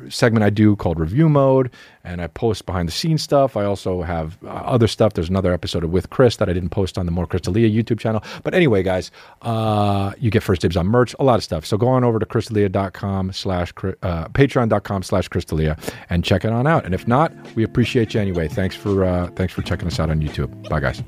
segment 0.09 0.43
I 0.43 0.49
do 0.49 0.75
called 0.75 0.99
Review 0.99 1.29
Mode, 1.29 1.71
and 2.03 2.21
I 2.21 2.27
post 2.27 2.65
behind 2.65 2.87
the 2.87 2.91
scenes 2.91 3.21
stuff. 3.21 3.57
I 3.57 3.65
also 3.65 4.01
have 4.01 4.37
uh, 4.43 4.49
other 4.49 4.87
stuff. 4.87 5.13
There's 5.13 5.29
another 5.29 5.53
episode 5.53 5.83
of 5.83 5.91
With 5.91 6.09
Chris 6.09 6.37
that 6.37 6.49
I 6.49 6.53
didn't 6.53 6.69
post 6.69 6.97
on 6.97 7.05
the 7.05 7.11
More 7.11 7.25
Chris 7.25 7.43
D'Elia 7.43 7.69
YouTube 7.69 7.99
channel. 7.99 8.23
But 8.43 8.53
anyway, 8.53 8.83
guys, 8.83 9.11
uh, 9.41 10.13
you 10.17 10.29
get 10.31 10.43
first 10.43 10.61
dibs 10.61 10.77
on 10.77 10.87
merch, 10.87 11.15
a 11.19 11.23
lot 11.23 11.35
of 11.35 11.43
stuff. 11.43 11.65
So 11.65 11.77
go 11.77 11.87
on 11.87 12.03
over 12.03 12.19
to 12.19 12.25
chrisdelia.com 12.25 13.33
slash, 13.33 13.73
uh, 14.03 14.27
patreon.com 14.29 15.03
slash 15.03 15.29
chrisdelia 15.29 15.79
and 16.09 16.23
check 16.23 16.45
it 16.45 16.51
on 16.51 16.67
out. 16.67 16.85
And 16.85 16.93
if 16.93 17.07
not, 17.07 17.33
we 17.55 17.63
appreciate 17.63 18.13
you 18.13 18.21
anyway. 18.21 18.47
Thanks 18.47 18.75
for, 18.75 19.03
uh, 19.03 19.27
thanks 19.35 19.53
for 19.53 19.61
checking 19.61 19.87
us 19.87 19.99
out 19.99 20.09
on 20.09 20.21
YouTube. 20.21 20.69
Bye, 20.69 20.79
guys. 20.79 21.03